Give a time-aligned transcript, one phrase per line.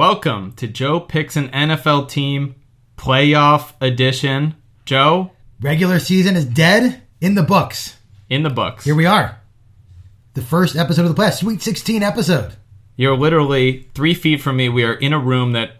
[0.00, 2.54] Welcome to Joe Picks an NFL Team
[2.96, 4.54] Playoff Edition.
[4.86, 7.98] Joe, Regular season is dead in the books.
[8.30, 8.86] in the books.
[8.86, 9.38] Here we are.
[10.32, 12.54] The first episode of the playoffs, Sweet 16 episode.
[12.96, 14.70] You're literally three feet from me.
[14.70, 15.72] We are in a room that,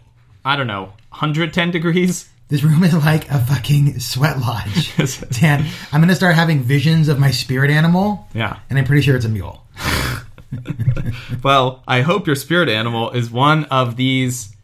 [0.45, 2.29] I don't know, 110 degrees?
[2.47, 4.95] This room is like a fucking sweat lodge.
[5.39, 8.59] Dan, I'm going to start having visions of my spirit animal, Yeah.
[8.69, 9.65] and I'm pretty sure it's a mule.
[11.43, 14.55] Well, I hope your spirit animal is one of these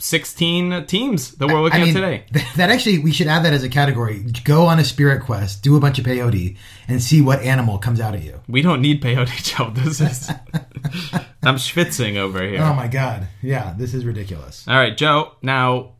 [0.00, 2.44] 16 teams that we're looking I mean, at today.
[2.56, 4.24] that actually, we should add that as a category.
[4.44, 6.56] Go on a spirit quest, do a bunch of peyote,
[6.86, 8.40] and see what animal comes out of you.
[8.48, 9.70] We don't need peyote, Joe.
[9.70, 10.30] This is.
[11.42, 12.62] I'm schwitzing over here.
[12.62, 13.26] Oh my god.
[13.42, 14.66] Yeah, this is ridiculous.
[14.68, 15.32] All right, Joe.
[15.42, 15.94] Now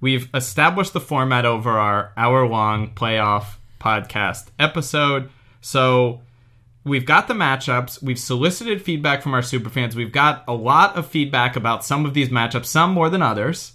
[0.00, 5.30] we've established the format over our hour-long playoff podcast episode.
[5.60, 6.20] So
[6.84, 8.02] we've got the matchups.
[8.02, 9.94] We've solicited feedback from our superfans.
[9.94, 13.72] We've got a lot of feedback about some of these matchups, some more than others.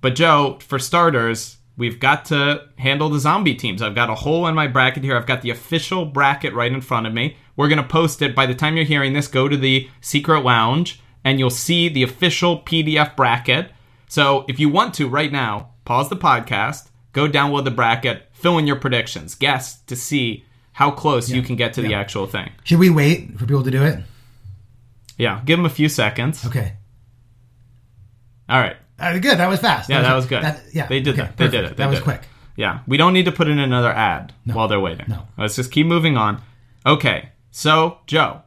[0.00, 3.82] But Joe, for starters, we've got to handle the zombie teams.
[3.82, 5.16] I've got a hole in my bracket here.
[5.16, 7.36] I've got the official bracket right in front of me.
[7.56, 8.34] We're going to post it.
[8.34, 12.02] By the time you're hearing this, go to the secret lounge and you'll see the
[12.02, 13.70] official PDF bracket.
[14.08, 18.58] So if you want to right now, pause the podcast, go download the bracket, fill
[18.58, 20.45] in your predictions, guess to see
[20.76, 22.50] how close you can get to the actual thing.
[22.64, 23.98] Should we wait for people to do it?
[25.16, 26.44] Yeah, give them a few seconds.
[26.44, 26.74] Okay.
[28.46, 28.76] All right.
[28.98, 29.38] Uh, good.
[29.38, 29.88] That was fast.
[29.88, 30.42] Yeah, that was good.
[30.74, 31.36] yeah, They did okay, that.
[31.38, 31.68] They did it.
[31.70, 32.04] They that was did it.
[32.04, 32.20] quick.
[32.56, 35.06] Yeah, we don't need to put in another ad while they're waiting.
[35.08, 35.26] No.
[35.38, 36.42] Let's just keep moving on.
[36.84, 38.42] Okay, so Joe,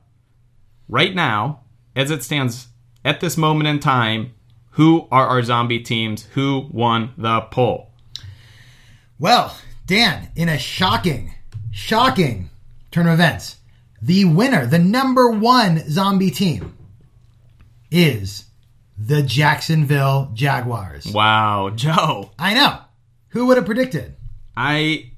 [0.87, 1.61] right now,
[1.95, 2.67] as it stands
[3.03, 4.33] at this moment in time,
[4.73, 6.25] who are our zombie teams?
[6.35, 7.89] Who won the poll?
[9.17, 9.57] Well,
[9.87, 11.33] Dan, in a shocking,
[11.71, 12.49] shocking
[12.91, 13.57] turn of events,
[14.01, 16.75] the winner, the number one zombie team,
[17.91, 18.45] is
[18.97, 21.07] the Jacksonville Jaguars.
[21.07, 22.31] Wow, Joe.
[22.37, 22.79] I know.
[23.29, 24.15] Who would have predicted?
[24.57, 25.11] I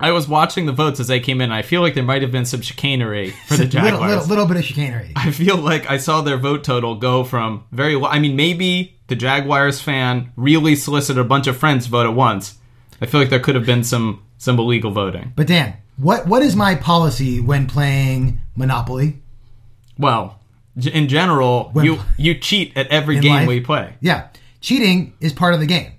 [0.00, 1.50] I was watching the votes as they came in.
[1.50, 3.92] I feel like there might have been some chicanery for the Jaguars.
[4.00, 5.12] Little, little, little bit of chicanery.
[5.16, 8.08] I feel like I saw their vote total go from very low.
[8.08, 12.14] I mean, maybe the Jaguars fan really solicited a bunch of friends to vote at
[12.14, 12.56] once.
[13.00, 15.32] I feel like there could have been some some illegal voting.
[15.36, 19.20] But Dan, what what is my policy when playing Monopoly?
[19.98, 20.38] Well,
[20.76, 23.48] in general, When- you you cheat at every game life?
[23.48, 23.94] we play.
[24.00, 24.28] Yeah,
[24.60, 25.92] cheating is part of the game.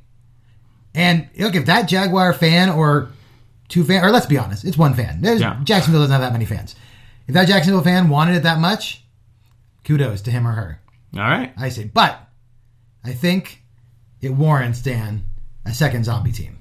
[0.95, 3.09] And look, if that Jaguar fan or
[3.67, 5.21] two fan, or let's be honest, it's one fan.
[5.21, 5.59] There's, Yeah.
[5.63, 6.75] Jacksonville doesn't have that many fans.
[7.27, 9.03] If that Jacksonville fan wanted it that much,
[9.83, 10.79] kudos to him or her.
[11.15, 11.53] All right.
[11.57, 12.27] I say, but
[13.03, 13.63] I think
[14.21, 15.23] it warrants Dan
[15.65, 16.57] a second zombie team.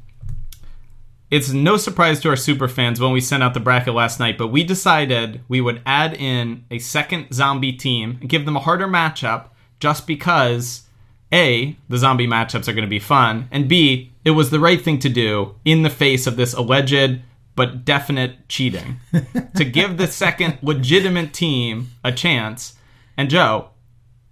[1.30, 4.38] It's no surprise to our super fans when we sent out the bracket last night,
[4.38, 8.60] but we decided we would add in a second zombie team and give them a
[8.60, 10.84] harder matchup just because
[11.32, 14.80] A, the zombie matchups are going to be fun, and B, it was the right
[14.80, 17.20] thing to do in the face of this alleged
[17.54, 19.00] but definite cheating.
[19.56, 22.76] to give the second legitimate team a chance.
[23.16, 23.70] And Joe,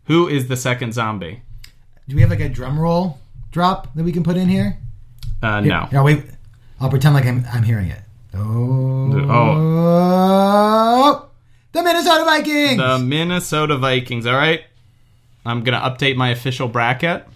[0.05, 1.43] who is the second zombie?
[2.09, 3.19] Do we have like a drum roll
[3.51, 4.79] drop that we can put in here?
[5.43, 5.89] Uh, no.
[5.91, 6.23] No, wait.
[6.81, 8.01] I'll pretend like I'm, I'm hearing it.
[8.35, 11.29] Oh, Oh.
[11.73, 12.77] the Minnesota Vikings.
[12.79, 14.27] The Minnesota Vikings.
[14.27, 14.63] All right.
[15.45, 17.27] I'm going to update my official bracket.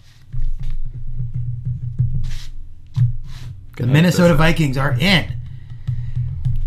[3.77, 5.33] The Minnesota Vikings are in.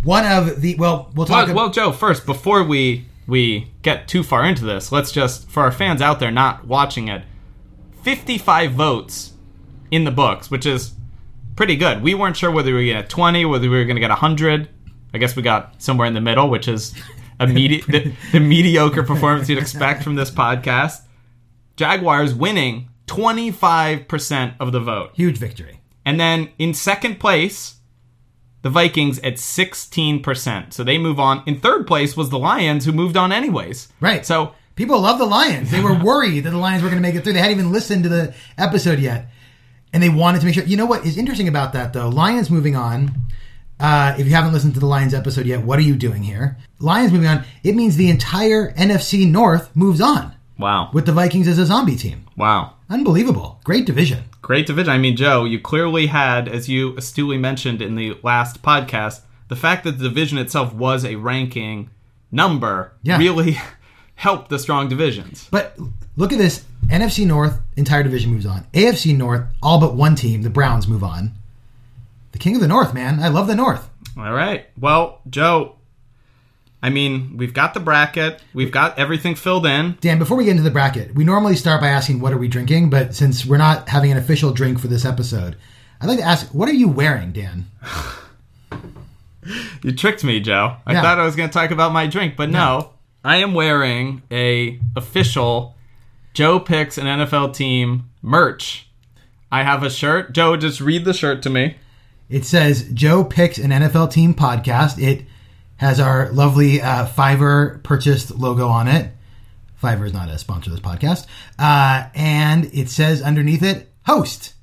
[0.03, 1.47] One of the well, we'll talk.
[1.47, 5.63] Well, well, Joe, first, before we we get too far into this, let's just for
[5.63, 7.23] our fans out there not watching it,
[8.03, 9.33] 55 votes
[9.91, 10.93] in the books, which is
[11.57, 12.03] pretty good.
[12.03, 14.01] We weren't sure whether we were going to get 20, whether we were going to
[14.01, 14.69] get 100.
[15.13, 16.95] I guess we got somewhere in the middle, which is
[17.41, 21.03] a medi- the, the mediocre performance you'd expect from this podcast.
[21.77, 25.11] Jaguars winning 25% of the vote.
[25.15, 25.81] huge victory.
[26.05, 27.77] And then in second place,
[28.63, 30.73] the Vikings at 16%.
[30.73, 31.43] So they move on.
[31.47, 33.89] In third place was the Lions, who moved on anyways.
[34.01, 34.25] Right.
[34.25, 35.71] So People love the Lions.
[35.71, 37.35] They were worried that the Lions were going to make it through.
[37.35, 39.29] They hadn't even listened to the episode yet,
[39.95, 40.65] and they wanted to make sure.
[40.65, 42.11] You know what is interesting about that though?
[42.11, 43.13] Lions moving on.
[43.81, 46.57] Uh, if you haven't listened to the Lions episode yet, what are you doing here?
[46.79, 47.45] Lions moving on.
[47.65, 51.97] It means the entire NFC North moves on wow, with the Vikings as a zombie
[51.97, 52.27] team.
[52.37, 53.61] wow, Unbelievable.
[53.65, 54.25] Great division.
[54.43, 54.93] great division.
[54.93, 59.57] I mean, Joe, you clearly had, as you astutely mentioned in the last podcast, the
[59.57, 61.91] fact that the division itself was a ranking
[62.31, 63.19] number Yeah.
[63.19, 63.59] really
[64.15, 65.49] helped the strong divisions.
[65.51, 65.77] But
[66.17, 66.65] look at this.
[66.87, 68.67] NFC North, entire division moves on.
[68.75, 71.33] AFC North, all but one team, the Browns move on.
[72.33, 73.21] The king of the North, man.
[73.23, 73.89] I love the North.
[74.19, 74.67] All right.
[74.79, 75.77] Well, Joe,
[76.83, 79.97] I mean, we've got the bracket, we've got everything filled in.
[80.03, 82.49] Dan, before we get into the bracket, we normally start by asking what are we
[82.49, 85.57] drinking, but since we're not having an official drink for this episode,
[86.01, 87.67] I'd like to ask, what are you wearing, Dan?
[89.83, 90.77] You tricked me, Joe.
[90.87, 91.03] I Yeah.
[91.03, 92.91] thought I was going to talk about my drink, but no.
[93.23, 95.74] I am wearing a official
[96.35, 98.89] Joe picks an NFL team merch.
[99.53, 100.33] I have a shirt.
[100.33, 101.77] Joe, just read the shirt to me.
[102.29, 105.01] It says Joe picks an NFL team podcast.
[105.01, 105.27] It
[105.77, 109.13] has our lovely uh, Fiverr purchased logo on it.
[109.81, 111.27] Fiverr is not a sponsor of this podcast.
[111.57, 114.55] Uh, and it says underneath it, host.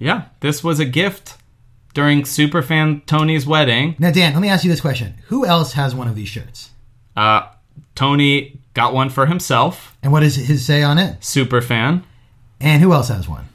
[0.00, 1.36] Yeah, this was a gift
[1.94, 3.94] during Superfan Tony's wedding.
[4.00, 5.14] Now, Dan, let me ask you this question.
[5.26, 6.70] Who else has one of these shirts?
[7.16, 7.46] Uh,
[7.94, 11.22] Tony got one for himself, And what is his say on it?
[11.22, 12.02] Super fan.
[12.60, 13.46] And who else has one?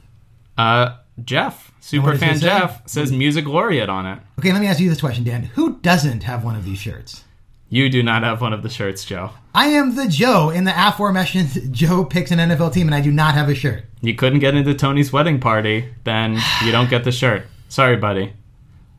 [0.56, 2.46] Uh, Jeff, super fan say?
[2.46, 4.20] Jeff, says Music Laureate on it.
[4.38, 5.42] Okay, let me ask you this question, Dan.
[5.56, 7.24] Who doesn't have one of these shirts?
[7.68, 9.30] You do not have one of the shirts, Joe.
[9.52, 13.10] I am the Joe in the aforementioned Joe picks an NFL team, and I do
[13.10, 13.82] not have a shirt.
[14.02, 17.46] You couldn't get into Tony's wedding party, then you don't get the shirt.
[17.68, 18.32] Sorry, buddy.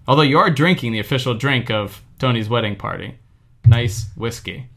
[0.09, 3.17] Although you are drinking the official drink of Tony's wedding party.
[3.65, 4.67] Nice whiskey.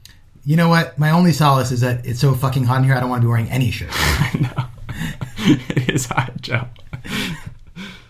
[0.45, 0.99] You know what?
[0.99, 2.95] My only solace is that it's so fucking hot in here.
[2.95, 3.91] I don't want to be wearing any shirt.
[3.93, 4.65] I know
[5.69, 6.67] it is hot, Joe.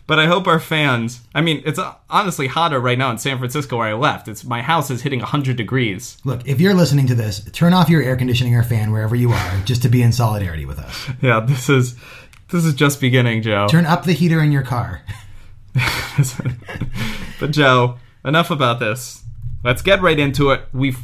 [0.07, 1.21] but I hope our fans.
[1.35, 4.29] I mean, it's uh, honestly hotter right now in San Francisco where I left.
[4.29, 6.19] It's my house is hitting 100 degrees.
[6.25, 9.33] Look, if you're listening to this, turn off your air conditioning or fan wherever you
[9.33, 11.11] are, just to be in solidarity with us.
[11.23, 11.97] Yeah, this is
[12.51, 13.67] this is just beginning, Joe.
[13.69, 15.03] Turn up the heater in your car.
[17.39, 19.23] but Joe, enough about this.
[19.63, 20.65] Let's get right into it.
[20.73, 20.99] We've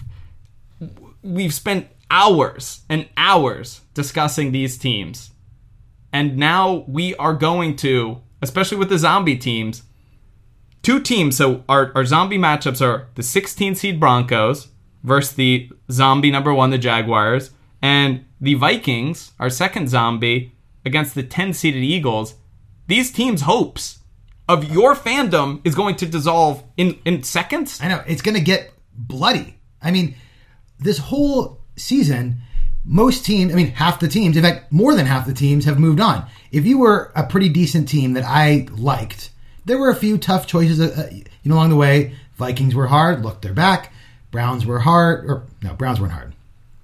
[1.26, 5.30] we've spent hours and hours discussing these teams.
[6.12, 9.82] And now we are going to, especially with the zombie teams,
[10.82, 11.36] two teams.
[11.36, 14.68] So our, our zombie matchups are the 16 seed Broncos
[15.02, 17.50] versus the zombie number one, the Jaguars,
[17.82, 22.34] and the Vikings, our second zombie, against the 10 seeded Eagles.
[22.86, 23.98] These teams' hopes
[24.48, 27.80] of your fandom is going to dissolve in, in seconds.
[27.82, 29.58] I know it's going to get bloody.
[29.82, 30.14] I mean,
[30.78, 32.38] this whole season,
[32.84, 35.78] most teams, I mean, half the teams, in fact, more than half the teams have
[35.78, 36.26] moved on.
[36.52, 39.30] If you were a pretty decent team that I liked,
[39.64, 42.14] there were a few tough choices, uh, you know, along the way.
[42.36, 43.24] Vikings were hard.
[43.24, 43.92] Look, they're back.
[44.30, 46.34] Browns were hard, or no, Browns weren't hard.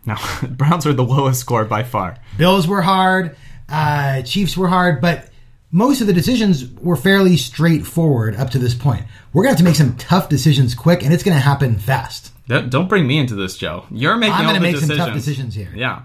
[0.06, 0.16] No,
[0.48, 2.18] Browns are the lowest score by far.
[2.36, 3.36] Bills were hard.
[3.68, 5.28] Uh, Chiefs were hard, but
[5.70, 9.04] most of the decisions were fairly straightforward up to this point.
[9.32, 11.78] We're going to have to make some tough decisions quick, and it's going to happen
[11.78, 12.31] fast.
[12.48, 13.86] Don't don't bring me into this, Joe.
[13.90, 14.98] You're making I'm all going to the make decisions.
[14.98, 15.72] some tough decisions here.
[15.74, 16.02] Yeah.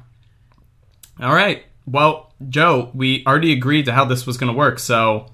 [1.20, 1.64] All right.
[1.86, 4.78] Well, Joe, we already agreed to how this was going to work.
[4.78, 5.32] So,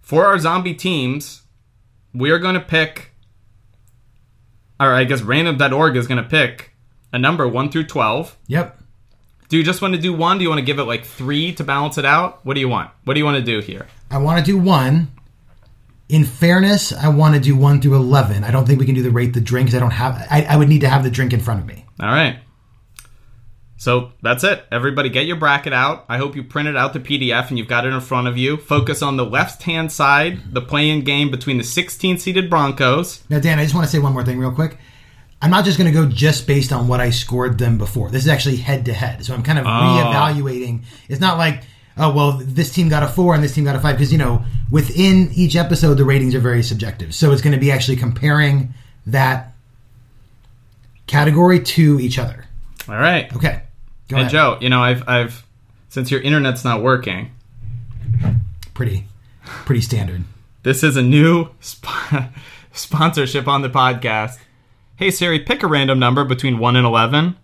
[0.00, 1.42] for our zombie teams,
[2.14, 3.12] we are going to pick,
[4.80, 6.72] or I guess random.org is going to pick
[7.12, 8.38] a number 1 through 12.
[8.46, 8.80] Yep.
[9.48, 10.38] Do you just want to do one?
[10.38, 12.44] Do you want to give it like three to balance it out?
[12.46, 12.90] What do you want?
[13.04, 13.86] What do you want to do here?
[14.10, 15.08] I want to do one.
[16.14, 18.44] In fairness, I want to do one through eleven.
[18.44, 20.24] I don't think we can do the rate the drink 'cause I don't have.
[20.30, 21.84] I, I would need to have the drink in front of me.
[21.98, 22.38] All right.
[23.78, 24.64] So that's it.
[24.70, 26.04] Everybody get your bracket out.
[26.08, 28.58] I hope you printed out the PDF and you've got it in front of you.
[28.58, 33.24] Focus on the left hand side, the play in game between the 16 seeded Broncos.
[33.28, 34.78] Now, Dan, I just want to say one more thing real quick.
[35.42, 38.08] I'm not just going to go just based on what I scored them before.
[38.10, 39.68] This is actually head to head, so I'm kind of oh.
[39.68, 40.84] reevaluating.
[41.08, 41.64] It's not like,
[41.96, 44.18] oh well, this team got a four and this team got a five because you
[44.18, 47.14] know within each episode the ratings are very subjective.
[47.14, 48.74] So it's going to be actually comparing
[49.06, 49.52] that
[51.06, 52.44] category to each other.
[52.88, 53.34] All right.
[53.36, 53.62] Okay,
[54.08, 54.30] go And ahead.
[54.32, 55.44] Joe, you know, I've, I've,
[55.88, 57.30] since your internet's not working,
[58.74, 59.06] Pretty,
[59.44, 60.24] pretty standard.
[60.64, 61.86] this is a new sp-
[62.72, 64.38] sponsorship on the podcast.
[64.96, 67.36] Hey Siri, pick a random number between 1 and 11.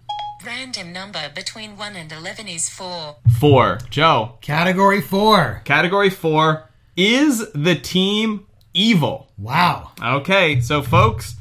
[0.44, 3.16] Random number between 1 and 11 is 4.
[3.38, 3.78] 4.
[3.90, 5.61] Joe, Category four.
[5.64, 9.28] category 4 is the team evil.
[9.37, 9.92] Wow.
[10.02, 11.35] Okay, so folks,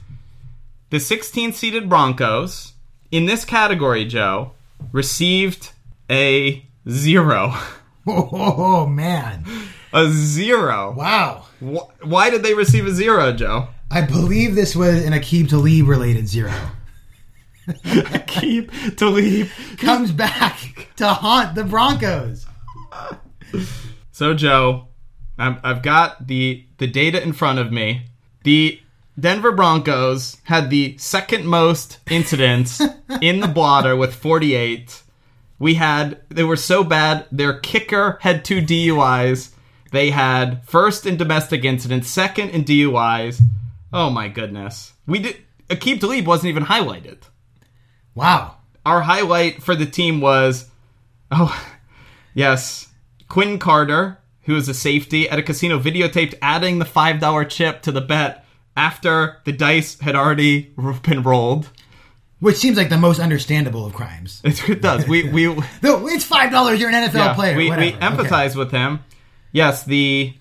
[0.89, 2.74] the 16 seeded Broncos
[3.12, 4.51] in this category, Joe,
[4.91, 5.72] received
[6.10, 7.53] a zero.
[8.12, 9.44] Oh, man.
[9.94, 10.94] A zero.
[10.98, 11.46] Wow.
[11.60, 13.68] Why did they receive a zero, Joe?
[13.91, 16.51] I believe this was an Aqib Talib related zero.
[18.28, 19.54] Keep to leave.
[19.78, 22.46] Comes back to haunt the Broncos.
[24.12, 24.88] So, Joe,
[25.38, 28.06] I've, I've got the the data in front of me.
[28.44, 28.80] The
[29.20, 32.82] Denver Broncos had the second most incidents
[33.22, 35.04] in the blotter with 48.
[35.58, 37.26] We had they were so bad.
[37.32, 39.52] Their kicker had two DUIs.
[39.92, 43.42] They had first in domestic incidents, second in DUIs.
[43.92, 44.94] Oh my goodness.
[45.08, 45.38] We did
[45.70, 47.20] Aqib Talib wasn't even highlighted.
[48.20, 48.58] Wow.
[48.86, 50.70] Our highlight for the team was,
[51.32, 51.58] oh,
[52.34, 52.88] yes,
[53.30, 57.94] Quinn Carter, who is a safety at a casino, videotaped adding the $5 chip to
[57.94, 58.46] the bet
[58.76, 60.74] after the dice had already
[61.04, 61.70] been rolled.
[62.42, 64.42] Which seems like the most understandable of crimes.
[64.44, 65.08] It, does.
[65.08, 65.46] We, we,
[65.82, 66.82] No, it's five dollars.
[66.82, 67.56] You're an NFL yeah, player.
[67.56, 67.96] we, we whatever.
[67.96, 68.06] Okay.
[68.06, 69.00] empathize with him.
[69.54, 70.34] Yes, the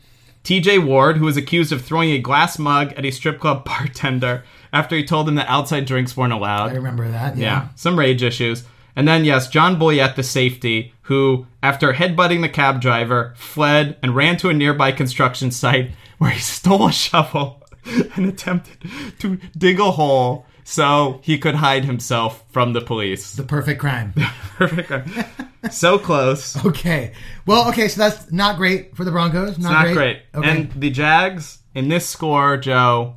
[0.43, 4.45] TJ Ward, who was accused of throwing a glass mug at a strip club bartender
[4.73, 6.71] after he told him that outside drinks weren't allowed.
[6.71, 7.37] I remember that.
[7.37, 7.69] Yeah, Yeah.
[7.75, 8.65] some rage issues.
[8.97, 14.17] And then, yes, John Boyett, the safety, who, after headbutting the cab driver, fled and
[14.17, 17.63] ran to a nearby construction site where he stole a shovel
[18.17, 23.33] and attempted to dig a hole so he could hide himself from the police.
[23.35, 24.13] The perfect crime.
[24.59, 24.89] Perfect.
[24.89, 25.29] Crime.
[25.71, 26.63] so close.
[26.67, 27.13] Okay.
[27.47, 27.87] Well, okay.
[27.89, 29.57] So that's not great for the Broncos.
[29.59, 30.23] Not, Not great.
[30.35, 30.51] Okay.
[30.51, 33.17] And the Jags, in this score, Joe,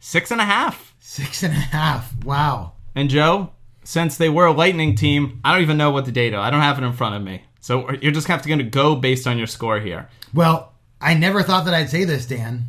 [0.00, 0.89] six and a half.
[1.10, 2.14] Six and a half.
[2.24, 2.74] Wow.
[2.94, 3.50] And Joe,
[3.82, 6.38] since they were a Lightning team, I don't even know what the data.
[6.38, 7.42] I don't have it in front of me.
[7.58, 10.08] So you're just have to going to go based on your score here.
[10.32, 12.66] Well, I never thought that I'd say this, Dan,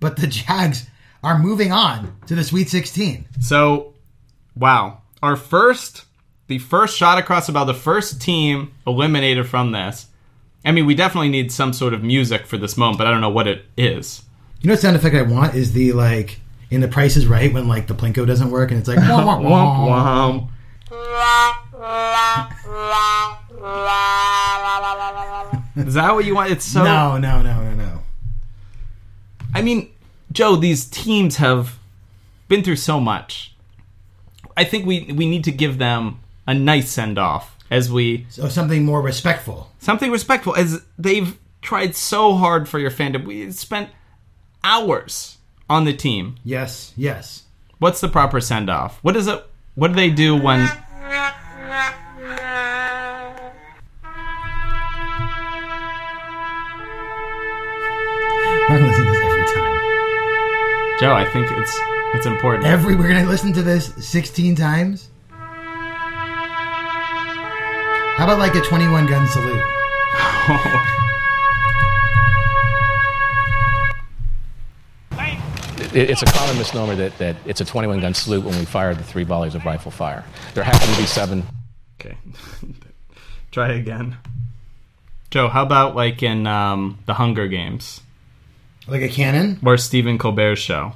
[0.00, 0.86] but the Jags
[1.22, 3.24] are moving on to the Sweet 16.
[3.40, 3.94] So,
[4.54, 6.04] wow, our first,
[6.46, 10.08] the first shot across the bow, the first team eliminated from this.
[10.62, 13.22] I mean, we definitely need some sort of music for this moment, but I don't
[13.22, 14.24] know what it is.
[14.60, 17.52] You know what sound effect I want is the like in the Price is Right
[17.52, 19.38] when like the plinko doesn't work and it's like wah.
[19.38, 20.48] Womp womp.
[25.76, 26.50] Is that what you want?
[26.50, 26.82] It's so.
[26.82, 28.02] No, no, no, no, no.
[29.54, 29.90] I mean,
[30.32, 31.78] Joe, these teams have
[32.48, 33.54] been through so much.
[34.56, 38.48] I think we we need to give them a nice send off as we So
[38.48, 39.70] something more respectful.
[39.78, 43.24] something respectful as they've tried so hard for your fandom.
[43.24, 43.90] We spent
[44.64, 45.37] hours
[45.68, 46.36] on the team.
[46.44, 47.44] Yes, yes.
[47.78, 48.98] What's the proper send off?
[49.02, 49.44] What is it?
[49.74, 50.68] What do they do when?
[58.68, 59.78] We're gonna to this every time.
[61.00, 61.78] Joe, I think it's
[62.14, 62.66] it's important.
[62.66, 65.08] Every we're gonna listen to this 16 times.
[68.18, 69.62] How about like a 21 gun salute?
[75.98, 78.94] It- It's a common misnomer that, that it's a 21 gun salute when we fire
[78.94, 80.24] the three volleys of rifle fire.
[80.54, 81.44] There happen to be seven.
[82.00, 82.16] okay,
[83.50, 84.16] try again.
[85.30, 88.00] Joe, how about like in um, the Hunger Games
[88.86, 89.58] Like a cannon?
[89.64, 90.92] or Stephen Colbert's show?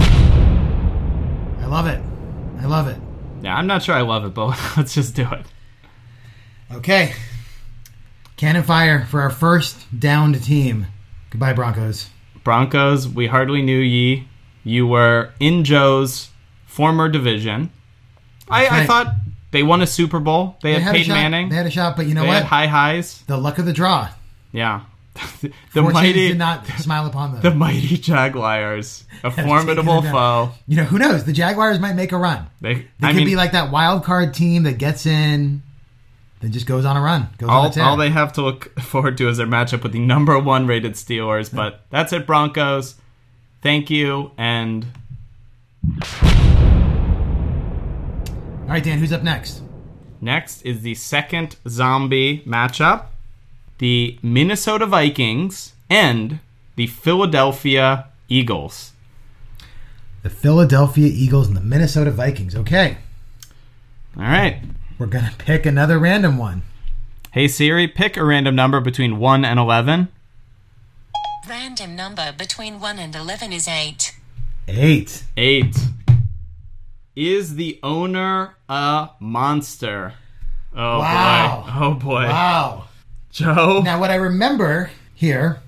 [0.00, 2.00] I love it.
[2.60, 2.98] I love it.
[3.42, 5.44] Yeah, I'm not sure I love it, but let's just do it.
[6.72, 7.12] Okay.
[8.36, 10.86] Cannon fire for our first downed team.
[11.30, 12.10] Goodbye, Broncos.
[12.48, 14.26] Broncos, we hardly knew ye.
[14.64, 16.30] You were in Joe's
[16.64, 17.70] former division.
[18.48, 19.08] I, I thought
[19.50, 20.56] they won a Super Bowl.
[20.62, 21.12] They, They had had Peyton.
[21.12, 21.48] Manning.
[21.50, 22.36] They had a shot, but you know They what?
[22.38, 23.22] had high highs.
[23.26, 24.08] the luck of the draw.
[24.50, 24.80] Yeah.
[25.74, 27.42] the mighty did not smile upon them.
[27.42, 29.04] the mighty Jaguars.
[29.24, 30.48] A formidable taken them down.
[30.48, 30.54] foe.
[30.66, 31.24] you know, who knows?
[31.24, 32.46] The Jaguars might make a run.
[32.62, 35.62] They, They I could mean, be like that wild card team that gets in,
[36.40, 37.28] then just goes on a run.
[37.38, 39.98] Goes on a all they have to look forward to is their matchup with the
[39.98, 41.54] number one rated Steelers.
[41.54, 42.94] But that's it, Broncos.
[43.62, 44.86] Thank you, and
[48.62, 49.62] All right, Dan, who's up next?
[50.20, 53.06] Next is the second zombie matchup
[53.78, 56.40] the Minnesota Vikings and
[56.76, 58.92] the Philadelphia Eagles.
[60.22, 62.56] The Philadelphia Eagles and the Minnesota Vikings.
[62.56, 62.98] Okay.
[64.16, 64.60] All right.
[64.98, 66.62] We're going to pick another random one.
[67.30, 70.08] Hey Siri, pick a random number between 1 and 11.
[71.48, 74.16] Random number between 1 and 11 is 8.
[74.66, 75.24] Eight.
[75.36, 75.76] 8.
[77.14, 80.14] Is the owner a monster?
[80.74, 81.62] Oh Wow.
[81.64, 81.72] boy.
[81.76, 82.24] Oh boy.
[82.28, 82.84] Wow.
[83.30, 83.82] Joe.
[83.84, 85.60] Now, what I remember here,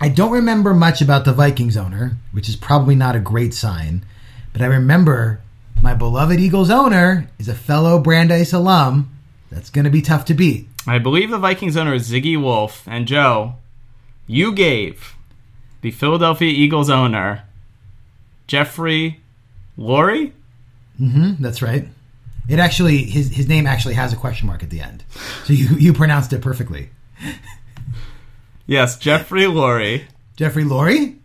[0.00, 4.04] I don't remember much about the Vikings owner, which is probably not a great sign,
[4.52, 5.40] but I remember
[5.82, 9.10] my beloved Eagles owner is a fellow Brandeis alum.
[9.50, 10.68] That's going to be tough to beat.
[10.86, 12.86] I believe the Vikings owner is Zygi Wilf.
[12.86, 13.54] And Joe,
[14.26, 15.14] you gave
[15.80, 17.44] the Philadelphia Eagles owner
[18.46, 19.20] Jeffrey
[19.78, 20.32] Lurie.
[20.98, 21.86] hmm that's right.
[22.48, 25.02] It actually his his name actually has a question mark at the end,
[25.44, 26.90] so you you pronounced it perfectly.
[28.66, 30.04] Yes, Jeffrey Lurie.
[30.36, 31.16] Jeffrey Laurie.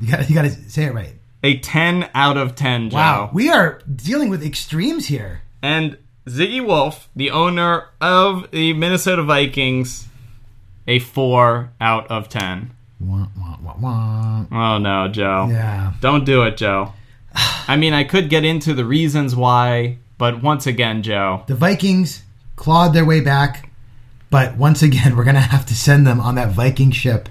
[0.00, 1.14] You got you got to say it right.
[1.42, 2.96] A 10 out of 10, Joe.
[2.96, 5.42] Wow, we are dealing with extremes here.
[5.60, 10.06] And Zygi Wilf, the owner of the Minnesota Vikings,
[10.86, 12.70] a 4 out of 10.
[13.00, 14.44] Wah, wah, wah, wah.
[14.52, 15.48] Oh no, Joe.
[15.50, 15.92] Yeah.
[16.00, 16.92] Don't do it, Joe.
[17.66, 22.22] I mean, I could get into the reasons why, but once again, Joe, The Vikings
[22.54, 23.70] clawed their way back,
[24.30, 27.28] but once again, we're going to have to send them on that Viking ship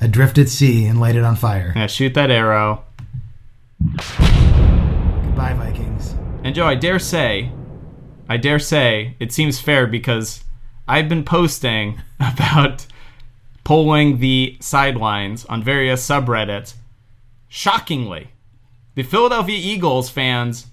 [0.00, 1.72] adrift at sea and light it on fire.
[1.74, 2.84] yeah, shoot that arrow.
[3.80, 6.14] Goodbye, Vikings.
[6.42, 7.52] And Joe, I dare say,
[8.28, 10.44] I dare say, it seems fair because
[10.86, 12.86] I've been posting about
[13.64, 16.74] polling the sidelines on various subreddits.
[17.48, 18.32] Shockingly,
[18.94, 20.66] the Philadelphia Eagles fans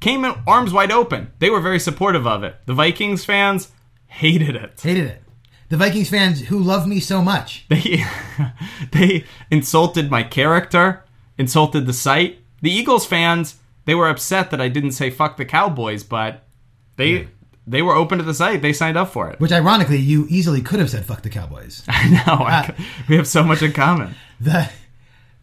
[0.00, 1.30] came in arms wide open.
[1.38, 2.56] They were very supportive of it.
[2.66, 3.70] The Vikings fans
[4.06, 4.80] hated it.
[4.80, 5.22] Hated it.
[5.68, 7.66] The Vikings fans who love me so much.
[7.68, 8.04] They
[8.92, 11.03] they insulted my character,
[11.38, 12.38] insulted the site.
[12.62, 16.44] The Eagles fans, they were upset that I didn't say fuck the Cowboys, but
[16.96, 17.28] they
[17.66, 18.62] they were open to the site.
[18.62, 19.40] They signed up for it.
[19.40, 22.44] Which, ironically, you easily could have said "fuck the Cowboys." I know.
[22.44, 22.74] I,
[23.08, 24.14] we have so much in common.
[24.40, 24.68] the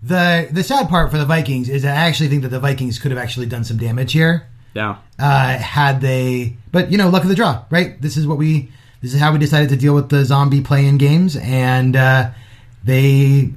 [0.04, 2.98] the the sad part for the Vikings is that I actually think that the Vikings
[3.00, 4.98] could have actually done some damage here Yeah.
[5.20, 6.58] uh, had they.
[6.72, 8.02] But you know, luck of the draw, right?
[8.02, 8.72] This is what we.
[9.02, 12.32] This is how we decided to deal with the zombie play-in games, and uh,
[12.84, 13.52] they.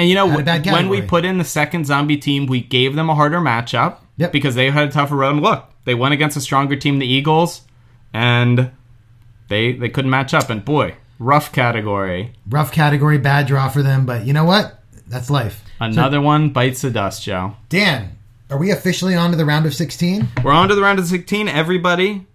[0.00, 2.62] And you know, Had a bad when we put in the second zombie team, we
[2.62, 4.32] gave them a harder matchup Yep.
[4.32, 5.32] because they had a tougher road.
[5.32, 7.60] And look, they went against a stronger team, the Eagles,
[8.14, 8.70] and
[9.48, 10.48] they they couldn't match up.
[10.48, 12.32] And boy, rough category.
[12.48, 14.82] Rough category, bad draw for them, but you know what?
[15.06, 15.62] That's life.
[15.78, 17.56] Another one bites the dust, Joe.
[17.68, 18.16] Dan,
[18.48, 20.28] are we officially on to the round of 16?
[20.42, 21.46] We're on to the round of 16.
[21.46, 22.26] Everybody,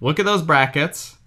[0.00, 1.18] look at those brackets.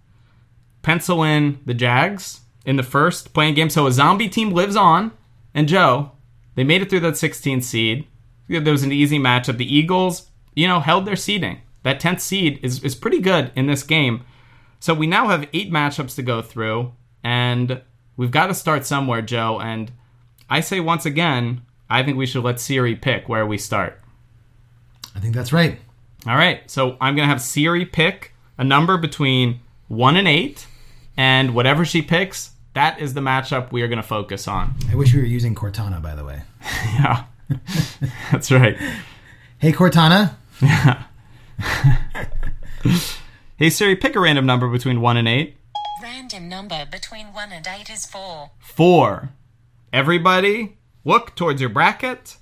[0.82, 3.70] Pencil in the Jags in the first playing game.
[3.70, 5.12] So a zombie team lives on.
[5.56, 6.12] And Joe,
[6.54, 8.08] they made it through that 16 seed.
[8.48, 9.58] There was an easy matchup.
[9.58, 11.62] The Eagles, you know, held their seeding.
[11.82, 14.24] That 10th seed is, is pretty good in this game.
[14.80, 16.94] So we now have eight matchups to go through.
[17.24, 17.82] And
[18.18, 19.60] we've got to start somewhere, Joe.
[19.60, 19.92] And
[20.48, 24.00] I say once again, I think we should let Siri pick where we start.
[25.16, 25.80] I think that's right.
[26.28, 30.66] All right, so I'm gonna have Siri pick a number between one and eight,
[31.16, 34.76] and whatever she picks, that is the matchup we are gonna focus on.
[34.92, 36.44] I wish we were using Cortana, by the way.
[36.96, 37.26] Yeah,
[38.32, 38.78] that's right.
[39.58, 40.36] Hey, Cortana.
[40.62, 41.04] Yeah.
[43.58, 45.56] Hey Siri, pick a random number between one and eight.
[46.04, 48.52] Random number between 1 and 8 is 4.
[48.60, 49.30] Four.
[49.94, 52.36] Everybody, look towards your bracket.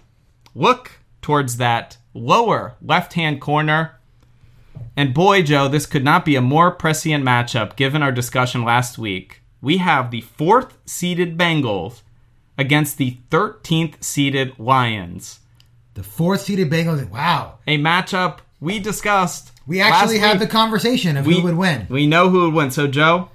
[0.56, 4.00] Look towards that lower left-hand corner.
[4.98, 8.98] And boy, Joe, this could not be a more prescient matchup given our discussion last
[8.98, 9.43] week.
[9.64, 12.02] We have the fourth seeded Bengals
[12.58, 15.40] against the 13th seeded Lions.
[15.94, 17.10] The fourth seeded Bengals.
[17.10, 17.60] Wow.
[17.66, 19.54] A matchup we discussed.
[19.66, 21.88] We actually had the conversation of we, who would win.
[21.90, 22.72] We know who would win.
[22.72, 23.30] So, Joe,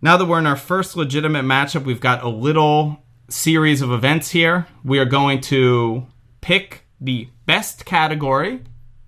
[0.00, 4.30] now that we're in our first legitimate matchup, we've got a little series of events
[4.30, 4.66] here.
[4.82, 6.06] We are going to
[6.40, 8.62] pick the best category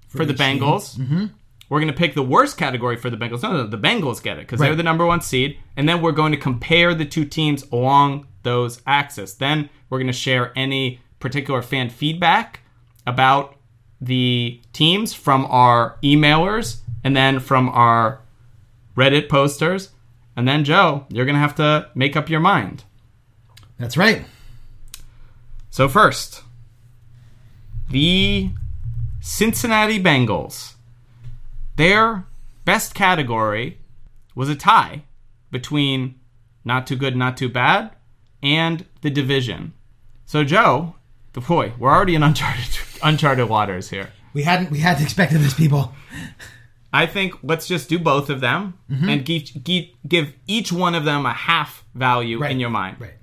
[0.06, 0.34] for, the.
[0.34, 0.98] Bengals.
[0.98, 1.26] Mm-hmm.
[1.72, 3.42] We're going to pick the worst category for the Bengals.
[3.42, 5.56] No, no, the Bengals get it because they're the number one seed.
[5.74, 9.36] And then we're going to compare the two teams along those axes.
[9.36, 12.60] Then we're going to share any particular fan feedback
[13.06, 13.56] about
[14.02, 18.20] the teams from our emailers and then from our
[18.94, 19.92] Reddit posters.
[20.36, 22.84] And then, Joe, you're going to have to make up your mind.
[23.78, 24.26] That's right.
[25.70, 26.42] So, first,
[27.88, 28.50] the
[29.22, 30.71] Cincinnati Bengals.
[31.76, 32.26] Their
[32.64, 33.78] best category
[34.34, 35.02] was a tie
[35.50, 36.18] between
[36.64, 37.90] not too good, not too bad,
[38.42, 39.72] and the division.
[40.26, 40.94] So, Joe,
[41.32, 44.10] the boy, we're already in uncharted, uncharted waters here.
[44.32, 45.92] We hadn't we hadn't expected this, people.
[46.92, 49.08] I think let's just do both of them Mm-hmm.
[49.08, 52.50] and give, give, give each one of them a half value Right.
[52.50, 52.96] in your mind.
[53.00, 53.14] Right.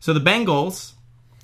[0.00, 0.92] So the Bengals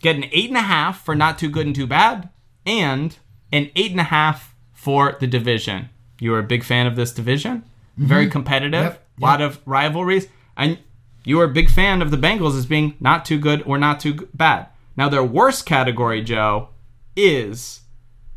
[0.01, 2.29] get an eight and a half for not too good and too bad,
[2.66, 3.16] and
[3.53, 5.88] an eight and a half for the division.
[6.20, 7.62] You are a big fan of this division,
[7.96, 8.92] very competitive, Mm-hmm.
[8.92, 10.78] Yep, a lot of rivalries, and
[11.24, 14.00] you are a big fan of the Bengals as being not too good or not
[14.00, 14.68] too bad.
[14.96, 16.68] Now their worst category, Joe,
[17.16, 17.81] is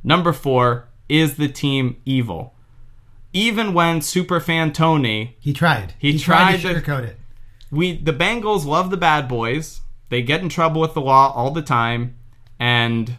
[0.03, 2.53] number four is the team evil.
[3.33, 5.93] Even when superfan Tony He tried.
[5.99, 7.17] He tried, tried to to- sugarcoat it.
[7.71, 9.81] we the Bengals love the bad boys.
[10.09, 12.15] They get in trouble with the law all the time,
[12.59, 13.17] and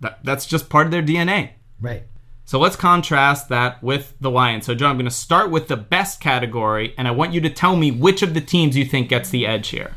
[0.00, 1.50] that, that's just part of their DNA.
[1.80, 2.04] Right.
[2.44, 4.66] So let's contrast that with the Lions.
[4.66, 7.50] So, Joe, I'm going to start with the best category, and I want you to
[7.50, 9.94] tell me which of the teams you think gets the edge here.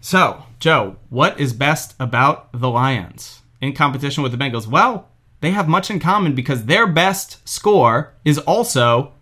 [0.00, 4.66] So, Joe, what is best about the Lions in competition with the Bengals?
[4.66, 5.08] Well,
[5.40, 9.12] they have much in common because their best score is also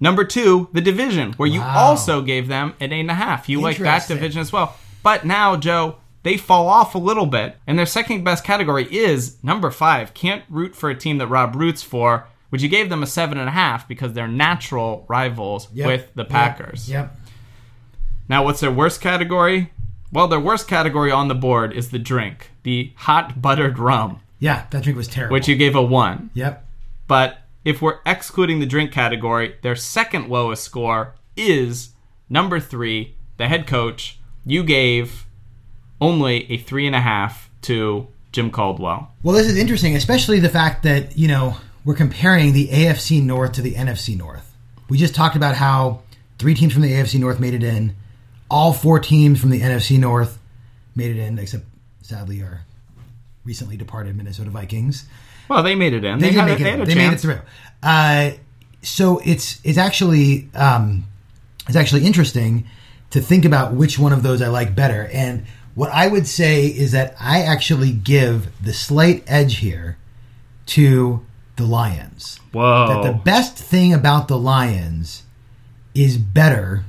[0.00, 3.48] number two, the division, where you also gave them an eight and a half.
[3.48, 4.76] You like that division as well.
[5.02, 7.56] But now, Joe, they fall off a little bit.
[7.66, 10.12] And their second best category is number five.
[10.14, 13.38] Can't root for a team that Rob roots for, which you gave them a seven
[13.38, 15.86] and a half because they're natural rivals Yep.
[15.86, 16.28] with the Yep.
[16.30, 16.90] Packers.
[16.90, 17.16] Yep.
[18.28, 19.72] Now, what's their worst category?
[20.12, 24.64] Well, their worst category on the board is the drink, the hot buttered rum, Yeah,
[24.70, 25.32] that drink was terrible.
[25.34, 26.30] which you gave a one.
[26.34, 26.66] Yep.
[27.06, 31.90] But if we're excluding the drink category, their second lowest score is
[32.28, 34.18] number three, the head coach.
[34.44, 35.26] You gave
[36.00, 39.12] only a three and a half to Jim Caldwell.
[39.22, 43.52] Well, this is interesting, especially the fact that, you know, we're comparing the AFC North
[43.52, 44.54] to the NFC North.
[44.88, 46.02] We just talked about how
[46.38, 47.94] three teams from the AFC North made it in.
[48.50, 50.38] All four teams from the NFC North
[50.96, 51.64] made it in, except
[52.02, 52.62] sadly our
[53.44, 55.06] recently departed Minnesota Vikings.
[55.48, 56.18] Well, they made it in.
[56.18, 56.64] They, They, did had, make a, it.
[56.64, 56.78] they in.
[56.78, 57.40] had a they made it through.
[57.82, 58.30] Uh,
[58.82, 61.04] so it's it's actually um,
[61.66, 62.66] it's actually interesting
[63.10, 65.08] to think about which one of those I like better.
[65.12, 69.96] And what I would say is that I actually give the slight edge here
[70.66, 71.24] to
[71.56, 72.38] the Lions.
[72.52, 72.86] Whoa.
[72.88, 75.24] That the best thing about the Lions
[75.94, 76.84] is better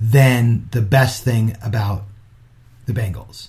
[0.00, 2.04] than the best thing about
[2.86, 3.48] the Bengals.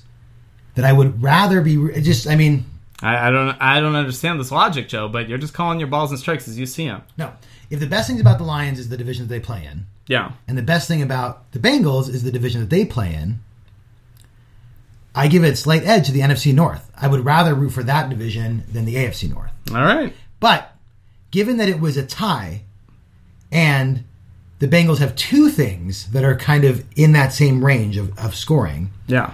[0.76, 2.28] That I would rather be just.
[2.28, 2.66] I mean,
[3.02, 3.58] I, I don't.
[3.62, 5.08] I don't understand this logic, Joe.
[5.08, 7.04] But you're just calling your balls and strikes as you see them.
[7.18, 7.32] no.
[7.70, 10.34] If the best things about the Lions is the division that they play in, Yeah.
[10.48, 13.40] and the best thing about the Bengals is the division that they play in,
[15.16, 16.90] I give it a slight edge to the NFC North.
[17.00, 19.52] I would rather root for that division than the AFC North.
[19.70, 20.14] All right.
[20.40, 20.74] But
[21.32, 22.62] given that it was a tie
[23.52, 24.04] and
[24.60, 28.36] the Bengals have two things that are kind of in that same range of, of
[28.36, 29.34] scoring, Yeah.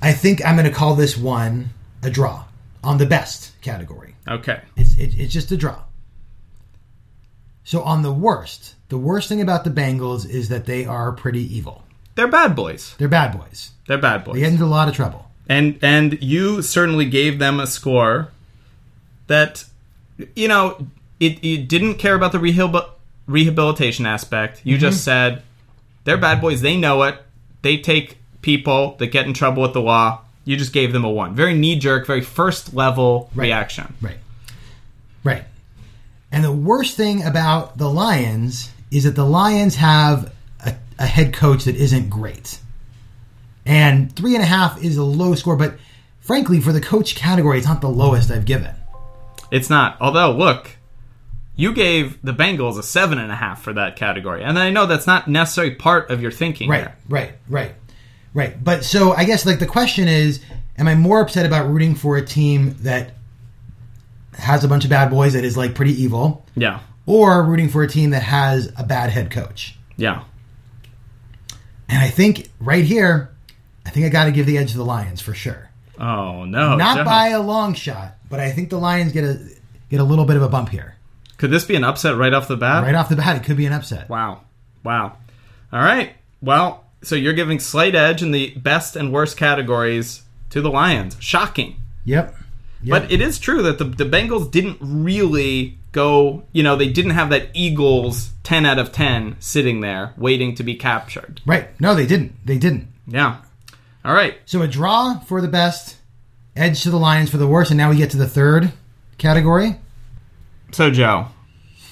[0.00, 1.70] I think I'm going to call this one
[2.02, 2.44] a draw
[2.84, 4.14] on the best category.
[4.28, 4.60] Okay.
[4.76, 5.82] It's, it, it's just a draw.
[7.64, 11.42] So on the worst, the worst thing about the Bengals is that they are pretty
[11.54, 11.82] evil.
[12.18, 12.96] They're bad boys.
[12.98, 13.70] They're bad boys.
[13.86, 14.34] They're bad boys.
[14.34, 15.30] They get into a lot of trouble.
[15.48, 18.32] and and you certainly gave them a score
[19.28, 19.64] that
[20.34, 20.88] you know
[21.20, 22.90] it, it didn't care about the rehabil-
[23.28, 24.80] rehabilitation aspect you mm-hmm.
[24.80, 25.42] just said
[26.02, 27.22] they're bad boys they know it
[27.62, 31.10] they take people that get in trouble with the law you just gave them a
[31.10, 34.18] one very knee-jerk very first level reaction Right.
[35.22, 35.44] Right.
[36.32, 40.32] And the worst thing about the Lions is that the Lions have
[40.98, 42.58] a, head coach that isn't great.
[43.66, 45.76] And three and a half is a low score, but
[46.20, 48.74] frankly, for the coach category, it's not the lowest I've given.
[49.50, 50.76] it's not although look
[51.56, 54.84] you gave the bengals a seven and a half for that category and i know
[54.86, 56.96] that's not necessarily part of your thinking Right, there.
[57.08, 57.74] right, right,
[58.34, 58.62] right.
[58.62, 60.40] But so I guess like the question is,
[60.76, 63.12] am I more upset about rooting for a team that
[64.34, 67.82] has a bunch of bad boys that is like pretty evil, yeah or rooting for
[67.82, 69.76] a team that has a bad head coach?
[69.96, 70.24] yeah
[71.88, 73.30] And I think right here,
[73.86, 75.70] I think I got to give the edge to the Lions for sure.
[75.98, 77.04] oh no Not Joe.
[77.04, 79.38] by a long shot, but I think the Lions get a
[79.90, 80.96] get a little bit of a bump here.
[81.38, 82.82] Could this be an upset right off the bat?
[82.82, 84.08] Right off the bat, it could be an upset.
[84.08, 84.42] Wow.
[84.84, 85.16] Wow.
[85.72, 86.12] All right.
[86.42, 91.16] Well, so you're giving slight edge in the best and worst categories to the Lions.
[91.20, 91.76] Shocking.
[92.04, 92.34] Yep.
[92.82, 93.02] Yep.
[93.02, 97.12] But it is true that the, the Bengals didn't really go, you know, they didn't
[97.12, 101.40] have that Eagles 10 out of 10 sitting there waiting to be captured.
[101.44, 101.68] right.
[101.80, 102.34] No, they didn't.
[102.44, 102.88] They didn't.
[103.06, 103.38] Yeah.
[104.04, 104.38] All right.
[104.46, 105.96] So a draw for the best,
[106.56, 108.72] edge to the Lions for the worst, and now we get to the third
[109.16, 109.76] category.
[110.72, 111.28] So, Joe,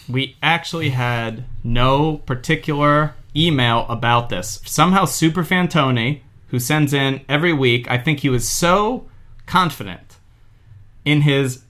[0.09, 4.61] we actually had no particular email about this.
[4.65, 9.09] Somehow, Superfan Tony, who sends in every week, I think he was so
[9.47, 10.06] confident
[11.07, 11.63] in his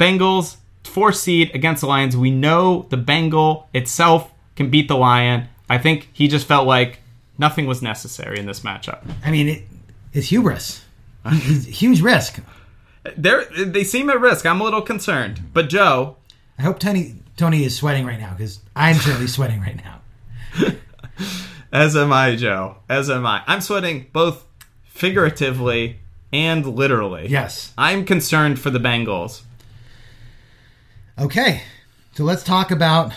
[0.00, 2.16] Bengals four seed against the Lions.
[2.16, 5.48] We know the Bengal itself can beat the Lion.
[5.68, 7.00] I think he just felt like
[7.36, 9.00] nothing was necessary in this matchup.
[9.24, 9.62] I mean, it,
[10.12, 10.82] it's hubris.
[11.26, 12.40] It's huge risk.
[13.16, 14.46] They're, they seem at risk.
[14.46, 15.40] I'm a little concerned.
[15.52, 16.16] But, Joe,
[16.58, 20.00] I hope Tony Tony is sweating right now because I'm certainly sweating right now.
[21.72, 22.76] As am I, Joe.
[22.88, 23.42] As am I.
[23.46, 24.44] I'm sweating both
[24.84, 25.98] figuratively
[26.34, 27.28] and literally.
[27.28, 27.72] Yes.
[27.78, 29.42] I'm concerned for the Bengals.
[31.16, 31.62] Okay.
[32.14, 33.12] So let's talk about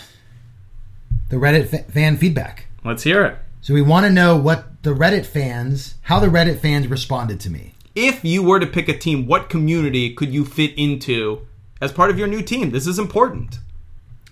[1.28, 2.66] the Reddit fa- fan feedback.
[2.84, 3.38] Let's hear it.
[3.60, 7.50] So we want to know what the Reddit fans, how the Reddit fans responded to
[7.50, 7.74] me.
[7.96, 11.44] If you were to pick a team, what community could you fit into
[11.80, 12.70] as part of your new team?
[12.70, 13.58] This is important.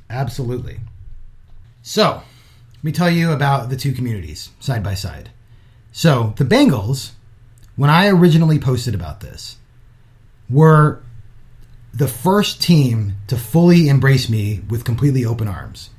[0.09, 0.79] Absolutely.
[1.83, 2.23] So,
[2.75, 5.31] let me tell you about the two communities side by side.
[5.91, 7.13] So, the Bengals,
[7.77, 9.57] when I originally posted about this,
[10.49, 11.03] were
[11.93, 15.91] the first team to fully embrace me with completely open arms.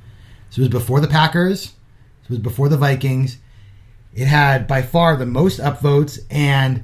[0.49, 1.73] This was before the Packers,
[2.21, 3.37] this was before the Vikings.
[4.13, 6.83] It had by far the most upvotes, and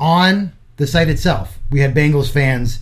[0.00, 2.80] on the site itself, we had Bengals fans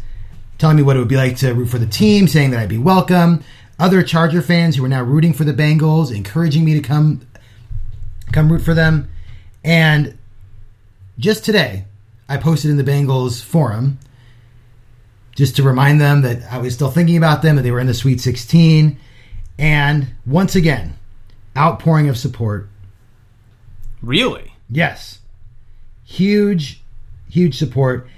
[0.58, 2.68] telling me what it would be like to root for the team, saying that I'd
[2.68, 3.42] be welcome.
[3.78, 7.22] Other Charger fans who were now rooting for the Bengals, encouraging me to come
[8.32, 9.10] come root for them.
[9.64, 10.18] And
[11.20, 11.84] just today,
[12.28, 13.98] I posted in the Bengals forum
[15.36, 17.86] just to remind them that I was still thinking about them, that they were in
[17.86, 18.98] the Sweet 16.
[19.58, 20.96] And once again,
[21.56, 22.68] outpouring of support.
[24.02, 24.54] Really?
[24.68, 25.18] Yes.
[26.04, 26.82] Huge,
[27.28, 28.08] huge support.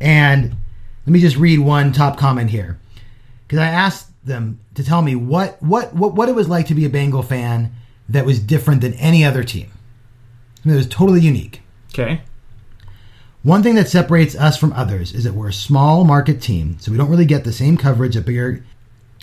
[0.00, 0.56] And
[1.06, 2.78] let me just read one top comment here.
[3.46, 6.74] Because I asked them to tell me what, what, what, what it was like to
[6.74, 7.72] be a Bengal fan
[8.08, 9.70] that was different than any other team.
[10.64, 11.62] I mean, it was totally unique.
[11.94, 12.20] Okay.
[13.48, 16.92] One thing that separates us from others is that we're a small market team, so
[16.92, 18.62] we don't really get the same coverage that bigger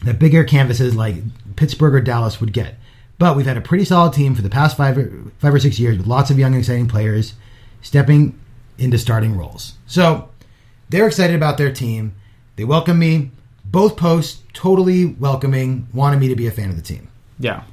[0.04, 1.18] that bigger canvases like
[1.56, 2.74] Pittsburgh or Dallas would get.
[3.20, 5.78] But we've had a pretty solid team for the past five or, five or six
[5.78, 7.36] years with lots of young, exciting players
[7.84, 8.36] stepping
[8.80, 9.74] into starting roles.
[9.86, 10.30] So
[10.90, 12.16] they're excited about their team.
[12.56, 13.30] They welcome me.
[13.64, 17.10] Both posts totally welcoming, wanted me to be a fan of the team.
[17.38, 17.66] Yeah.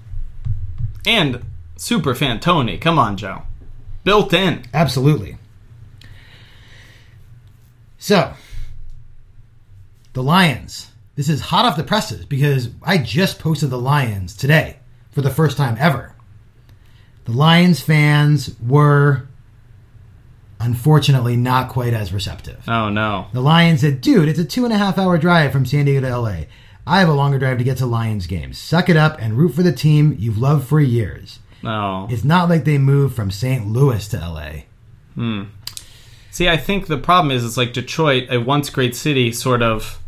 [1.06, 2.76] And super fan Tony.
[2.76, 3.44] Come on, Joe.
[4.04, 4.64] Built in.
[4.74, 5.38] Absolutely.
[8.02, 8.34] So,
[10.12, 10.90] the Lions.
[11.14, 14.78] This is hot off the presses because I just posted the Lions today
[15.12, 16.16] for the first time ever.
[17.26, 19.28] The Lions fans were
[20.58, 22.64] unfortunately not quite as receptive.
[22.66, 23.28] Oh no.
[23.32, 26.00] The Lions said, dude, it's a two and a half hour drive from San Diego
[26.00, 26.36] to LA.
[26.84, 28.58] I have a longer drive to get to Lions games.
[28.58, 31.38] Suck it up and root for the team you've loved for years.
[31.62, 32.08] No.
[32.10, 33.64] It's not like they moved from St.
[33.68, 34.52] Louis to LA.
[35.14, 35.44] Hmm.
[36.32, 40.00] See, I think the problem is it's like Detroit, a once great city, sort of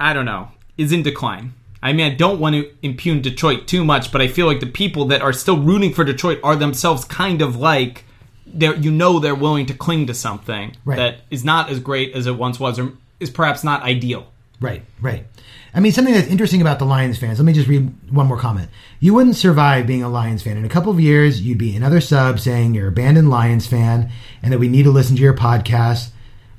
[0.00, 0.48] I don't know,
[0.78, 1.52] is in decline.
[1.82, 4.66] I mean, I don't want to impugn Detroit too much, but I feel like the
[4.66, 8.04] people that are still rooting for Detroit are themselves kind of like
[8.46, 10.96] they're you know they're willing to cling to something Right.
[10.96, 14.28] that is not as great as it once was or is perhaps not ideal.
[14.60, 15.26] Right, right.
[15.74, 17.38] I mean, something that's interesting about the Lions fans.
[17.38, 18.70] Let me just read one more comment.
[19.00, 20.56] You wouldn't survive being a Lions fan.
[20.56, 24.10] In a couple of years, you'd be another sub saying you're abandoned Lions fan
[24.42, 26.10] and that we need to listen to your podcast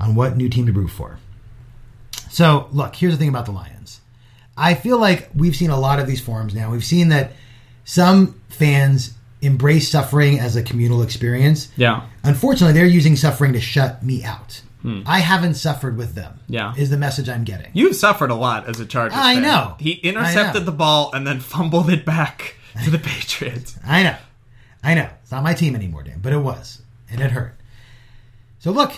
[0.02, 1.18] on what new team to root for.
[2.30, 4.02] So, look, here's the thing about the Lions.
[4.58, 6.72] I feel like we've seen a lot of these forums now.
[6.72, 7.32] We've seen that
[7.86, 11.70] some fans embrace suffering as a communal experience.
[11.78, 12.06] Yeah.
[12.24, 14.62] Unfortunately, they're using suffering to shut me out.
[14.86, 15.02] Hmm.
[15.08, 16.40] I haven't suffered with them.
[16.48, 16.76] Yeah.
[16.78, 17.72] Is the message I'm getting.
[17.74, 19.42] You've suffered a lot as a Chargers I fan.
[19.44, 19.76] know.
[19.80, 20.66] He intercepted know.
[20.66, 23.80] the ball and then fumbled it back to the Patriots.
[23.84, 24.16] I know.
[24.84, 25.10] I know.
[25.24, 26.84] It's not my team anymore, Dan, but it was.
[27.10, 27.56] And it hurt.
[28.60, 28.92] So look,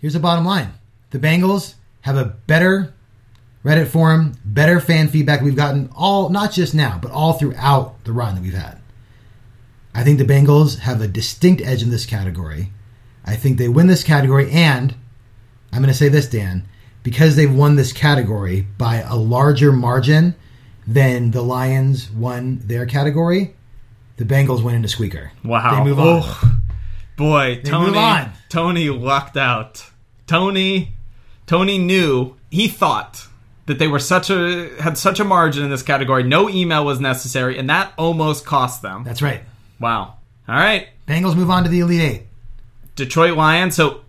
[0.00, 0.72] here's the bottom line.
[1.10, 2.92] The Bengals have a better
[3.64, 8.12] Reddit forum, better fan feedback we've gotten all not just now, but all throughout the
[8.12, 8.78] run that we've had.
[9.94, 12.72] I think the Bengals have a distinct edge in this category.
[13.24, 14.94] I think they win this category and
[15.72, 16.66] I'm going to say this, Dan,
[17.02, 20.34] because they've won this category by a larger margin
[20.86, 23.54] than the Lions won their category,
[24.16, 25.32] the Bengals went into squeaker.
[25.44, 25.76] Wow.
[25.76, 26.22] They move on.
[26.22, 26.60] Oh,
[27.16, 27.86] boy, Tony.
[27.86, 28.32] move on.
[28.48, 29.86] Tony lucked out.
[30.26, 30.94] Tony.
[31.46, 32.36] Tony knew.
[32.50, 33.26] He thought
[33.66, 36.24] that they were such a had such a margin in this category.
[36.24, 39.04] No email was necessary, and that almost cost them.
[39.04, 39.42] That's right.
[39.78, 40.16] Wow.
[40.48, 42.26] All right, Bengals move on to the Elite Eight.
[42.96, 43.76] Detroit Lions.
[43.76, 44.00] So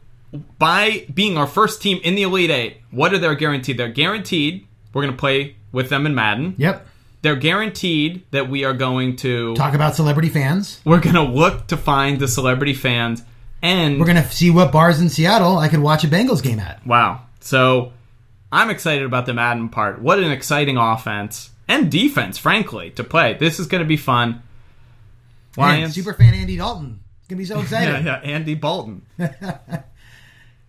[0.59, 3.77] by being our first team in the Elite Eight, what are they guaranteed?
[3.77, 6.55] They're guaranteed we're going to play with them in Madden.
[6.57, 6.87] Yep.
[7.21, 10.81] They're guaranteed that we are going to Talk about celebrity fans.
[10.83, 13.23] we're going to look to find the celebrity fans
[13.61, 16.59] and We're going to see what bars in Seattle I could watch a Bengals game
[16.59, 16.85] at.
[16.85, 17.21] Wow.
[17.41, 17.93] So
[18.51, 20.01] I'm excited about the Madden part.
[20.01, 23.35] What an exciting offense and defense, frankly, to play.
[23.35, 24.41] This is going to be fun.
[25.57, 25.93] Lions.
[25.93, 27.01] super fan Andy Dalton.
[27.19, 27.61] It's going to be so yeah,
[27.93, 28.05] excited.
[28.05, 29.05] yeah, Andy Bolton.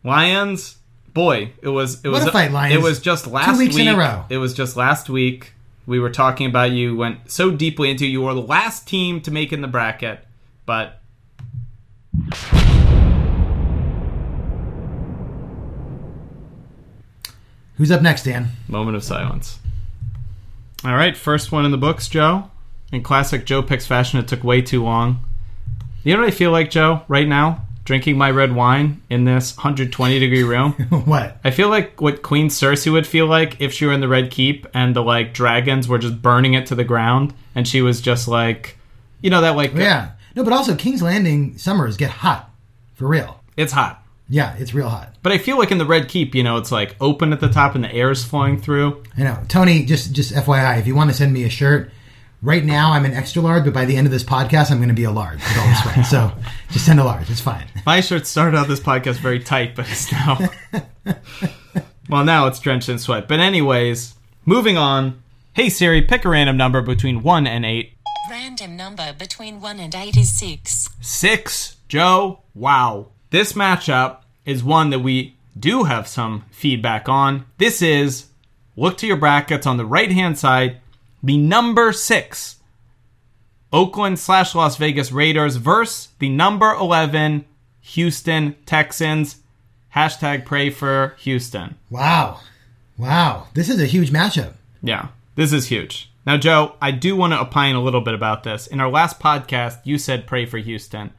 [0.05, 0.77] Lions.
[1.15, 2.75] Boy, it was it was a fight, Lions.
[2.75, 3.87] It was just last weeks week.
[3.87, 4.25] in a row.
[4.31, 5.53] It was just last week.
[5.87, 9.31] We were talking about you went so deeply into you were the last team to
[9.31, 10.21] make in the bracket,
[10.65, 11.01] but
[17.77, 18.49] Who's up next, Dan?
[18.69, 19.59] Moment of silence.
[20.85, 22.51] All right, first one in the books, Joe.
[22.93, 25.25] In classic Joe picks fashion, it took way too long.
[26.05, 27.67] You know what I feel like, Joe, right now?
[27.85, 30.73] Drinking my red wine in this 120 degree room.
[31.05, 31.39] what?
[31.43, 34.31] I feel like what Queen Cersei would feel like if she were in the Red
[34.31, 38.01] Keep and the like dragons were just burning it to the ground and she was
[38.01, 38.79] just like,
[39.21, 40.13] you know, that like, Yeah.
[40.37, 42.51] No, but also King's Landing summers get hot.
[42.95, 43.43] For real.
[43.57, 43.99] it's hot.
[44.29, 45.15] Yeah, it's real hot.
[45.23, 47.49] But I feel like in the Red Keep, you know, it's like open at the
[47.49, 49.03] top and the air is flowing through.
[49.19, 49.39] I know.
[49.49, 51.91] Tony, just just FYI, if you want to send me a shirt
[52.45, 54.89] Right now, I'm an extra large, but by the end of this podcast, I'm going
[54.89, 56.07] to be a large with all the sweat.
[56.07, 56.33] So
[56.73, 57.31] just send a large.
[57.31, 57.69] It's fine.
[57.87, 60.39] My shirt started out this podcast very tight, but it's now.
[62.09, 63.29] well, now it's drenched in sweat.
[63.29, 65.23] But, anyways, moving on.
[65.53, 67.93] Hey Siri, pick a random number between 1 and 8.
[68.29, 70.89] Random number between 1 and 8 is 6.
[71.01, 71.77] 6.
[71.87, 73.07] Joe, wow.
[73.31, 77.47] This matchup is one that we do have some feedback on.
[77.59, 78.27] This is
[78.75, 80.81] look to your brackets on the right hand side,
[81.23, 82.57] the number 6.
[83.73, 87.45] Oakland slash Las Vegas Raiders versus the number 11
[87.81, 89.37] Houston Texans.
[89.95, 91.77] Hashtag pray for Houston.
[91.91, 92.41] Wow.
[92.99, 93.49] Wow.
[93.55, 94.55] This is a huge matchup.
[94.83, 96.11] Yeah, this is huge.
[96.27, 98.67] Now, Joe, I do want to opine a little bit about this.
[98.67, 101.11] In our last podcast, you said pray for Houston.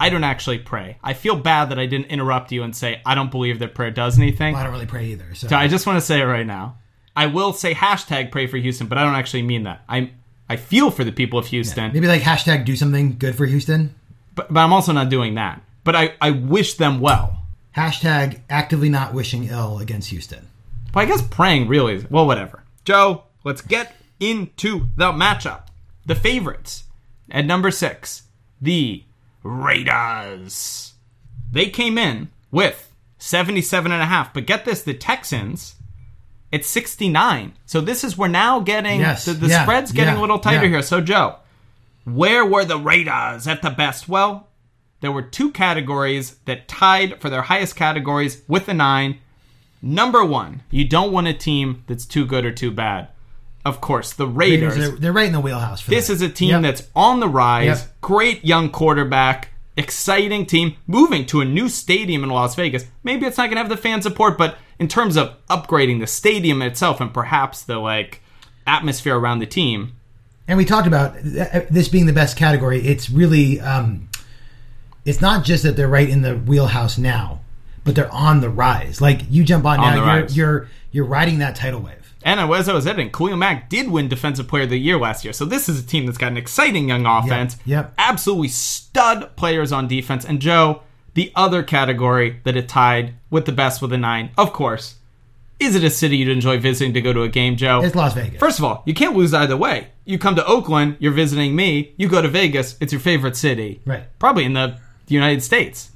[0.00, 0.98] I don't actually pray.
[1.02, 3.90] I feel bad that I didn't interrupt you and say I don't believe that prayer
[3.90, 4.54] does anything.
[4.54, 5.34] I don't really pray either.
[5.34, 6.78] So, So I just want to say it right now.
[7.18, 9.82] I will say hashtag pray for Houston, but I don't actually mean that.
[9.88, 10.12] I
[10.48, 13.96] I feel for the people of Houston, maybe like hashtag do something good for Houston.
[14.36, 15.60] but, but I'm also not doing that.
[15.82, 17.42] But I, I wish them well.
[17.76, 20.46] Hashtag actively not wishing ill against Houston.
[20.92, 22.62] But I guess praying really is well, whatever.
[22.84, 25.62] Joe, let's get into the matchup.
[26.06, 26.84] The favorites
[27.32, 28.22] at number six,
[28.62, 29.02] the
[29.42, 30.94] Raiders.
[31.50, 35.74] They came in with 77 and a half, but get this, the Texans,
[36.50, 37.52] it's 69.
[37.66, 40.38] So this is we're now getting Yes, the, the yeah, spread's getting yeah, a little
[40.38, 40.70] tighter yeah.
[40.70, 40.82] here.
[40.82, 41.36] So Joe,
[42.04, 44.08] where were the Raiders at the best?
[44.08, 44.48] Well,
[45.00, 49.18] there were two categories that tied for their highest categories with the nine.
[49.80, 53.08] Number one, you don't want a team that's too good or too bad.
[53.64, 54.76] Of course, the Raiders.
[54.76, 56.14] They're, they're right in the wheelhouse for this that.
[56.14, 56.62] is a team Yep.
[56.62, 57.82] that's on the rise.
[57.82, 58.00] Yep.
[58.00, 59.50] Great young quarterback.
[59.78, 60.76] Exciting team.
[60.86, 62.84] Moving to a new stadium in Las Vegas.
[63.04, 66.06] Maybe it's not going to have the fan support, but in terms of upgrading the
[66.06, 68.20] stadium itself and perhaps the like
[68.66, 69.94] atmosphere around the team,
[70.46, 72.80] and we talked about uh, this being the best category.
[72.86, 74.08] It's really, um,
[75.04, 77.40] it's not just that they're right in the wheelhouse now,
[77.84, 79.00] but they're on the rise.
[79.00, 80.36] Like you jump on, On now, you're, rise.
[80.36, 82.07] you're you're riding that tidal wave.
[82.28, 85.24] And as I was editing, Khalil Mack did win Defensive Player of the Year last
[85.24, 85.32] year.
[85.32, 87.56] So this is a team that's got an exciting young offense.
[87.64, 87.94] yep.
[87.96, 90.26] Absolutely stud players on defense.
[90.26, 90.82] And Joe,
[91.14, 94.96] the other category that it tied with the best with a nine, of course.
[95.58, 97.80] Is it a city you'd enjoy visiting to go to a game, Joe?
[97.82, 98.38] It's Las Vegas.
[98.38, 99.88] First of all, you can't lose either way.
[100.04, 101.94] You come to Oakland, you're visiting me.
[101.96, 103.80] You go to Vegas, it's your favorite city.
[103.86, 104.04] Right.
[104.18, 105.92] Probably in the United States.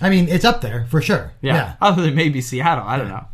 [0.00, 1.32] I mean, it's up there for sure.
[1.42, 1.54] Yeah.
[1.54, 1.74] yeah.
[1.80, 2.84] Other than maybe Seattle.
[2.86, 3.26] I don't know.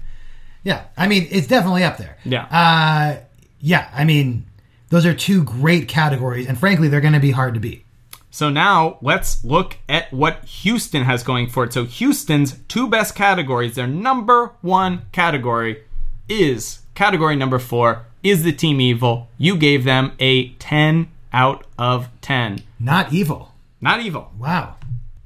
[0.63, 2.19] Yeah, I mean, it's definitely up there.
[2.25, 2.45] Yeah.
[2.45, 3.21] Uh,
[3.61, 4.47] yeah, I mean,
[4.91, 7.85] those are two great categories, and frankly, they're going to be hard to beat.
[8.31, 11.73] So now let's look at what Houston has going for it.
[11.73, 15.83] So Houston's two best categories, their number one category
[16.29, 19.29] is category number four is the team evil.
[19.39, 22.63] You gave them a 10 out of 10.
[22.79, 23.55] Not evil.
[23.81, 24.31] Not evil.
[24.39, 24.77] Wow.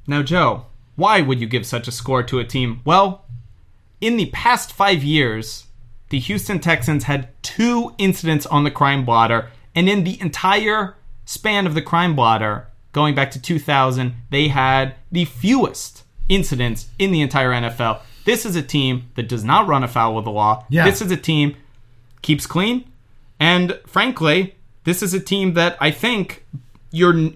[0.07, 0.67] Now, Joe,
[0.97, 2.81] why would you give such a score to a team?
[2.85, 3.24] Well,
[4.01, 5.67] in the past five years,
[6.11, 11.67] the Houston Texans had two incidents on the crime blotter, and in the entire span
[11.67, 17.21] of the crime blotter, going back to 2000, they had the fewest incidents in the
[17.21, 18.01] entire NFL.
[18.25, 20.65] This is a team that does not run afoul of the law.
[20.69, 20.85] Yeah.
[20.85, 21.57] This is a team
[22.23, 22.91] keeps clean,
[23.39, 24.55] and frankly,
[24.85, 26.45] this is a team that I think
[26.91, 27.33] you're.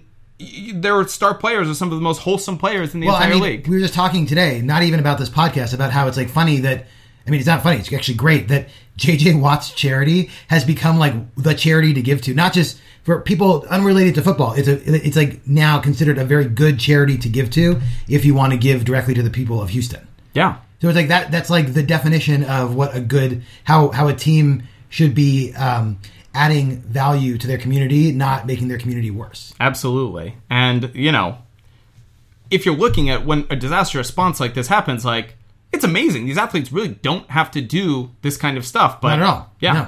[0.73, 3.33] Their star players are some of the most wholesome players in the Well, I entire
[3.35, 3.67] mean, league.
[3.67, 6.59] we were just talking today, not even about this podcast, about how it's like funny
[6.61, 6.85] that.
[7.27, 7.79] I mean, it's not funny.
[7.79, 12.33] It's actually great that JJ Watt's charity has become like the charity to give to,
[12.33, 14.53] not just for people unrelated to football.
[14.53, 18.33] It's a, it's like now considered a very good charity to give to if you
[18.33, 20.07] want to give directly to the people of Houston.
[20.33, 21.29] yeah, So it's like that.
[21.31, 25.99] That's like the definition of what a good how how a team should be um,
[26.33, 29.53] adding value to their community, not making their community worse.
[29.59, 30.35] absolutely.
[30.49, 31.37] And you know,
[32.51, 35.35] if you're looking at when a disaster response like this happens, like
[35.71, 36.25] it's amazing.
[36.25, 38.99] These athletes really don't have to do this kind of stuff.
[39.01, 39.53] But Not at all.
[39.59, 39.87] Yeah, No.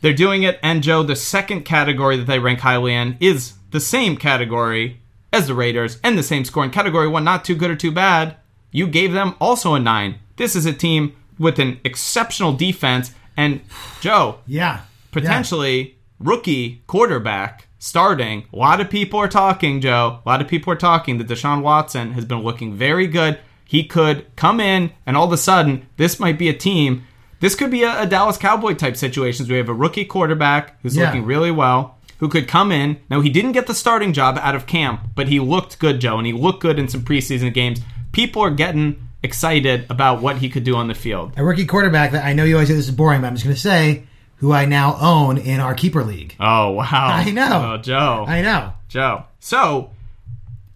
[0.00, 0.58] they're doing it.
[0.62, 5.00] And Joe, the second category that they rank highly in is the same category
[5.32, 7.90] as the Raiders and the same score in category one, not too good or too
[7.92, 8.36] bad.
[8.72, 10.18] You gave them also a nine.
[10.36, 13.12] This is a team with an exceptional defense.
[13.36, 13.60] And
[14.00, 14.80] Joe, Yeah.
[15.12, 18.44] Potentially rookie quarterback starting.
[18.52, 20.20] A lot of people are talking, Joe.
[20.24, 23.38] A lot of people are talking that Deshaun Watson has been looking very good.
[23.64, 27.04] He could come in, and all of a sudden, this might be a team.
[27.40, 29.46] This could be a, a Dallas Cowboy type situation.
[29.48, 31.06] We have a rookie quarterback who's Yeah.
[31.06, 32.98] looking really well, who could come in.
[33.08, 36.18] Now, he didn't get the starting job out of camp, but he looked good, Joe,
[36.18, 37.80] and he looked good in some preseason games.
[38.12, 41.32] People are getting excited about what he could do on the field.
[41.36, 43.44] a rookie quarterback that I know you always say this is boring, but I'm just
[43.44, 44.04] going to say
[44.40, 46.34] who I now own in our keeper league.
[46.40, 46.84] Oh wow!
[46.90, 47.74] I know.
[47.74, 48.24] Oh, Joe.
[48.26, 48.72] I know.
[48.88, 49.24] Joe.
[49.38, 49.90] So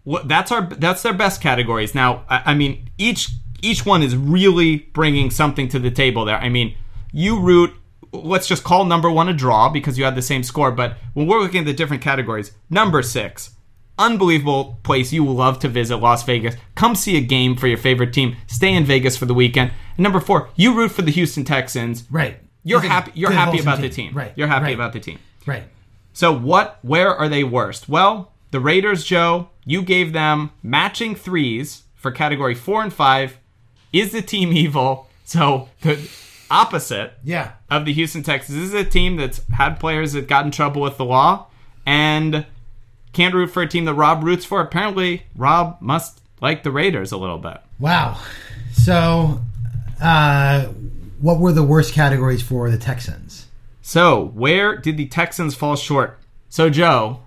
[0.05, 1.95] what that's our that's their best categories.
[1.95, 3.31] Now, I, I mean, each
[3.63, 6.39] each one is really bringing something to the table there.
[6.39, 6.77] I mean,
[7.13, 7.75] you root.
[8.13, 10.71] Let's just call number one a draw because you had the same score.
[10.71, 13.57] But when we're looking at the different categories, number six,
[13.99, 16.55] unbelievable place you love to visit, Las Vegas.
[16.75, 18.37] Come see a game for your favorite team.
[18.47, 19.73] Stay in Vegas for the weekend.
[19.97, 22.05] And number four, you root for the Houston Texans.
[22.09, 22.37] Right.
[22.65, 23.13] You're happy.
[23.15, 24.13] You're happy about the team.
[24.15, 24.33] Right.
[24.37, 25.19] You're happy right, about the team.
[25.47, 25.65] Right.
[26.13, 26.79] So what?
[26.83, 27.89] Where are they worst?
[27.89, 29.51] Well, the Raiders, Joe.
[29.67, 33.39] You gave them matching threes for category four and five.
[33.93, 35.09] Is the team evil?
[35.25, 36.11] So the
[36.51, 37.53] opposite Yeah.
[37.71, 40.83] of the Houston Texans this is a team that's had players that got in trouble
[40.83, 41.47] with the law
[41.87, 42.45] and
[43.13, 44.61] can't root for a team that Rob roots for.
[44.61, 47.59] Apparently, Rob must like the Raiders a little bit.
[47.79, 48.21] Wow.
[48.73, 49.41] So,
[50.03, 50.67] uh,
[51.21, 53.47] what were the worst categories for the Texans?
[53.83, 56.19] So, where did the Texans fall short?
[56.49, 57.21] So, Joe,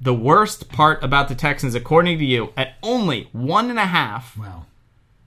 [0.00, 4.36] the worst part about the Texans, according to you, at only one and a half,
[4.36, 4.66] Wow.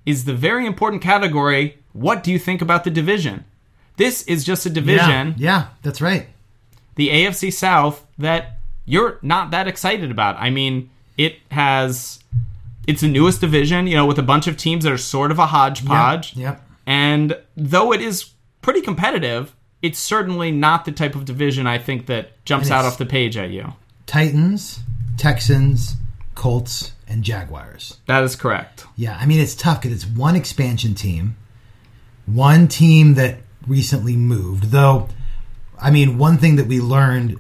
[0.06, 1.78] is the very important category.
[1.93, 3.43] What do you think about the division?
[3.97, 5.49] This is just a division, Yeah.
[5.49, 6.30] Yeah, that's right.
[6.95, 10.38] the AFC South, that you're not that excited about.
[10.39, 12.20] I mean, it has.
[12.88, 15.38] It's the newest division, you know, with a bunch of teams that are sort of
[15.39, 16.36] a hodgepodge.
[16.36, 16.62] Yep.
[16.91, 18.31] And though it is
[18.61, 22.97] pretty competitive, it's certainly not the type of division I think that jumps out off
[22.97, 23.75] the page at you.
[24.07, 24.81] Titans,
[25.15, 25.95] Texans,
[26.35, 27.99] Colts, and Jaguars.
[28.07, 28.85] That is correct.
[28.97, 31.37] Yeah, I mean it's tough because it's one expansion team,
[32.25, 34.65] one team that recently moved.
[34.65, 35.07] Though,
[35.81, 37.39] I mean, one thing that we learned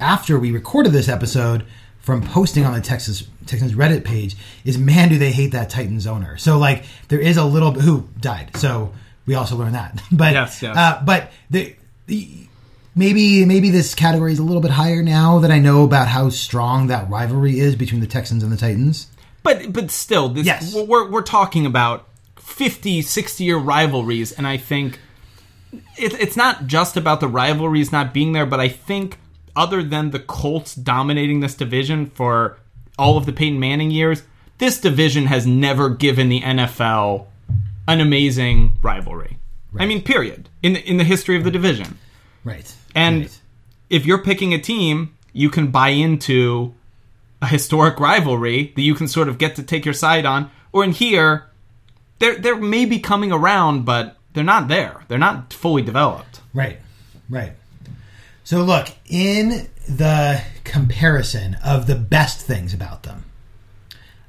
[0.00, 1.64] after we recorded this episode
[1.98, 6.06] from posting on the Texas Texans Reddit page is, man, do they hate that Titans
[6.06, 6.36] owner.
[6.38, 8.56] So like, there is a little bit who died.
[8.56, 8.92] So
[9.26, 10.02] we also learned that.
[10.12, 10.76] But Yes, yes.
[10.76, 11.74] Uh, but the,
[12.06, 12.46] the
[12.94, 16.28] maybe maybe this category is a little bit higher now that I know about how
[16.28, 19.08] strong that rivalry is between the Texans and the Titans.
[19.42, 20.74] But but still, this, Yes.
[20.74, 24.98] we're, we're talking about 50, 60 year rivalries, and I think
[25.96, 29.18] it, it's not just about the rivalries not being there, but I think
[29.56, 32.58] other than the Colts dominating this division for
[32.98, 34.22] all of the Peyton Manning years,
[34.58, 37.26] this division has never given the NFL
[37.88, 39.38] an amazing rivalry.
[39.78, 40.48] I mean, period.
[40.62, 41.98] In the, in the history of the division.
[42.44, 42.72] Right.
[42.94, 43.40] And Right.
[43.90, 46.74] if you're picking a team, you can buy into
[47.40, 50.50] a historic rivalry that you can sort of get to take your side on.
[50.72, 51.46] Or in here,
[52.18, 55.02] they're they're maybe coming around, but they're not there.
[55.08, 56.40] They're not fully developed.
[56.54, 56.78] Right,
[57.28, 57.52] right.
[58.44, 63.24] So look, in the comparison of the best things about them,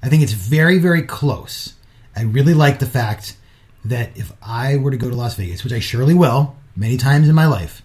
[0.01, 1.74] I think it's very, very close.
[2.16, 3.38] I really like the fact
[3.86, 7.28] that if I were to go to Las Vegas, which I surely will many times
[7.30, 7.82] in my life,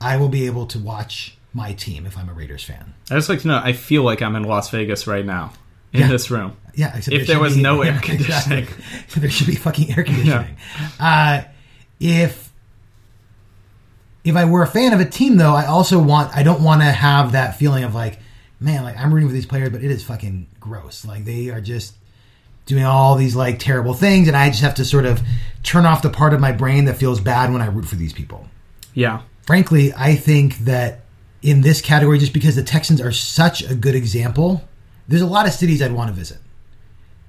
[0.00, 2.94] I will be able to watch my team if I'm a Raiders fan.
[3.10, 3.60] I just like to know.
[3.62, 5.52] I feel like I'm in Las Vegas right now
[5.92, 6.08] in Yeah.
[6.08, 6.56] this room.
[6.74, 8.64] Yeah, except If there there was be- no air conditioning.
[8.64, 9.20] exactly.
[9.22, 10.56] there should be fucking air conditioning.
[11.00, 11.42] Uh,
[11.98, 12.47] if
[14.28, 16.80] if I were a fan of a team, though, I also want I don't want
[16.82, 18.18] to have that feeling of like,
[18.60, 21.04] man, like I'm rooting for these players, but it is fucking gross.
[21.04, 21.94] Like they are just
[22.66, 25.20] doing all these like terrible things, and I just have to sort of
[25.62, 28.12] turn off the part of my brain that feels bad when I root for these
[28.12, 28.48] people
[28.94, 29.22] Yeah.
[29.46, 31.00] frankly, I think that
[31.42, 34.68] in this category, just because the Texans are such a good example,
[35.06, 36.38] there's a lot of cities I'd want to visit.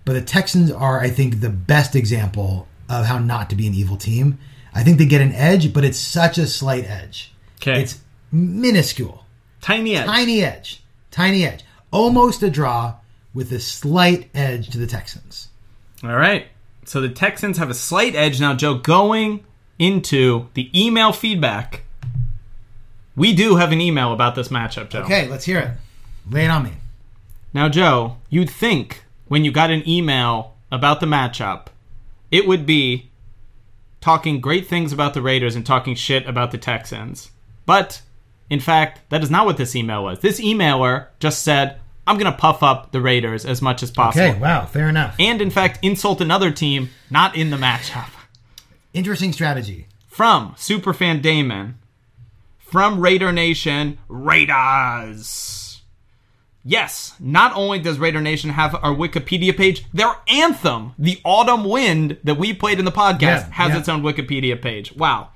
[0.03, 3.73] But the Texans are, I think, the best example of how not to be an
[3.73, 4.39] evil team.
[4.73, 7.33] I think they get an edge, but it's such a slight edge.
[7.61, 7.81] Okay.
[7.81, 7.99] It's
[8.31, 9.25] minuscule.
[9.61, 10.05] Tiny edge.
[10.05, 10.83] Tiny edge.
[11.11, 11.63] Tiny edge.
[11.91, 12.95] Almost a draw
[13.33, 15.49] with a slight edge to the Texans.
[16.03, 16.47] All right.
[16.85, 18.75] So the Texans have a slight edge now, Joe.
[18.75, 19.43] Going
[19.77, 21.83] into the email feedback,
[23.15, 25.01] we do have an email about this matchup, Joe.
[25.01, 25.71] Okay, let's hear it.
[26.31, 26.71] Lay it on me.
[27.53, 31.67] Now, Joe, you'd think when you got an email about the matchup,
[32.31, 33.08] it would be
[34.01, 37.31] talking great things about the Raiders and talking shit about the Texans.
[37.65, 38.01] But,
[38.49, 40.19] in fact, that is not what this email was.
[40.19, 44.25] This emailer just said, I'm going to puff up the Raiders as much as possible.
[44.25, 45.15] Okay, wow, fair enough.
[45.19, 48.09] And, in fact, insult another team not in the matchup.
[48.93, 49.87] Interesting strategy.
[50.07, 51.77] From Superfan Damon,
[52.57, 55.58] from Raider Nation, Raiders.
[56.69, 62.17] Yes, not only does Raider Nation have our Wikipedia page, their anthem, The Autumn Wind,
[62.23, 63.79] that we played in the podcast, Yeah, has yeah.
[63.79, 64.93] its own Wikipedia page.
[64.95, 65.29] Wow.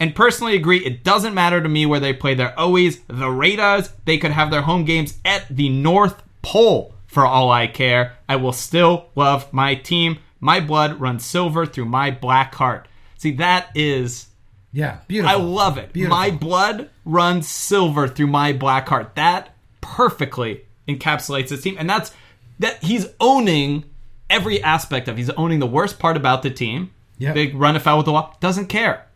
[0.00, 2.34] And personally agree, it doesn't matter to me where they play.
[2.34, 3.92] They're always the Raiders.
[4.04, 8.16] They could have their home games at the North Pole for all I care.
[8.28, 10.18] I will still love my team.
[10.40, 12.88] My blood runs silver through my black heart.
[13.16, 14.26] See, that is
[14.72, 15.36] Yeah, beautiful.
[15.36, 15.92] I love it.
[15.92, 16.16] Beautiful.
[16.16, 19.14] My blood runs silver through my black heart.
[19.14, 20.62] That perfectly
[20.98, 22.12] encapsulates his team, and that's
[22.58, 23.84] that he's owning
[24.28, 25.16] every aspect of.
[25.16, 26.90] He's owning the worst part about the team.
[27.18, 27.34] Yep.
[27.34, 28.36] They run afoul with the wall.
[28.40, 29.06] Doesn't care.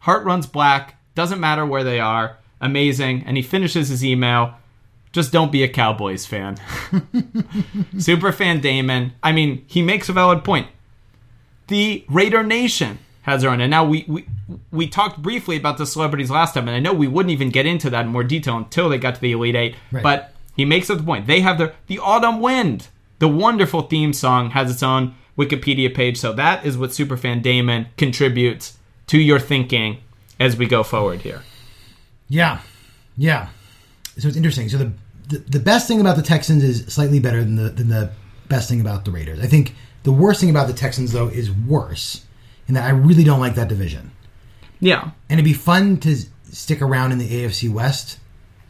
[0.00, 0.98] Heart runs black.
[1.14, 2.38] Doesn't matter where they are.
[2.60, 3.24] Amazing.
[3.26, 4.54] And he finishes his email.
[5.12, 6.56] Just don't be a Cowboys fan.
[7.98, 9.12] Super fan Damon.
[9.22, 10.68] I mean, he makes a valid point
[11.68, 13.60] the Raider Nation has their own.
[13.60, 14.26] And now we, we
[14.70, 17.66] we talked briefly about the celebrities last time, and I know we wouldn't even get
[17.66, 19.76] into that in more detail until they got to the Elite Eight.
[19.90, 20.02] Right.
[20.02, 21.26] But he makes up the point.
[21.26, 22.88] They have their the Autumn Wind,
[23.18, 26.16] the wonderful theme song, has its own Wikipedia page.
[26.16, 28.78] So that is what Superfan Damon contributes
[29.08, 29.98] to your thinking
[30.40, 31.42] as we go forward here.
[32.28, 32.60] Yeah,
[33.16, 33.48] yeah.
[34.18, 34.68] So it's interesting.
[34.68, 34.92] So the,
[35.28, 38.10] the the best thing about the Texans is slightly better than the than the
[38.48, 39.40] best thing about the Raiders.
[39.40, 42.24] I think the worst thing about the Texans though is worse
[42.68, 44.12] in that I really don't like that division.
[44.80, 45.10] Yeah.
[45.28, 46.16] And it'd be fun to
[46.50, 48.18] stick around in the AFC West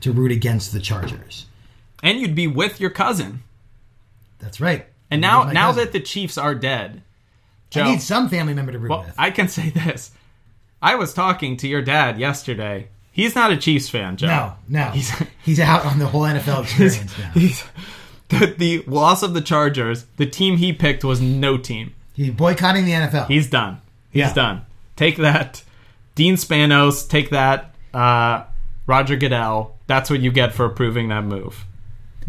[0.01, 1.47] to root against the Chargers.
[2.07, 3.43] And you'd be with your cousin.
[4.39, 4.87] That's right.
[5.11, 5.85] And now now cousin.
[5.85, 7.03] that the Chiefs are dead,
[7.75, 9.15] I need some family member to root Well, with.
[9.19, 10.11] I can say this.
[10.81, 12.89] I was talking to your dad yesterday.
[13.13, 14.27] He's not a Chiefs fan, Joe.
[14.29, 14.91] no, no.
[14.91, 15.11] He's,
[15.45, 17.31] He's out on the whole NFL experience now.
[17.35, 17.65] he's
[18.29, 20.05] the, the loss of the Chargers.
[20.17, 21.95] The team he picked was no team.
[22.15, 23.27] He's boycotting the NFL.
[23.29, 23.81] He's done.
[24.11, 24.33] He's Yeah.
[24.35, 24.67] done.
[24.97, 25.63] Take that,
[26.15, 27.09] Dean Spanos.
[27.09, 28.45] Take that, uh,
[28.87, 29.77] Roger Goodell.
[29.87, 31.65] That's what you get for approving that move.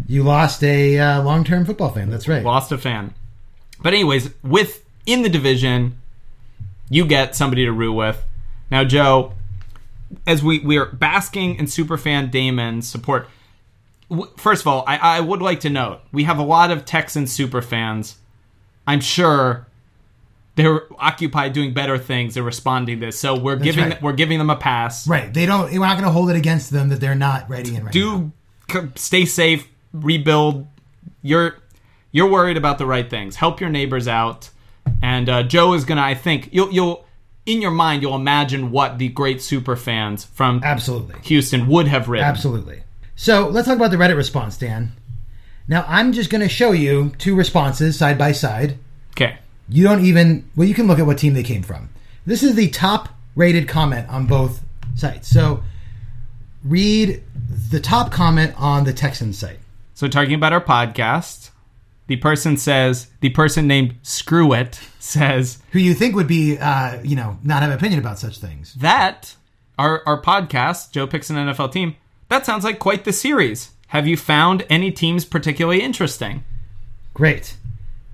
[0.06, 2.10] You lost a uh, long-term football fan.
[2.10, 2.42] That's right.
[2.42, 3.14] Lost a fan.
[3.82, 5.98] But anyways, with in the division,
[6.90, 8.24] you get somebody to root with.
[8.70, 9.32] Now, Joe,
[10.26, 13.28] as we we are basking in superfan Damon's support.
[14.10, 16.84] w- First of all, I, I would like to note we have a lot of
[16.84, 18.16] Texans super fans.
[18.86, 19.66] I'm sure
[20.54, 22.34] they're occupied doing better things.
[22.34, 24.02] They're responding to this, so we're giving right.
[24.02, 25.06] we're giving them a pass.
[25.06, 25.32] Right.
[25.32, 25.70] They don't.
[25.70, 28.32] We're not going to hold it against them that they're not ready and right do
[28.70, 30.66] c- stay safe, rebuild.
[31.22, 31.58] You're
[32.12, 33.36] you're worried about the right things.
[33.36, 34.50] Help your neighbors out,
[35.02, 36.02] and uh, Joe is gonna.
[36.02, 37.04] I think you'll you'll
[37.48, 41.18] in your mind you'll imagine what the great super fans from Absolutely.
[41.22, 42.28] Houston would have written.
[42.28, 42.82] Absolutely.
[43.16, 44.92] So let's talk about the Reddit response, Dan.
[45.66, 48.78] Now I'm just going to show you two responses side by side.
[49.12, 49.38] Okay.
[49.68, 51.88] You don't even well, you can look at what team they came from.
[52.26, 54.62] This is the top rated comment on both
[54.94, 55.28] sites.
[55.28, 55.62] So
[56.62, 57.22] read
[57.70, 59.58] the top comment on the Texans site.
[59.98, 61.50] So talking about our podcast,
[62.06, 67.02] the person says the person named Screw It says Who you think would be, uh,
[67.02, 68.74] you know, not have an opinion about such things?
[68.74, 69.34] that
[69.76, 71.96] our our podcast, Joe picks an NFL team.
[72.28, 73.72] That sounds like quite the series.
[73.88, 76.44] Have you found any teams particularly interesting?
[77.12, 77.56] Great.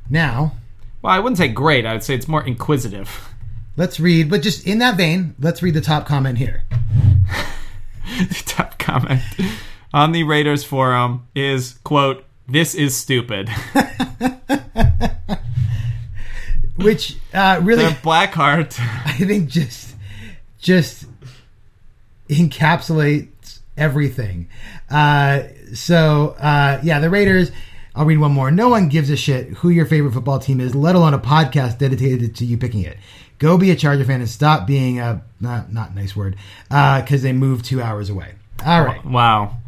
[0.09, 0.55] Now
[1.03, 1.85] Well, I wouldn't say great.
[1.85, 3.29] I would say it's more inquisitive.
[3.77, 6.65] let's read, but just in that vein, let's read the top comment here.
[8.19, 9.21] the Top comment
[9.95, 13.49] on the Raiders forum is quote, "This is stupid."
[16.77, 18.79] Which uh, really, the Blackheart.
[19.07, 19.95] I think, just
[20.59, 21.07] just
[22.29, 24.49] encapsulates everything.
[24.91, 27.51] Uh, so uh, yeah, the Raiders.
[27.97, 28.51] I'll read one more.
[28.51, 31.79] No one gives a shit who your favorite football team is, let alone a podcast
[31.79, 32.99] dedicated to you picking it.
[33.39, 36.35] Go be a Charger fan and stop being a not not nice word
[36.69, 38.33] because they moved two hours away.
[38.67, 39.59] All right, Wow.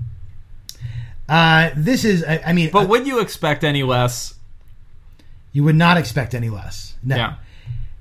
[1.28, 2.22] Uh, this is.
[2.24, 4.34] I, I mean, But would you expect any less?
[5.52, 6.94] you would not expect any less.
[7.02, 7.16] No.
[7.16, 7.34] Yeah.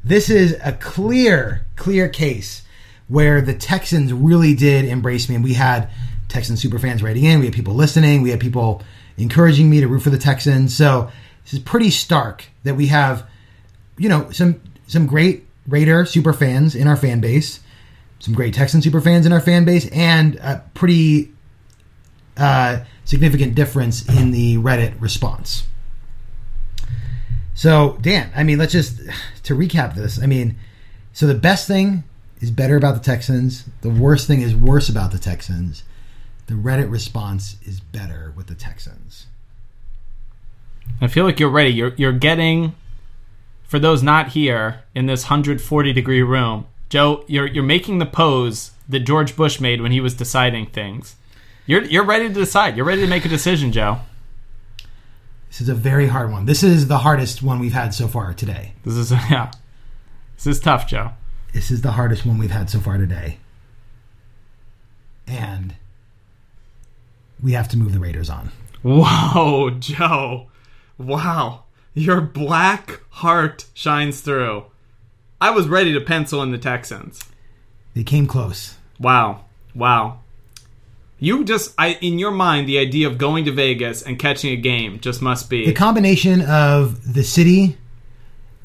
[0.03, 2.63] this is a clear, clear case
[3.07, 5.89] where the Texans really did embrace me, and we had
[6.28, 7.39] Texan super fans writing in.
[7.39, 8.21] We had people listening.
[8.23, 8.82] We had people
[9.17, 10.76] encouraging me to root for the Texans.
[10.76, 11.09] So
[11.45, 13.26] this is pretty stark that we have,
[13.97, 17.61] you know, some some great Raider super fans in our fan base,
[18.19, 21.32] some great Texan super fans in our fan base, and a pretty
[22.38, 25.63] uh, significant difference in the Reddit response.
[27.53, 28.99] So, Dan, I mean, let's just
[29.43, 30.21] to recap this.
[30.21, 30.57] I mean,
[31.13, 32.03] so the best thing
[32.41, 33.63] is better about the Texans.
[33.81, 35.83] The worst thing is worse about the Texans.
[36.47, 39.27] The Reddit response is better with the Texans.
[41.01, 41.71] I feel like you're ready.
[41.71, 42.75] You're you're getting
[43.63, 46.67] for those not here in this 140 degree room.
[46.89, 51.15] Joe, you're you're making the pose that George Bush made when he was deciding things.
[51.66, 52.78] You're you're ready to decide.
[52.78, 53.99] You're ready to make a decision, Joe.
[55.49, 56.45] This is a very hard one.
[56.45, 58.74] This is the hardest one we've had so far today.
[58.84, 59.51] This is yeah.
[60.36, 61.11] This is tough, Joe.
[61.53, 63.38] This is the hardest one we've had so far today.
[65.26, 65.76] And
[67.41, 68.51] we have to move the Raiders on.
[68.84, 70.47] Whoa, Joe.
[70.97, 71.63] Wow.
[71.93, 74.66] Your black heart shines through.
[75.39, 77.22] I was ready to pencil in the Texans.
[77.93, 78.76] They came close.
[78.99, 79.45] Wow.
[79.74, 80.20] Wow.
[81.20, 84.57] You just I in your mind the idea of going to Vegas and catching a
[84.57, 87.78] game just must be The combination of the city,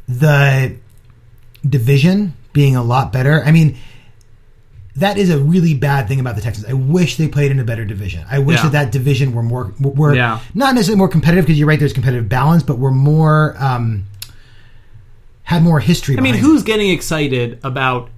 [0.09, 0.77] the
[1.69, 3.45] division being a lot better.
[3.45, 3.77] I mean,
[4.97, 6.67] that is a really bad thing about the Texans.
[6.67, 8.25] I wish they played in a better division.
[8.29, 8.63] I wish Yeah.
[8.65, 10.41] that that division were more were Yeah.
[10.55, 11.79] not necessarily more competitive because you're right.
[11.79, 14.07] There's competitive balance, but were more um,
[15.45, 16.19] had more history.
[16.19, 18.11] I mean, who's getting excited about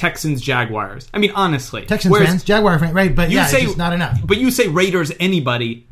[0.00, 1.10] Texans Jaguars?
[1.12, 1.84] I mean, honestly.
[1.84, 3.14] Texans Whereas fans, Jaguar fans, right?
[3.14, 4.18] But You yeah, say not enough.
[4.24, 5.86] But you say Raiders anybody.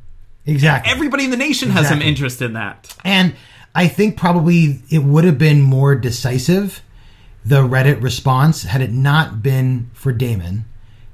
[0.46, 0.90] Exactly.
[0.90, 2.96] Everybody in the nation has some interest in that.
[3.04, 3.36] And
[3.74, 6.80] I think probably it would have been more decisive,
[7.44, 10.64] the Reddit response, had it not been for Damon,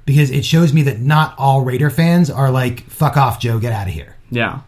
[0.05, 3.73] because it shows me that not all Raider fans are like, fuck off, Joe, get
[3.73, 4.15] out of here.
[4.31, 4.61] Yeah.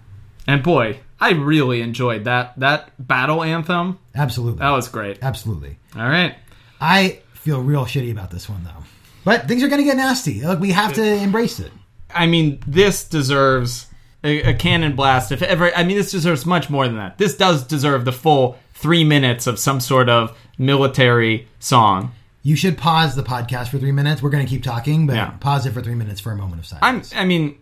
[0.45, 3.99] And boy, I really enjoyed that that battle anthem.
[4.13, 4.59] Absolutely.
[4.59, 5.19] That was great.
[5.21, 5.77] Absolutely.
[5.95, 6.35] All right.
[6.81, 8.83] I feel real shitty about this one, though.
[9.23, 10.41] But things are going to get nasty.
[10.41, 11.71] Like, we have to embrace it.
[12.13, 13.87] I mean, this deserves
[14.23, 15.31] a, a cannon blast.
[15.31, 17.17] If ever, I mean, this deserves much more than that.
[17.17, 22.11] This does deserve the full three minutes of some sort of military song.
[22.43, 24.21] You should pause the podcast for three minutes.
[24.21, 25.31] We're going to keep talking, but Yeah.
[25.39, 26.83] pause it for three minutes for a moment of silence.
[26.83, 27.13] I'm, silence.
[27.15, 27.57] I mean,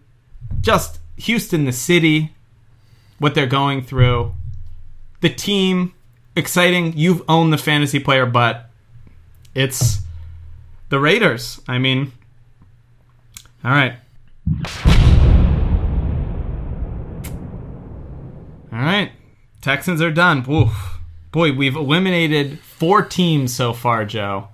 [0.61, 2.33] just Houston, the city,
[3.19, 4.33] what they're going through,
[5.21, 5.93] the team,
[6.35, 6.93] exciting.
[6.97, 8.69] You've owned the fantasy player, but
[9.55, 9.99] it's
[10.89, 11.61] the Raiders.
[11.67, 12.11] I mean,
[13.63, 13.95] all right.
[18.71, 19.11] All right.
[19.61, 20.43] Texans are done.
[20.43, 20.99] Woof.
[21.31, 24.49] Boy, we've eliminated four teams so far, Joe.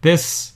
[0.00, 0.54] This.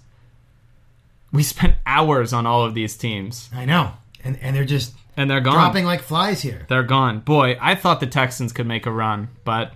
[1.32, 3.92] We spent hours on all of these teams, I know.
[4.24, 5.54] And, and they're just and they're gone.
[5.54, 6.66] dropping like flies here.
[6.68, 7.20] They're gone.
[7.20, 9.72] Boy, I thought the Texans could make a run, but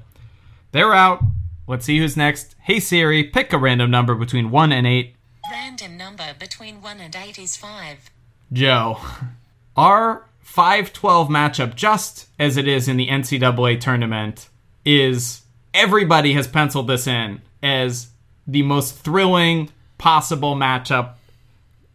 [0.73, 1.23] they're out.
[1.67, 2.55] Let's see who's next.
[2.61, 5.15] Hey Siri, pick a random number between 1 and 8.
[5.51, 8.11] Random number between 1 and 8 is 5.
[8.53, 9.01] Joe,
[9.77, 14.49] our 5 12 matchup, just as it is in the NCAA tournament,
[14.85, 15.43] is
[15.73, 18.09] everybody has penciled this in as
[18.47, 21.15] the most thrilling possible matchup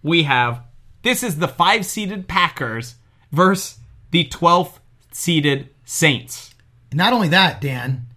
[0.01, 0.63] we have.
[1.03, 2.95] This is the 5 seeded Packers
[3.31, 3.77] versus
[4.09, 4.79] the 12th
[5.11, 6.55] seeded Saints.
[6.91, 8.07] Not only that, Dan,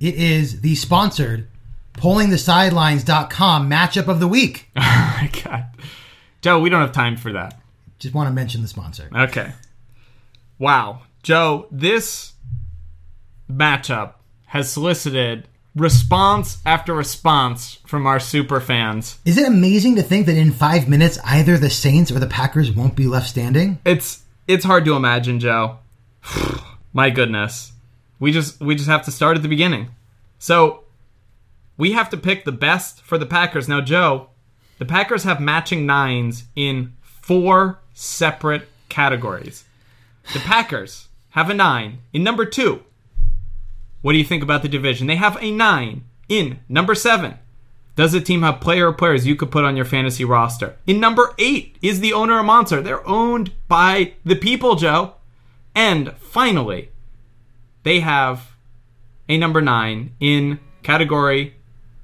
[0.00, 1.48] it is the sponsored
[1.94, 4.70] pullingthesidelines.com matchup of the week.
[5.18, 5.64] Oh my god.
[6.42, 7.58] Joe, we don't have time for that.
[7.98, 9.08] Just want to mention the sponsor.
[9.16, 9.50] Okay.
[10.58, 11.04] Wow.
[11.22, 12.34] Joe, this
[13.50, 19.18] matchup has solicited response after response from our super fans.
[19.24, 22.70] Is it amazing to think that in five minutes either the Saints or the Packers
[22.70, 23.78] won't be left standing?
[23.84, 25.78] It's it's hard to imagine, Joe.
[26.92, 27.72] my goodness.
[28.18, 29.88] We just we just have to start at the beginning.
[30.38, 30.84] So,
[31.76, 33.68] we have to pick the best for the Packers.
[33.68, 34.30] Now, Joe,
[34.78, 39.64] the Packers have matching nines in four separate categories.
[40.32, 42.82] The Packers have a nine in number two.
[44.02, 45.06] What do you think about the division?
[45.06, 47.38] They have a nine in number seven.
[47.96, 50.76] Does the team have player or players you could put on your fantasy roster?
[50.86, 52.82] In number eight is the owner a monster?
[52.82, 55.14] They're owned by the people, Joe.
[55.74, 56.90] And finally,
[57.86, 58.56] they have
[59.28, 61.54] a number nine in category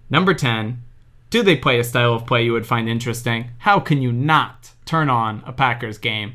[0.08, 0.80] number 10.
[1.28, 3.50] Do they play a style of play you would find interesting?
[3.58, 6.34] How can you not turn on a Packers game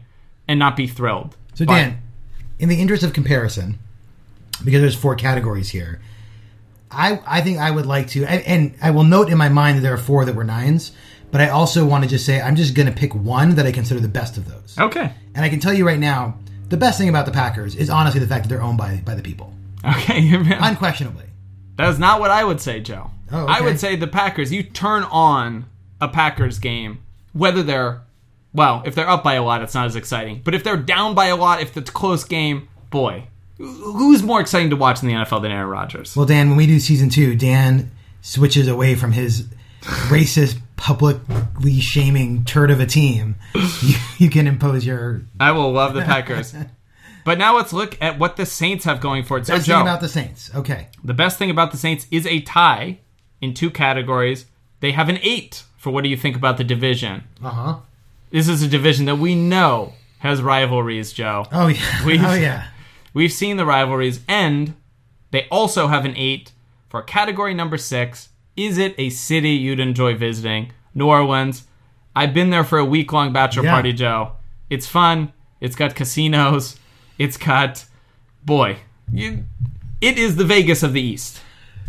[0.49, 1.37] and not be thrilled?
[1.53, 2.01] So, Dan,
[2.59, 3.79] in the interest of comparison,
[4.65, 6.01] because there's four categories here,
[6.91, 9.77] I, I think I would like to, and, and I will note in my mind
[9.77, 10.91] that there are four that were nines,
[11.31, 13.71] but I also want to just say I'm just going to pick one that I
[13.71, 14.77] consider the best of those.
[14.77, 15.13] Okay.
[15.35, 16.37] And I can tell you right now,
[16.69, 19.15] the best thing about the Packers is honestly the fact that they're owned by, by
[19.15, 19.53] the people.
[19.85, 20.29] Okay.
[20.59, 21.25] Unquestionably.
[21.75, 23.11] That's not what I would say, Joe.
[23.31, 23.53] Oh, okay.
[23.53, 25.65] I would say the Packers, you turn on
[26.01, 26.99] a Packers game,
[27.33, 28.01] whether they're,
[28.53, 30.41] well, if they're up by a lot, it's not as exciting.
[30.43, 34.41] But if they're down by a lot, if it's a close game, boy, who's more
[34.41, 36.15] exciting to watch in the NFL than Aaron Rodgers?
[36.15, 37.91] Well, Dan, when we do season two, Dan
[38.21, 39.47] switches away from his
[39.81, 43.35] racist, publicly shaming turd of a team.
[43.53, 46.55] You, you can impose your I will love the Packers.
[47.25, 49.45] but now let's look at what the Saints have going for it.
[49.47, 50.55] So, best Joe, thing about the Saints.
[50.55, 50.87] Okay.
[51.03, 52.99] the best thing about the Saints is a tie
[53.41, 54.45] in two categories.
[54.79, 57.23] They have an eight for what do you think about the division?
[57.43, 57.75] Uh huh.
[58.31, 61.45] This is a division that we know has rivalries, Joe.
[61.51, 61.79] Oh yeah.
[62.05, 62.67] We've- oh yeah.
[63.13, 64.75] We've seen the rivalries, and
[65.31, 66.51] they also have an eight
[66.87, 68.29] for category number six.
[68.57, 70.71] Is it a city you'd enjoy visiting?
[70.95, 71.63] New Orleans.
[72.15, 73.71] I've been there for a week long bachelor Yeah.
[73.71, 74.31] party, Joe.
[74.69, 75.31] It's fun.
[75.61, 76.77] It's got casinos.
[77.19, 77.85] It's got,
[78.43, 78.77] boy,
[79.13, 79.45] you,
[80.01, 81.39] it is the Vegas of the East.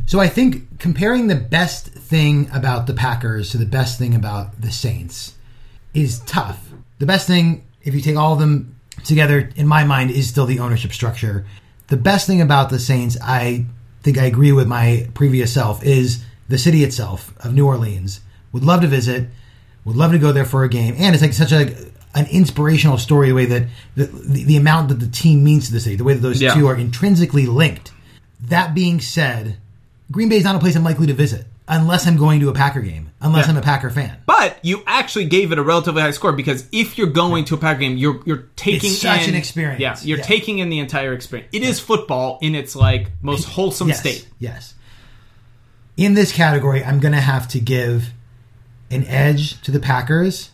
[0.06, 4.60] So I think comparing the best thing about the Packers to the best thing about
[4.60, 5.34] the Saints
[5.94, 6.70] is tough.
[6.98, 10.46] The best thing, if you take all of them together, in my mind, is still
[10.46, 11.46] the ownership structure.
[11.88, 13.64] The best thing about the Saints, I
[14.02, 18.20] think I agree with my previous self, is the city itself of New Orleans.
[18.52, 19.28] Would love to visit,
[19.84, 21.74] would love to go there for a game, and it's like such a
[22.14, 23.28] an inspirational story.
[23.28, 26.04] The way that the, the, the amount that the team means to the city, the
[26.04, 26.54] way that those Yeah.
[26.54, 27.92] two are intrinsically linked.
[28.40, 29.58] That being said,
[30.10, 32.54] Green Bay is not a place I'm likely to visit unless I'm going to a
[32.54, 33.50] Packer game, unless Yeah.
[33.52, 34.16] I'm a Packer fan.
[34.24, 37.58] But you actually gave it a relatively high score because if you're going to a
[37.58, 39.80] Packer game, you're you're taking It's such in, an experience.
[39.80, 40.24] Yeah, you're Yeah.
[40.24, 41.50] taking in the entire experience.
[41.52, 44.26] It is football in its like most wholesome yes, state.
[44.38, 44.72] Yes.
[45.98, 48.10] In this category, I'm going to have to give
[48.88, 50.52] an edge to the Packers,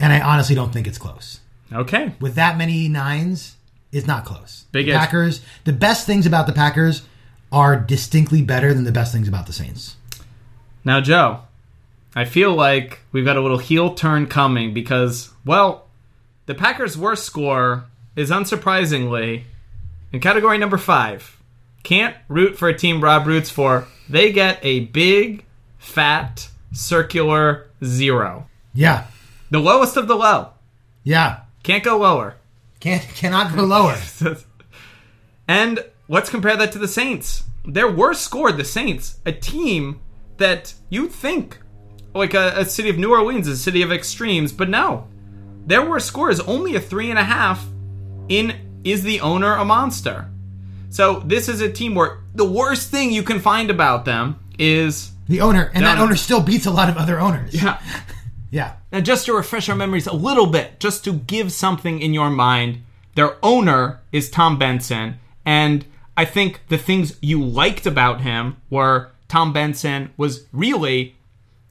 [0.00, 1.38] and I honestly don't think it's close.
[1.72, 2.12] Okay.
[2.20, 3.56] With that many nines,
[3.92, 4.64] it's not close.
[4.72, 4.98] Big the edge.
[4.98, 5.42] Packers.
[5.62, 7.02] The best things about the Packers
[7.52, 9.94] are distinctly better than the best things about the Saints.
[10.84, 11.42] Now, Joe,
[12.16, 15.86] I feel like we've got a little heel turn coming because, well,
[16.46, 17.84] the Packers' worst score
[18.16, 19.44] is unsurprisingly
[20.12, 21.40] in category number five.
[21.84, 23.86] Can't root for a team Rob roots for.
[24.10, 25.44] They get a big,
[25.78, 28.48] fat, circular zero.
[28.74, 29.06] Yeah,
[29.50, 30.50] The lowest of the low.
[31.04, 31.40] yeah.
[31.62, 32.36] Can't go lower.
[32.80, 33.96] Can't cannot go lower.
[35.48, 37.44] And let's compare that to the Saints.
[37.64, 40.00] Their worst score, the Saints, a team
[40.38, 41.58] that you'd think,
[42.14, 45.06] like a, a city of New Orleans, is a city of extremes, but no.
[45.66, 47.66] Their worst score is only a three and a half
[48.28, 50.30] in Is the Owner a Monster?
[50.90, 55.12] So this is a team where the worst thing you can find about them is.
[55.28, 57.54] The owner, and that owner still beats a lot of other owners.
[57.54, 57.80] Yeah.
[58.50, 58.74] yeah.
[58.92, 62.30] Now, just to refresh our memories a little bit, just to give something in your
[62.30, 62.82] mind,
[63.14, 65.84] their owner is Tom Benson, and
[66.16, 71.16] I think the things you liked about him were Tom Benson was really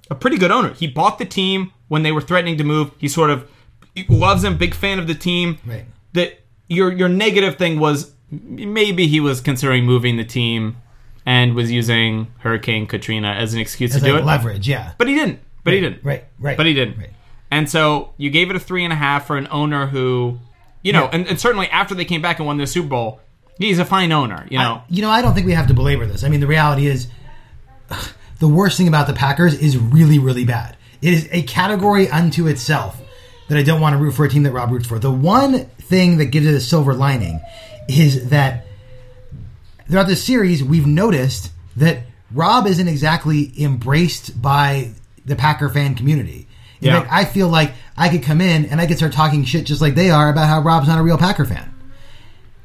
[0.10, 0.74] a pretty good owner.
[0.74, 2.92] He bought the team when they were threatening to move.
[2.98, 3.50] He sort of
[3.94, 5.58] he loves him, big fan of the team.
[5.66, 5.86] Right.
[6.14, 10.78] That your your negative thing was maybe he was considering moving the team
[11.26, 14.26] and was using Hurricane Katrina as an excuse As to do like it.
[14.26, 14.94] leverage, yeah.
[14.98, 15.40] But he didn't.
[15.64, 16.04] But he didn't.
[16.04, 16.58] Right, right.
[16.58, 16.98] But he didn't.
[16.98, 17.10] Right.
[17.52, 20.40] And so you gave it a three and a half for an owner who,
[20.82, 21.10] you know, Yeah.
[21.14, 23.20] and, and certainly after they came back and won the Super Bowl,
[23.58, 24.48] he's a fine owner.
[24.50, 26.24] You know, I, you know, I don't think we have to belabor this.
[26.24, 27.08] I mean, the reality is,
[28.40, 30.78] the worst thing about the Packers is really, really bad.
[31.02, 33.00] It is a category unto itself
[33.50, 35.00] that I don't want to root for a team that Rob roots for.
[35.00, 37.42] The one thing that gives it a silver lining
[37.90, 38.66] is that
[39.90, 44.92] throughout this series, we've noticed that Rob isn't exactly embraced by
[45.26, 46.48] the Packer fan community.
[46.82, 47.00] In Yeah.
[47.02, 49.82] fact, I feel like I could come in and I could start talking shit just
[49.82, 51.74] like they are about how Rob's not a real Packer fan.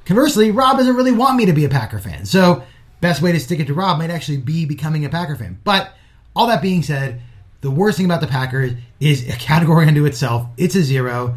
[0.05, 2.27] Conversely, Rob doesn't really want me to be a Packer fan.
[2.27, 2.62] So,
[3.01, 5.59] best way to stick it to Rob might actually be becoming a Packer fan.
[5.64, 5.95] But
[6.37, 7.22] all that being said,
[7.62, 10.47] the worst thing about the Packers is a category unto itself.
[10.59, 11.37] It's a zero.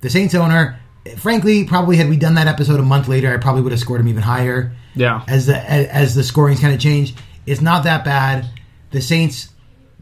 [0.00, 0.78] The Saints owner,
[1.16, 4.00] frankly, probably had we done that episode a month later, I probably would have scored
[4.00, 4.72] him even higher.
[4.94, 5.22] Yeah.
[5.28, 8.48] As the as, as the scoring's kind of changed, it's not that bad.
[8.90, 9.50] The Saints,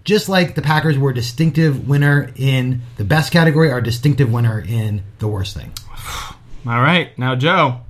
[0.05, 4.33] just like the Packers, were a distinctive winner in the best category, are a distinctive
[4.33, 5.73] winner in the worst thing.
[6.67, 7.17] all right.
[7.19, 7.81] Now, Joe,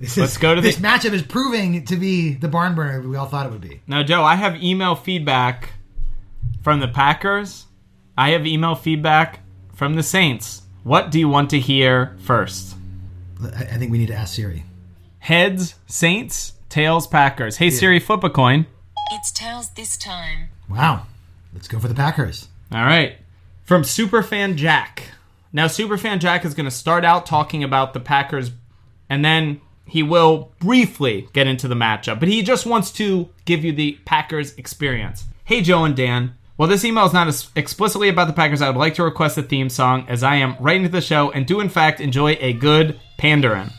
[0.00, 3.00] This Let's is- go to this the- matchup is proving to be the barn burner
[3.06, 3.80] we all thought it would be.
[3.86, 5.70] now, Joe, I have email feedback
[6.62, 7.66] from the Packers.
[8.18, 9.40] I have email feedback
[9.74, 10.62] from the Saints.
[10.82, 12.74] What do you want to hear first?
[13.42, 14.64] I, I think we need to ask Siri.
[15.18, 17.58] Heads, Saints, tails, Packers.
[17.58, 18.66] Hey, Siri, flip a coin.
[19.12, 20.48] It's tails this time.
[20.68, 21.06] Wow,
[21.52, 22.48] let's go for the Packers.
[22.72, 23.16] All right.
[23.64, 25.02] From Superfan Jack.
[25.52, 28.52] Now, Superfan Jack is going to start out talking about the Packers,
[29.08, 33.64] and then he will briefly get into the matchup, but he just wants to give
[33.64, 35.24] you the Packers experience.
[35.44, 36.34] Hey, Joe and Dan.
[36.60, 39.38] While this email is not as explicitly about the Packers, I would like to request
[39.38, 42.36] a theme song as I am right into the show and do, in fact, enjoy
[42.38, 43.70] a good pandering.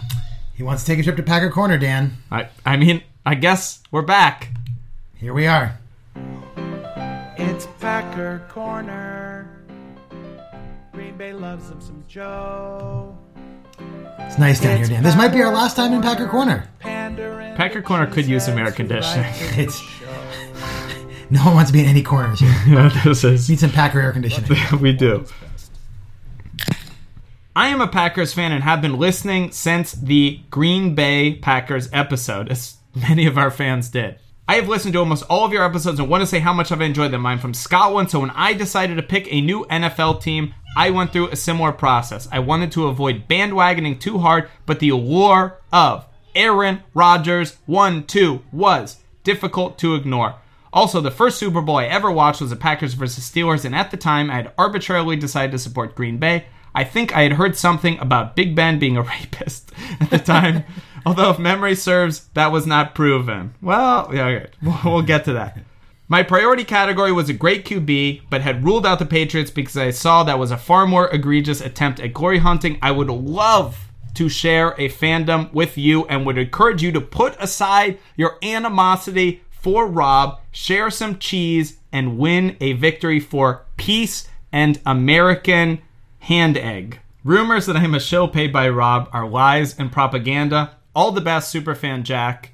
[0.55, 2.17] He wants to take a trip to Packer Corner, Dan.
[2.31, 4.49] I, I mean, I guess we're back.
[5.15, 5.77] Here we are.
[7.37, 9.63] It's Packer Corner.
[10.91, 13.15] Green Bay loves them some Joe.
[14.21, 15.03] It's nice down here, Dan.
[15.03, 16.67] This might be our last time in Packer Corner.
[16.81, 19.31] Packer Corner could use some air conditioning.
[19.55, 19.79] It's
[21.31, 22.55] no one wants to be in any corners here.
[22.67, 23.49] yeah, this is.
[23.49, 24.51] Need some Packer air conditioning.
[24.81, 25.25] we do.
[27.55, 32.49] I am a Packers fan and have been listening since the Green Bay Packers episode,
[32.49, 34.19] as many of our fans did.
[34.47, 36.71] I have listened to almost all of your episodes and want to say how much
[36.71, 37.25] I've enjoyed them.
[37.25, 41.13] I'm from Scotland, so when I decided to pick a new NFL team, I went
[41.13, 42.27] through a similar process.
[42.31, 46.05] I wanted to avoid bandwagoning too hard, but the allure of
[46.35, 50.40] Aaron Rodgers 1 2 was difficult to ignore.
[50.73, 53.91] Also, the first Super Bowl I ever watched was the Packers versus Steelers, and at
[53.91, 56.45] the time I had arbitrarily decided to support Green Bay.
[56.73, 60.63] I think I had heard something about Big Ben being a rapist at the time,
[61.05, 63.53] although if memory serves, that was not proven.
[63.61, 64.49] Well, yeah, okay.
[64.61, 65.59] we'll, we'll get to that.
[66.07, 69.91] My priority category was a great QB, but had ruled out the Patriots because I
[69.91, 72.77] saw that was a far more egregious attempt at glory hunting.
[72.81, 77.35] I would love to share a fandom with you and would encourage you to put
[77.39, 84.79] aside your animosity for Rob, share some cheese, and win a victory for peace and
[84.85, 85.81] American
[86.19, 86.99] hand egg.
[87.23, 90.77] Rumors that I'm a show paid by Rob are lies and propaganda.
[90.95, 92.53] All the best, Superfan Jack.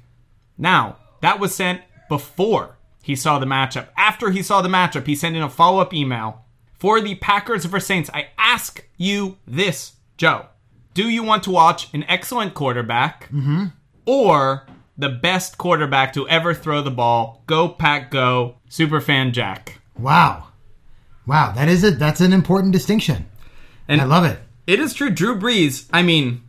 [0.58, 3.88] Now, that was sent before he saw the matchup.
[3.96, 6.44] After he saw the matchup, he sent in a follow up email.
[6.74, 10.46] For the Packers versus Saints, I ask you this, Joe.
[10.92, 13.66] Do you want to watch an excellent quarterback mm-hmm.
[14.04, 14.66] or
[14.98, 17.42] the best quarterback to ever throw the ball?
[17.46, 18.56] Go, Pack, go.
[18.68, 19.80] Superfan Jack.
[19.98, 20.48] Wow.
[21.26, 23.26] Wow, that is a that's an important distinction.
[23.86, 24.38] And I love it.
[24.66, 25.10] It is true.
[25.10, 26.42] Drew Brees, I mean,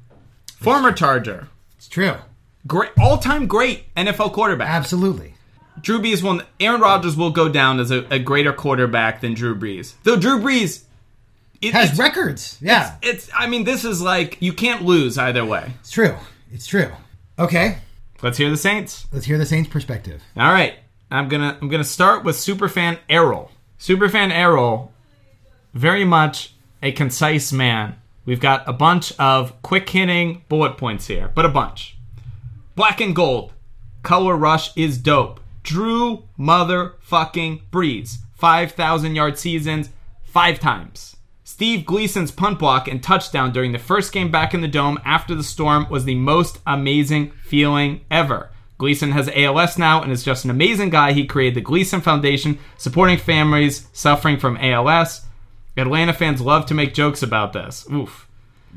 [0.58, 1.48] former Charger,
[1.78, 2.16] It's true.
[2.68, 4.70] great, all-time great NFL quarterback.
[4.70, 5.36] Absolutely.
[5.82, 6.42] Drew Brees will.
[6.60, 9.94] Aaron Rodgers will go down as a, a greater quarterback than Drew Brees.
[10.04, 10.84] Though Drew Brees
[11.62, 12.58] it, Has it's, records.
[12.62, 12.96] Yeah.
[13.02, 13.30] it's.
[13.38, 15.72] I mean, this is like you can't lose either way.
[15.82, 16.16] It's true.
[16.52, 16.92] It's true.
[17.38, 17.78] Okay.
[18.22, 19.08] Let's hear the Saints.
[19.14, 20.22] Let's hear the Saints' perspective.
[20.36, 20.76] All right,
[21.10, 23.52] I'm gonna I'm gonna start with superfan Errol.
[23.80, 24.92] Superfan Errol,
[25.74, 26.54] very much
[26.84, 27.96] a concise man.
[28.26, 31.98] We've got a bunch of quick hitting bullet points here, but a bunch.
[32.76, 33.54] Black and gold,
[34.04, 35.40] color rush is dope.
[35.64, 39.90] Drew motherfucking Brees, five thousand yard seasons,
[40.24, 41.16] five times.
[41.60, 45.36] Steve Gleason's punt block and touchdown during the first game back in the dome after
[45.36, 48.50] the storm was the most amazing feeling ever.
[48.78, 51.12] Gleason has ALS now and is just an amazing guy.
[51.12, 55.26] He created the Gleason Foundation, supporting families suffering from ALS.
[55.76, 57.86] Atlanta fans love to make jokes about this.
[57.92, 58.26] Oof.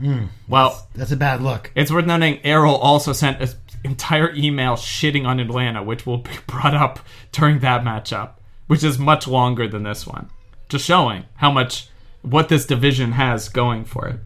[0.01, 1.71] Mm, well, That's a bad look.
[1.77, 3.51] it's worth noting Errol also sent an
[3.85, 6.99] entire email shitting on Atlanta, which will be brought up
[7.31, 8.31] during that matchup,
[8.67, 10.31] which is much longer than this one.
[10.69, 11.87] Just showing how much
[12.23, 14.21] what this division has going for it.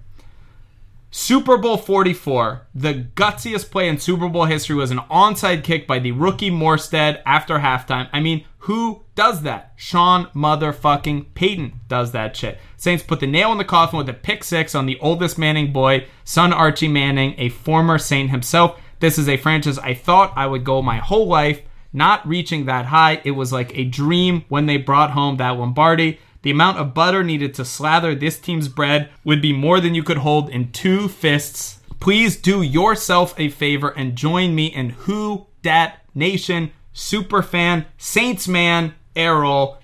[1.11, 5.99] Super Bowl 44, the gutsiest play in Super Bowl history was an onside kick by
[5.99, 8.09] the rookie Morstead after halftime.
[8.13, 9.73] I mean, who does that?
[9.77, 12.59] Sean motherfucking Payton does that shit.
[12.77, 15.73] Saints put the nail in the coffin with a pick six on the oldest Manning
[15.73, 18.79] boy, son Archie Manning, a former Saint himself.
[19.01, 22.87] This is a franchise I thought I would go my whole life, not reaching that
[22.87, 23.23] high.
[23.25, 26.19] It was like a dream when they brought home that Lombardi.
[26.43, 30.03] The amount of butter needed to slather this team's bread would be more than you
[30.03, 31.81] could hold in two fists.
[31.99, 38.95] Please do yourself a favor and join me in Who Dat Nation Superfan Saints Man
[39.15, 39.79] Errol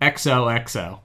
[0.00, 1.00] XOXO.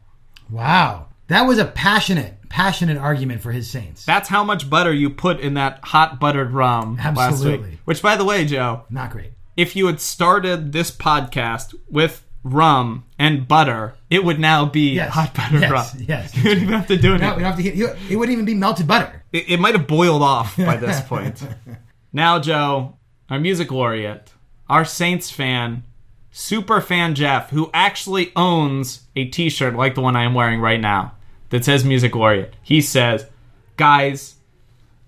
[0.50, 1.08] Wow.
[1.28, 4.06] That was a passionate, passionate argument for his Saints.
[4.06, 7.62] That's how much butter you put in that hot buttered rum last week.
[7.86, 9.32] Which, by the way, Joe, Not great.
[9.58, 15.12] if you had started this podcast with rum and butter, it would now be Yes.
[15.12, 15.72] hot butter Yes.
[15.72, 16.06] rum.
[16.08, 16.36] Yes.
[16.38, 17.18] You wouldn't even have to do it.
[17.22, 19.24] No, have to hear, you, it wouldn't even be melted butter.
[19.34, 21.42] It, it might have boiled off by this point.
[22.14, 22.98] now, Joe,
[23.32, 24.32] our music laureate,
[24.70, 25.84] our Saints fan,
[26.32, 30.62] super fan Jeff, who actually owns a t shirt like the one I am wearing
[30.62, 31.14] right now
[31.50, 33.26] that says music laureate, he says,
[33.76, 34.36] Guys,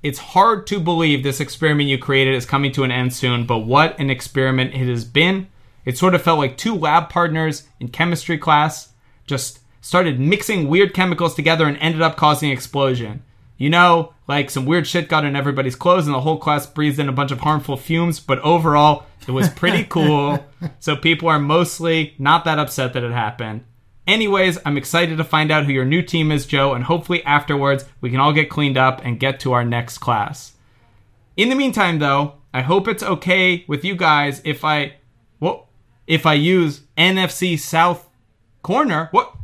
[0.01, 3.59] it's hard to believe this experiment you created is coming to an end soon, but
[3.59, 5.47] what an experiment it has been.
[5.87, 8.89] It sort of felt like two lab partners in chemistry class
[9.25, 13.23] just started mixing weird chemicals together and ended up causing an explosion.
[13.57, 16.99] You know, like some weird shit got in everybody's clothes and the whole class breathed
[16.99, 20.45] in a bunch of harmful fumes, but overall, it was pretty cool.
[20.81, 23.63] so people are mostly not that upset that it happened.
[24.05, 27.85] Anyways, I'm excited to find out who your new team is, Joe, and hopefully afterwards
[28.01, 30.51] we can all get cleaned up and get to our next class.
[31.37, 34.95] In the meantime, though, I hope it's okay with you guys if I,
[35.39, 35.63] what,
[36.07, 38.09] if I use NFC South
[38.63, 39.09] corner.
[39.11, 39.35] What,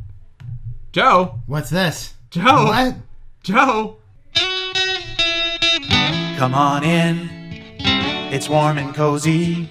[0.92, 1.40] Joe?
[1.46, 2.14] What's this?
[2.30, 2.64] Joe?
[2.64, 2.96] What?
[3.42, 3.98] Joe?
[6.38, 7.30] Come on in,
[8.32, 9.68] it's warm and cozy,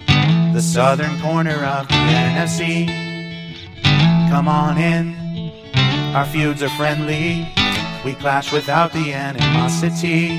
[0.54, 2.86] the southern corner of the NFC.
[4.30, 5.14] Come on in,
[6.14, 7.46] our feuds are friendly,
[8.04, 10.38] we clash without the animosity.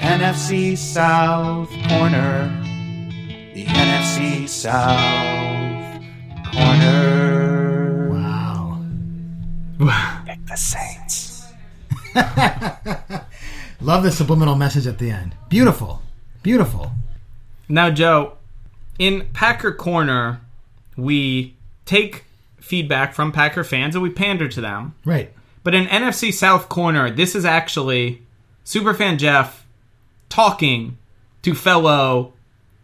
[0.00, 2.48] NFC South corner,
[3.54, 5.49] the NFC South
[6.52, 8.08] corner.
[8.10, 8.82] Wow.
[10.26, 11.46] Pick the Saints.
[13.80, 15.34] Love the subliminal message at the end.
[15.48, 16.02] Beautiful.
[16.42, 16.92] Beautiful.
[17.68, 18.34] Now, Joe,
[18.98, 20.40] in Packer Corner,
[20.96, 21.54] we
[21.86, 22.24] take
[22.58, 24.94] feedback from Packer fans and we pander to them.
[25.04, 25.32] Right.
[25.62, 28.22] But in NFC South Corner, this is actually
[28.64, 29.66] Superfan Jeff
[30.28, 30.98] talking
[31.42, 32.32] to fellow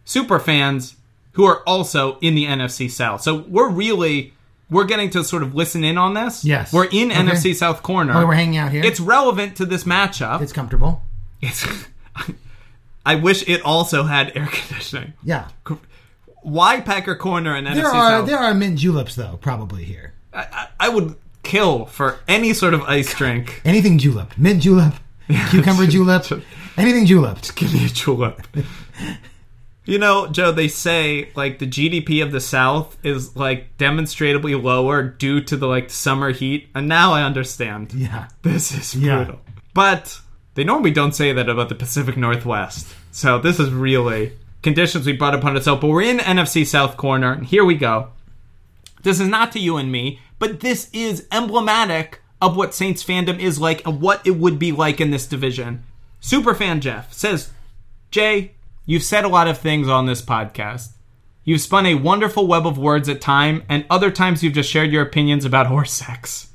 [0.05, 0.95] superfans
[1.37, 3.21] who are also in the NFC South.
[3.21, 4.33] So we're really
[4.69, 6.43] we're getting to sort of listen in on this.
[6.43, 6.73] Yes.
[6.73, 7.21] We're in Okay.
[7.21, 8.13] NFC South Corner.
[8.13, 8.83] Oh, we're hanging out here.
[8.83, 10.41] It's relevant to this matchup.
[10.41, 11.03] It's comfortable.
[11.41, 11.65] It's,
[13.05, 15.13] I wish it also had air conditioning.
[15.23, 15.47] Yeah.
[16.41, 18.27] Why Packer Corner and NFC There are South?
[18.27, 20.13] there are mint juleps though, probably here.
[20.33, 23.61] I, I- I would kill for any sort of ice drink.
[23.63, 24.95] Anything julep, mint julep,
[25.49, 26.25] cucumber julep,
[26.77, 27.39] anything julep.
[27.55, 28.41] Give me a julep.
[29.87, 35.01] You know, Joe, they say like the GDP of the South is like demonstrably lower
[35.01, 37.93] due to the like summer heat, and now I understand.
[37.93, 38.27] Yeah.
[38.41, 39.23] This is Yeah.
[39.23, 39.41] brutal.
[39.73, 40.19] But
[40.55, 42.93] they normally don't say that about the Pacific Northwest.
[43.11, 45.79] So this is really conditions we brought upon itself.
[45.81, 48.09] But we're in NFC South corner, and here we go.
[49.03, 53.39] This is not to you and me, but this is emblematic of what Saints fandom
[53.39, 55.83] is like and what it would be like in this division.
[56.21, 57.51] Superfan Jeff says,
[58.11, 58.51] Jay,
[58.87, 60.93] you've said a lot of things on this podcast.
[61.43, 64.91] You've spun a wonderful web of words at time, and other times you've just shared
[64.91, 66.49] your opinions about horse sex.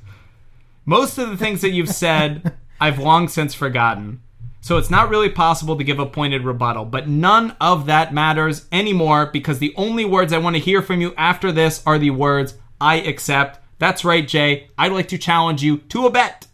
[0.85, 4.21] Most of the things that you've said, I've long since forgotten.
[4.61, 8.65] So it's not really possible to give a pointed rebuttal, but none of that matters
[8.71, 12.11] anymore because the only words I want to hear from you after this are the
[12.11, 13.59] words I accept.
[13.77, 14.69] That's right, Jay.
[14.77, 16.47] I'd like to challenge you to a bet.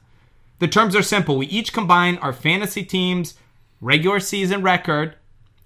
[0.57, 1.37] The terms are simple.
[1.37, 3.35] We each combine our fantasy team's
[3.79, 5.15] regular season record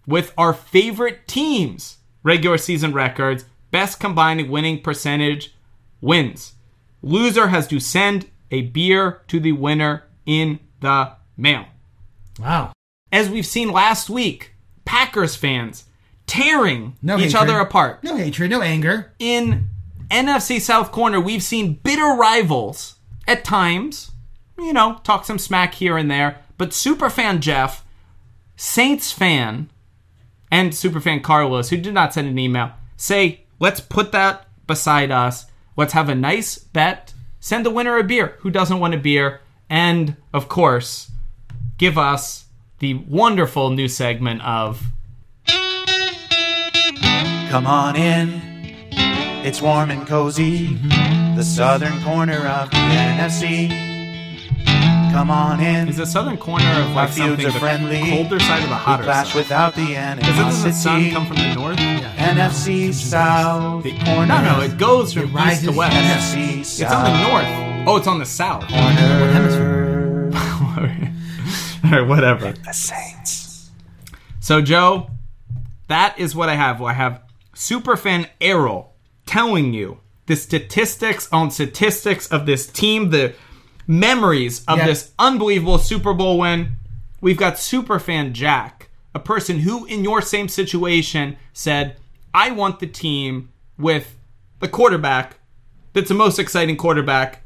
[0.05, 3.45] with our favorite team's regular season records.
[3.71, 5.55] Best combined winning percentage
[6.01, 6.53] wins.
[7.01, 11.65] Loser has to send a beer to the winner in the mail.
[12.39, 12.73] Wow.
[13.11, 14.53] As we've seen last week,
[14.85, 15.85] Packers fans
[16.27, 17.49] tearing No each hatred.
[17.49, 18.03] other apart.
[18.03, 19.13] No hatred, no anger.
[19.19, 19.69] In
[20.09, 22.95] NFC South Corner, we've seen bitter rivals
[23.27, 24.11] at times,
[24.57, 27.85] you know, talk some smack here and there, but superfan Jeff,
[28.55, 29.69] Saints fan,
[30.53, 35.47] and superfan Carlos, who did not send an email, say, let's put that beside us.
[35.75, 37.11] Let's have a nice bet.
[37.39, 38.37] Send the winner a beer.
[38.41, 39.41] Who doesn't want a beer?
[39.67, 41.09] And, of course,
[41.79, 42.45] give us
[42.77, 44.83] the wonderful new segment of
[47.49, 48.39] Come on in.
[49.43, 50.75] It's warm and cozy.
[51.35, 53.92] The southern corner of the NFC.
[55.13, 55.87] Come on in.
[55.89, 58.09] is the southern corner of like fields something are the friendly.
[58.09, 59.35] colder side of the hotter Clash side.
[59.35, 61.77] without the Because doesn't the sun come from the north?
[61.77, 64.25] NFC South The- corner.
[64.25, 65.95] no, no, it goes from It east to west.
[65.95, 67.87] NFC It's South on the north.
[67.87, 68.67] Oh, it's on the south.
[68.67, 70.31] corner.
[71.85, 72.53] All right, whatever.
[72.53, 73.69] The Saints.
[74.39, 75.11] So, Joe,
[75.89, 76.81] that is what I have.
[76.81, 77.21] I have
[77.55, 78.95] superfan Errol
[79.27, 83.35] telling you the statistics on statistics of this team, the
[83.87, 84.85] memories of Yeah.
[84.87, 86.75] this unbelievable Super Bowl win.
[87.21, 91.97] We've got superfan Jack, a person who, in your same situation, said,
[92.33, 94.15] I want the team with
[94.59, 95.37] the quarterback
[95.93, 97.43] that's the most exciting quarterback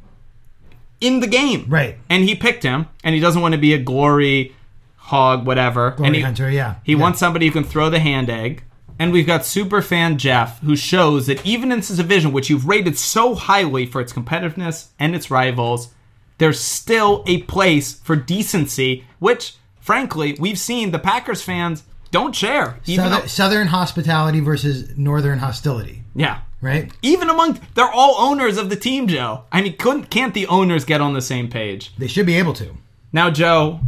[1.02, 1.66] in the game.
[1.68, 1.98] Right.
[2.10, 4.56] And he picked him, and he doesn't want to be a glory
[4.96, 5.92] hog, whatever.
[5.92, 6.76] Glory and he, hunter, yeah.
[6.84, 7.00] He Yeah.
[7.00, 8.64] wants somebody who can throw the hand egg.
[9.00, 12.66] And we've got super fan Jeff, who shows that even in this division, which you've
[12.68, 15.90] rated so highly for its competitiveness and its rivals,
[16.38, 22.80] there's still a place for decency, which, frankly, we've seen the Packers fans don't share.
[22.86, 26.42] Even Southern, southern hospitality versus northern hostility, yeah.
[26.62, 26.92] right?
[27.02, 29.44] Even among they're all owners of the team, Joe.
[29.52, 31.94] I mean, couldn't can't the owners get on the same page?
[31.98, 32.78] They should be able to.
[33.12, 33.82] Now, Joe,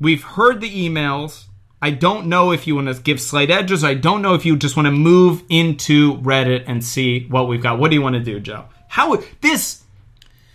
[0.00, 1.44] we've heard the emails.
[1.80, 3.84] I don't know if you want to give slight edges.
[3.84, 7.62] I don't know if you just want to move into Reddit and see what we've
[7.62, 7.78] got.
[7.78, 8.64] What do you want to do, Joe?
[8.88, 9.83] How this?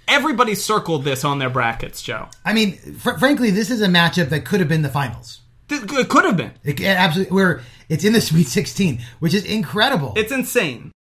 [0.09, 2.27] Everybody circled this on their brackets, Joe.
[2.43, 5.41] I mean, fr- frankly, this is a matchup that could have been the finals.
[5.69, 6.51] It could have been.
[6.63, 10.13] It, it absolutely, where it's in the Sweet 16, which is incredible.
[10.15, 10.91] It's insane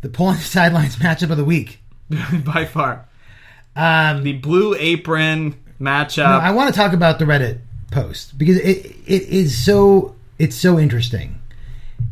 [0.00, 1.80] the pulling sidelines matchup of the week.
[2.44, 3.06] by far.
[3.74, 6.24] Um, The blue apron matchup.
[6.24, 7.60] I want to talk about the Reddit
[7.90, 11.40] post because it it is so it's so interesting,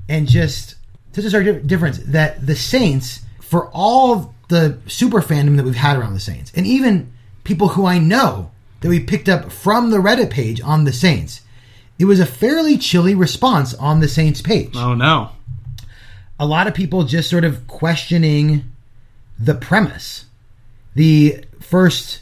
[0.08, 0.76] and just
[1.12, 5.96] such a stark difference that the Saints, for all the super fandom that we've had
[5.96, 7.10] around the Saints, and even
[7.42, 8.50] people who I know
[8.82, 11.40] that we picked up from the Reddit page on the Saints,
[11.98, 14.76] it was a fairly chilly response on the Saints page.
[14.76, 15.30] oh no.
[16.38, 18.64] a lot of people just sort of questioning
[19.38, 20.26] the premise.
[20.94, 22.20] The first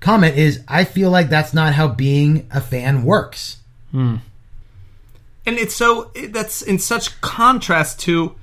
[0.00, 3.56] comment is I feel like that's not how being a fan works.
[3.90, 4.16] Hmm.
[5.46, 8.34] and it's so that's in such contrast to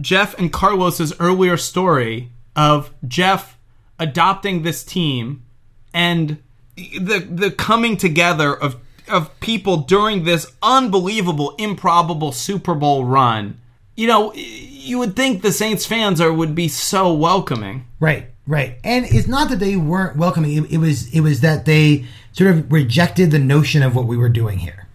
[0.00, 3.58] Jeff and Carlos's earlier story of Jeff
[3.98, 5.44] adopting this team
[5.92, 6.38] and
[6.76, 8.76] the the coming together of
[9.08, 13.60] of people during this unbelievable improbable Super Bowl run.
[13.96, 17.86] You know, you would think the Saints fans are would be so welcoming.
[17.98, 18.78] Right, right.
[18.84, 20.64] And it's not that they weren't welcoming.
[20.64, 24.16] It, it was it was that they sort of rejected the notion of what we
[24.16, 24.87] were doing here.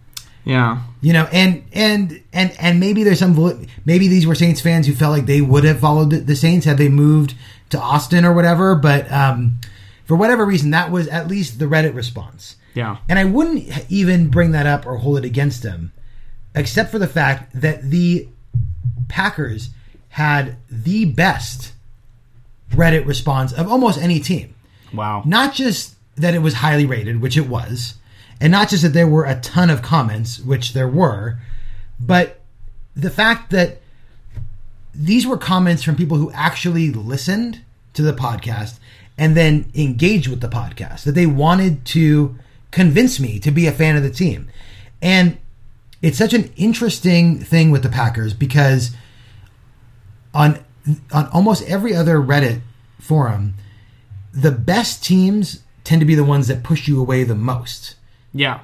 [0.44, 0.82] Yeah.
[1.00, 4.94] You know, and and and and maybe there's some maybe these were Saints fans who
[4.94, 7.34] felt like they would have followed the, Saints had they moved
[7.70, 8.74] to Austin or whatever.
[8.74, 9.58] But um,
[10.04, 12.56] for whatever reason, that was at least the Reddit response.
[12.74, 12.98] Yeah.
[13.08, 15.92] And I wouldn't even bring that up or hold it against them,
[16.54, 18.28] except for the fact that the
[19.08, 19.70] Packers
[20.10, 21.72] had the best
[22.70, 24.54] Reddit response of almost any team.
[24.92, 25.22] Wow.
[25.24, 27.94] Not just that it was highly rated, which it was,
[28.40, 31.38] and not just that there were a ton of comments, which there were,
[32.00, 32.40] but
[32.94, 33.80] the fact that
[34.94, 37.60] these were comments from people who actually listened
[37.94, 38.78] to the podcast
[39.16, 42.36] and then engaged with the podcast, that they wanted to
[42.70, 44.48] convince me to be a fan of the team.
[45.00, 45.38] And
[46.02, 48.94] it's such an interesting thing with the Packers because
[50.34, 50.62] on
[51.12, 52.60] on almost every other Reddit
[53.00, 53.54] forum,
[54.32, 57.94] the best teams tend to be the ones that push you away the most.
[58.34, 58.60] Yeah.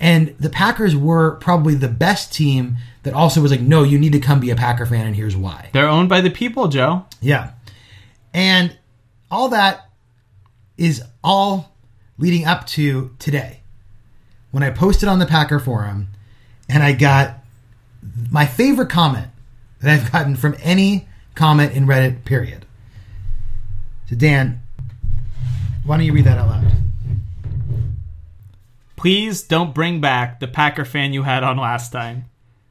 [0.00, 4.12] And the Packers were probably the best team that also was like, no, you need
[4.12, 5.70] to come be a Packer fan, and here's why.
[5.72, 7.04] They're owned by the people, Joe.
[7.20, 7.50] Yeah.
[8.32, 8.76] And
[9.30, 9.88] all that
[10.76, 11.74] is all
[12.16, 13.60] leading up to today
[14.52, 16.08] when I posted on the Packer forum
[16.68, 17.38] and I got
[18.30, 19.28] my favorite comment
[19.80, 22.64] that I've gotten from any comment in Reddit, period.
[24.08, 24.62] So, Dan,
[25.84, 26.67] why don't you read that out loud?
[28.98, 32.26] Please don't bring back the Packer fan you had on last time.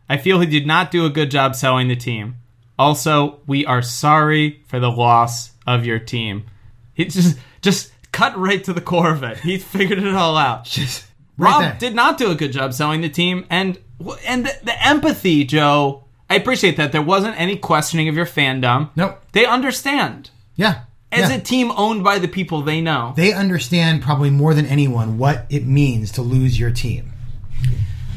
[0.10, 2.36] I feel he did not do a good job selling the team.
[2.80, 6.46] Also, we are sorry for the loss of your team.
[6.94, 9.38] He just just cut right to the core of it.
[9.40, 10.64] He figured it all out.
[10.66, 11.06] Just
[11.38, 11.78] right Rob there.
[11.80, 13.80] did not do a good job selling the team, and
[14.26, 16.06] and the, the empathy, Joe.
[16.30, 18.90] I appreciate that there wasn't any questioning of your fandom.
[18.96, 19.22] Nope.
[19.32, 20.30] They understand.
[20.56, 20.82] Yeah.
[21.12, 21.38] As yeah.
[21.38, 23.14] a team owned by the people they know.
[23.16, 27.14] they understand probably more than anyone what it means to lose your team.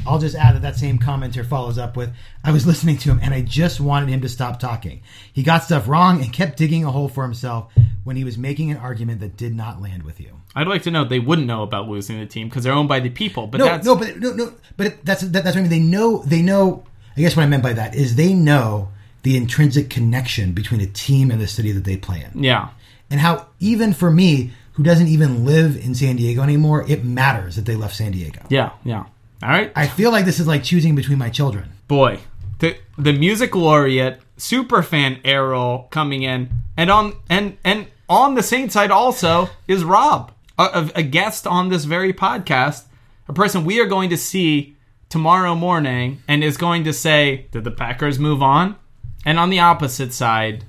[0.07, 2.13] I'll just add that that same commenter follows up with
[2.43, 5.03] I was listening to him and I just wanted him to stop talking.
[5.33, 7.73] He got stuff wrong and kept digging a hole for himself
[8.03, 10.41] when he was making an argument that did not land with you.
[10.55, 13.01] I'd like to know they wouldn't know about losing the team because they're owned by
[13.01, 13.47] the people.
[13.47, 15.71] But No, that's no, but no, no, but that's that, that's what I mean.
[15.71, 16.85] They know, they know.
[17.17, 18.89] I guess what I meant by that is they know
[19.23, 22.43] the intrinsic connection between a team and the city that they play in.
[22.43, 22.71] yeah,
[23.11, 27.57] and how even for me who doesn't even live in San Diego anymore, it matters
[27.57, 28.41] that they left San Diego.
[28.49, 29.05] yeah, yeah.
[29.43, 31.71] All right, I feel like this is like choosing between my children.
[31.89, 32.21] boy,
[32.59, 38.43] the the music laureate, super fan Errol coming in, and on and and on the
[38.43, 42.85] Saint side also is Rob, a, a- a guest on this very podcast,
[43.29, 44.77] a person we are going to see
[45.09, 48.77] tomorrow morning, and is going to say, "Did the Packers move on?"
[49.25, 50.65] And on the opposite side,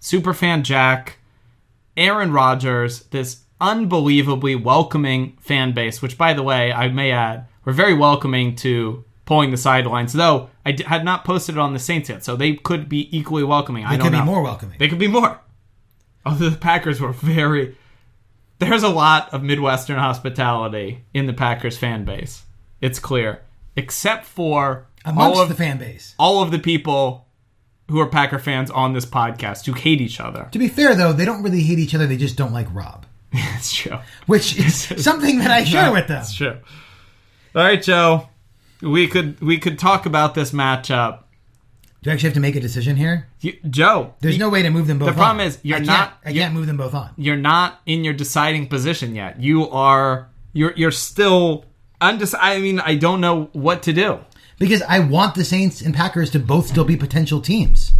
[0.00, 1.18] super fan Jack,
[1.96, 7.72] Aaron Rodgers, this unbelievably welcoming fan base, which, by the way, I may add, were
[7.72, 11.78] very welcoming to pulling the sidelines, though I d- had not posted it on the
[11.78, 13.84] Saints yet, so they could be equally welcoming.
[13.84, 14.20] I They don't could know.
[14.24, 14.76] be more welcoming.
[14.78, 15.40] They could be more.
[16.26, 17.76] Although the Packers were very.
[18.58, 22.44] There's a lot of Midwestern hospitality in the Packers fan base.
[22.80, 23.42] It's clear.
[23.76, 26.14] Except for Amongst all of the fan base.
[26.18, 27.21] all of the people
[27.92, 30.48] who are Packer fans on this podcast who hate each other.
[30.50, 32.06] To be fair, though, they don't really hate each other.
[32.06, 33.98] They just don't like Rob, It's true.
[34.26, 34.74] which is
[35.04, 36.22] something that I share with them.
[36.22, 36.58] It's true.
[37.54, 38.28] All right, Joe.
[38.80, 41.20] We could we could talk about this matchup.
[42.02, 43.28] Do I actually have to make a decision here?
[43.40, 45.10] You, Joe, There's you- no way to move them both.
[45.10, 45.46] The problem on.
[45.46, 47.10] is you're I can't- I can't move them both on.
[47.16, 49.40] you're not in your deciding position yet.
[49.40, 51.64] You are you're you're still
[52.00, 54.18] undec- I mean, I don't know what to do.
[54.58, 57.92] Because I want the Saints and Packers to both still be potential teams.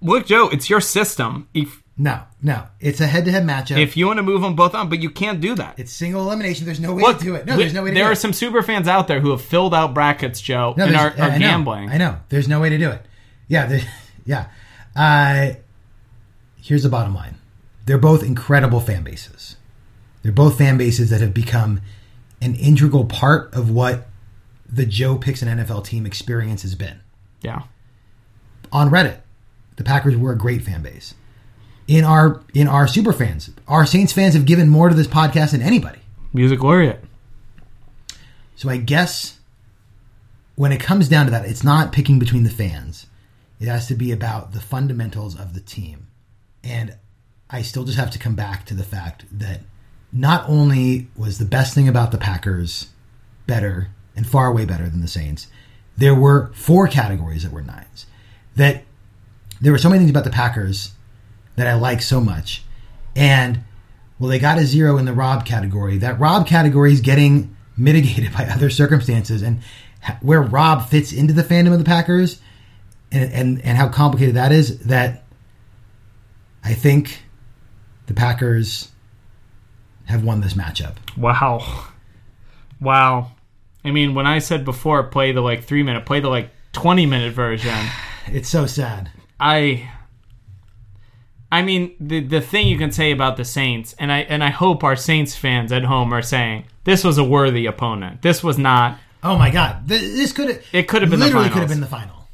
[0.00, 1.48] Look, Joe, it's your system.
[1.54, 2.64] If No, no.
[2.80, 3.78] It's a head to head matchup.
[3.78, 5.78] if you want to move them both on, but you can't do that.
[5.78, 7.46] it's single elimination, there's no way Look, to do it.
[7.46, 8.16] No, there's no way to there do are it.
[8.16, 11.22] some super fans out there who have filled out brackets, Joe, No, and there's- are,
[11.22, 11.90] are I know, gambling.
[11.90, 12.16] I know.
[12.28, 13.06] There's no way to do it.
[13.48, 13.88] Yeah, there-
[14.26, 14.46] yeah.
[14.96, 15.54] Uh,
[16.60, 17.36] here's the bottom line:
[17.86, 19.56] they're both incredible fan bases.
[20.22, 21.80] They're both fan bases that have become
[22.40, 24.06] an integral part of what
[24.70, 27.00] the Joe picks an NFL team experience has been.
[27.42, 27.62] Yeah.
[28.72, 29.20] On Reddit,
[29.76, 31.14] the Packers were a great fan base.
[31.86, 35.50] In our in our super fans, our Saints fans have given more to this podcast
[35.50, 36.00] than anybody.
[36.32, 37.04] Music laureate.
[38.56, 39.38] So I guess
[40.56, 43.06] when it comes down to that, it's not picking between the fans.
[43.60, 46.06] It has to be about the fundamentals of the team.
[46.62, 46.96] And
[47.50, 49.60] I still just have to come back to the fact that
[50.12, 52.88] not only was the best thing about the Packers
[53.46, 55.48] better and far way better than the Saints,
[55.96, 58.06] there were four categories that were nines.
[58.56, 58.84] That
[59.60, 60.92] there were so many things about the Packers
[61.56, 62.64] that I like so much.
[63.16, 63.64] And
[64.18, 65.98] well, they got a zero in the Rob category.
[65.98, 69.60] That Rob category is getting mitigated by other circumstances, and
[70.20, 72.40] where Rob fits into the fandom of the Packers,
[73.10, 74.78] and and, and how complicated that is.
[74.80, 75.24] That
[76.62, 77.22] I think
[78.06, 78.90] the Packers
[80.06, 80.96] have won this matchup.
[81.16, 81.88] Wow.
[82.80, 83.32] Wow.
[83.84, 87.06] I mean, when I said before, play the like three minute, play the like 20
[87.06, 87.74] minute version,
[88.26, 89.10] It's so sad.
[89.38, 89.90] I.
[91.52, 94.50] I mean, the the thing you can say about the Saints, and I and I
[94.50, 98.22] hope our Saints fans at home are saying this was a worthy opponent.
[98.22, 98.98] This was not.
[99.22, 99.86] Oh my God!
[99.86, 100.64] This could have.
[100.72, 102.28] It could have been the literally could have been the final.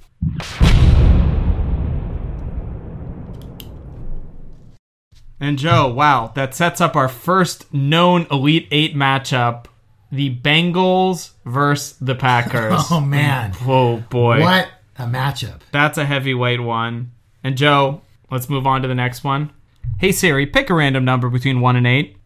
[5.39, 9.67] And Joe, wow, that sets up our first known Elite Eight matchup:
[10.13, 12.83] the Bengals versus the Packers.
[12.91, 13.53] Oh man!
[13.53, 14.69] Whoa, boy, What
[14.99, 15.61] a matchup!
[15.73, 17.13] that's a heavyweight one.
[17.45, 19.53] And Joe, let's move on to the next one.
[19.99, 22.17] Hey Siri, pick a random number between one and eight.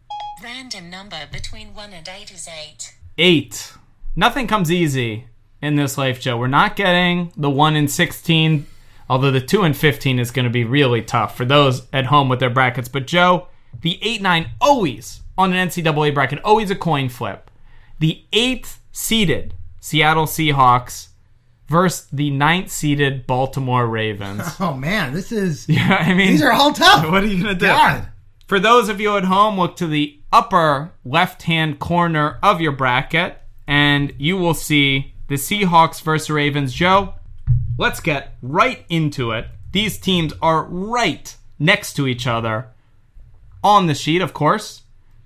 [0.43, 2.93] Random number between 1 and 8 is 8.
[3.17, 3.73] Eight.
[4.15, 5.25] Nothing comes easy
[5.61, 6.37] in this life, Joe.
[6.37, 8.67] We're not getting the one in sixteen,
[9.09, 12.29] although the two and fifteen is going to be really tough for those at home
[12.29, 12.87] with their brackets.
[12.89, 13.47] But Joe,
[13.81, 17.49] the eight nine always on an NCAA bracket, always a coin flip.
[17.99, 21.09] The eighth seeded Seattle Seahawks
[21.67, 24.43] versus the ninth seeded Baltimore Ravens.
[24.59, 25.67] Oh man, this is.
[25.69, 27.05] yeah, I mean, These are all tough.
[27.11, 27.67] what are you gonna do?
[27.67, 28.07] God.
[28.47, 32.71] For those of you at home, look to the upper left hand corner of your
[32.71, 36.73] bracket and you will see the Seahawks versus Ravens.
[36.73, 37.15] Joe,
[37.77, 39.47] let's get right into it.
[39.71, 42.67] These teams are right next to each other
[43.63, 44.83] on the sheet, of course,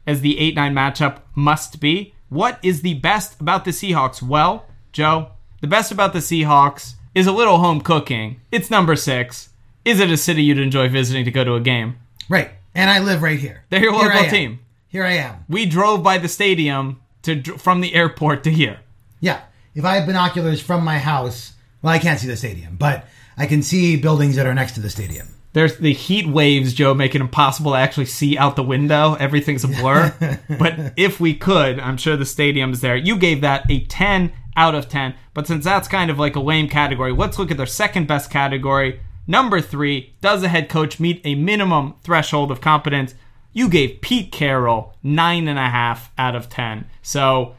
[0.07, 2.13] as the 8 9 matchup must be.
[2.29, 4.21] What is the best about the Seahawks?
[4.21, 5.31] Well, Joe,
[5.61, 8.39] the best about the Seahawks is a little home cooking.
[8.51, 9.49] It's number six.
[9.83, 11.97] Is it a city you'd enjoy visiting to go to a game?
[12.29, 13.63] Right, and I live right here.
[13.69, 14.59] They're your Here local team.
[14.87, 15.45] Here I am.
[15.49, 18.79] We drove by the stadium to from the airport to here.
[19.19, 19.41] Yeah,
[19.73, 23.07] if I have binoculars from my house, well, I can't see the stadium, but
[23.37, 25.27] I can see buildings that are next to the stadium.
[25.53, 29.15] There's the heat waves, Joe, make it impossible to actually see out the window.
[29.15, 30.13] Everything's a blur.
[30.59, 32.95] but if we could, I'm sure the stadium's there.
[32.95, 35.15] You gave that a 10 out of 10.
[35.33, 38.29] But since that's kind of like a lame category, let's look at their second best
[38.29, 39.01] category.
[39.25, 43.15] Number three, does the head coach meet a minimum threshold of competence?
[43.51, 46.87] You gave Pete Carroll nine and a half out of 10.
[47.01, 47.55] So,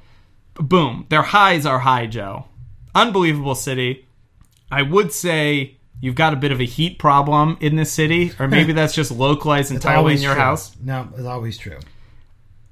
[0.54, 2.46] boom, their highs are high, Joe.
[2.94, 4.06] Unbelievable city.
[4.70, 8.48] I would say you've got a bit of a heat problem in this city, or
[8.48, 10.42] maybe that's just localized entirely in your true.
[10.42, 10.76] house.
[10.82, 11.78] No, it's always true.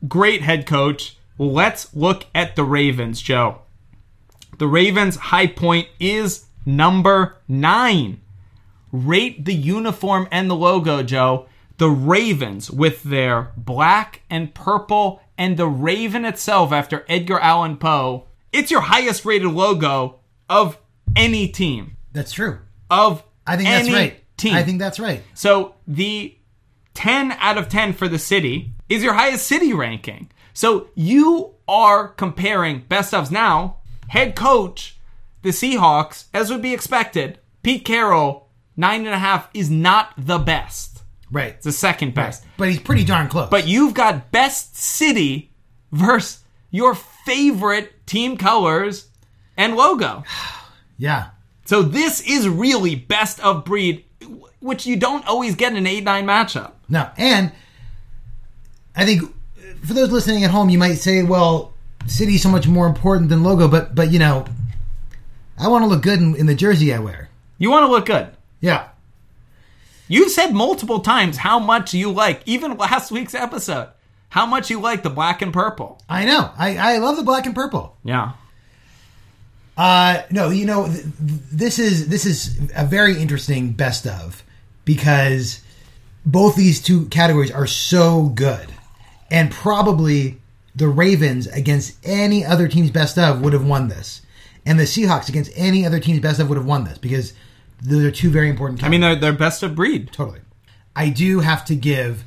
[0.06, 1.16] Great head coach.
[1.38, 3.62] Let's look at the Ravens, Joe.
[4.58, 8.20] The Ravens' high point is number nine.
[8.90, 11.46] Rate the uniform and the logo, Joe.
[11.76, 18.24] The Ravens with their black and purple and the Raven itself after Edgar Allan Poe.
[18.52, 20.18] It's your highest rated logo
[20.48, 20.78] of
[21.14, 21.96] any team.
[22.12, 22.58] That's true.
[22.90, 24.36] Of I think any that's right.
[24.36, 24.54] team.
[24.54, 25.22] I think that's right.
[25.34, 26.36] So the
[26.94, 30.30] 10 out of 10 for the city is your highest city ranking.
[30.52, 33.76] So you are comparing best ofs now.
[34.08, 34.96] Head coach,
[35.42, 40.38] the Seahawks, as would be expected, Pete Carroll, nine and a half is not the
[40.38, 41.02] best.
[41.30, 41.54] Right.
[41.54, 42.44] It's the second best.
[42.56, 43.50] But he's pretty darn close.
[43.50, 45.52] But you've got best city
[45.92, 49.08] versus your favorite team colors
[49.56, 50.24] and logo.
[50.96, 51.28] yeah.
[51.68, 54.06] So this is really best of breed,
[54.60, 56.72] which you don't always get in an 8 9 matchup.
[56.88, 57.52] No, and
[58.96, 59.22] I think
[59.86, 61.74] for those listening at home, you might say, "Well,
[62.06, 64.46] city's so much more important than logo," but but you know,
[65.58, 67.28] I want to look good in, in the jersey I wear.
[67.58, 68.30] You want to look good.
[68.62, 68.88] Yeah,
[70.10, 73.90] You've said multiple times how much you like, even last week's episode,
[74.30, 76.00] how much you like the black and purple.
[76.08, 76.50] I know.
[76.56, 77.94] I I love the black and purple.
[78.02, 78.32] Yeah.
[79.78, 81.12] Uh, no, you know, th- th-
[81.52, 84.42] this is this is a very interesting best of
[84.84, 85.60] because
[86.26, 88.66] both these two categories are so good,
[89.30, 90.40] and probably
[90.74, 94.22] the Ravens against any other team's best of would have won this,
[94.66, 97.32] and the Seahawks against any other team's best of would have won this because
[97.80, 98.82] those are two very important.
[98.82, 100.10] I mean, they're, they're best of breed.
[100.12, 100.40] totally.
[100.96, 102.24] I do have to give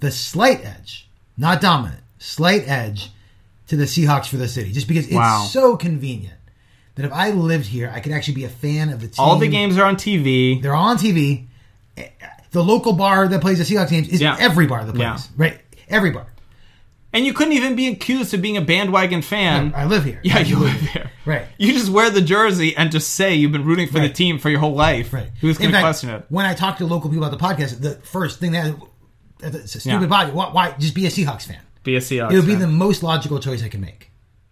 [0.00, 3.12] the slight edge, not dominant, slight edge
[3.68, 5.46] to the Seahawks for the city, just because it's Wow.
[5.48, 6.34] so convenient
[6.98, 9.24] that if I lived here, I could actually be a fan of the team.
[9.24, 10.60] All the games are on TV.
[10.60, 11.46] they're all on TV.
[12.50, 14.36] The local bar that plays the Seahawks games is Yeah.
[14.38, 15.18] every bar that plays, Yeah.
[15.36, 15.60] right?
[15.88, 16.26] Every bar.
[17.12, 19.72] And you couldn't even be accused of being a bandwagon fan.
[19.74, 20.20] I live here.
[20.22, 21.10] yeah, I you live live here.
[21.24, 21.46] Right.
[21.56, 24.50] You just wear the jersey and just say you've been rooting for the team for
[24.50, 25.12] your whole life.
[25.12, 25.30] Right.
[25.40, 26.24] Who's In going to question it?
[26.28, 28.74] When I talk to local people about the podcast, the first thing that
[29.42, 30.06] it's a stupid Yeah.
[30.06, 30.32] body.
[30.32, 31.58] Why, why just be a Seahawks fan?
[31.84, 32.60] Be a Seahawks It would be fan.
[32.60, 34.10] the most logical choice I can make.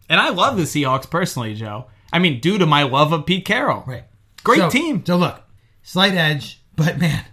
[0.08, 1.86] And I love the Seahawks personally, Joe.
[2.12, 3.84] I mean, due to my love of Pete Carroll.
[3.86, 4.04] Right.
[4.44, 5.04] Great So- team.
[5.04, 5.42] So look,
[5.82, 7.24] slight edge, but man,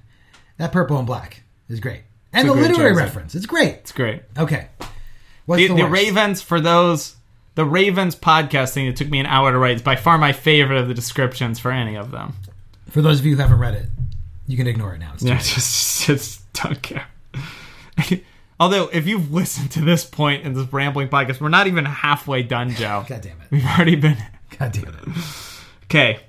[0.58, 2.02] that purple and black is great.
[2.32, 3.76] And It's the literary reference, it's great.
[3.76, 4.24] It's great.
[4.38, 4.68] Okay.
[5.46, 5.86] What's The, the, the?
[5.88, 7.16] Ravens, for those,
[7.56, 9.74] the Ravens podcasting, it took me an hour to write.
[9.74, 12.34] It's by far my favorite of the descriptions for any of them.
[12.90, 13.86] For those of you who haven't read it,
[14.48, 15.12] you can ignore it now.
[15.14, 17.06] It's Yeah, just, just don't care.
[18.60, 22.44] Although, if you've listened to this point in this rambling podcast, we're not even halfway
[22.44, 23.04] done, Joe.
[23.10, 23.48] God damn it.
[23.52, 24.18] We've already been.
[24.60, 25.24] God damn it.
[25.86, 26.20] Okay.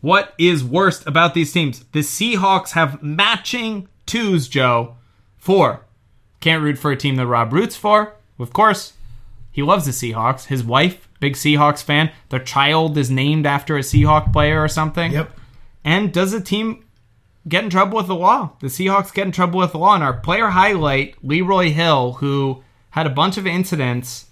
[0.00, 1.84] What is worst about these teams?
[1.92, 4.96] The Seahawks have matching twos, Joe.
[5.36, 5.84] Four.
[6.40, 8.14] Can't root for a team that Rob roots for.
[8.38, 8.94] Of course,
[9.52, 10.46] he loves the Seahawks.
[10.46, 12.10] His wife, big Seahawks fan.
[12.30, 15.12] Their child is named after a Seahawk player or something.
[15.12, 15.30] Yep.
[15.84, 16.84] And does the team
[17.46, 18.52] get in trouble with the law?
[18.60, 19.94] The Seahawks get in trouble with the law.
[19.94, 24.26] And our player highlight, Leroy Hill, who had a bunch of incidents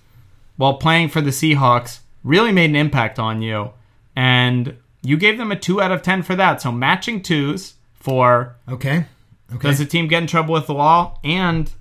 [0.56, 3.72] while playing for the Seahawks, really made an impact on you.
[4.14, 6.60] And you gave them a 2 out of 10 for that.
[6.60, 9.06] So matching twos for Okay.
[9.55, 9.68] Okay.
[9.68, 11.72] does the team get in trouble with the law and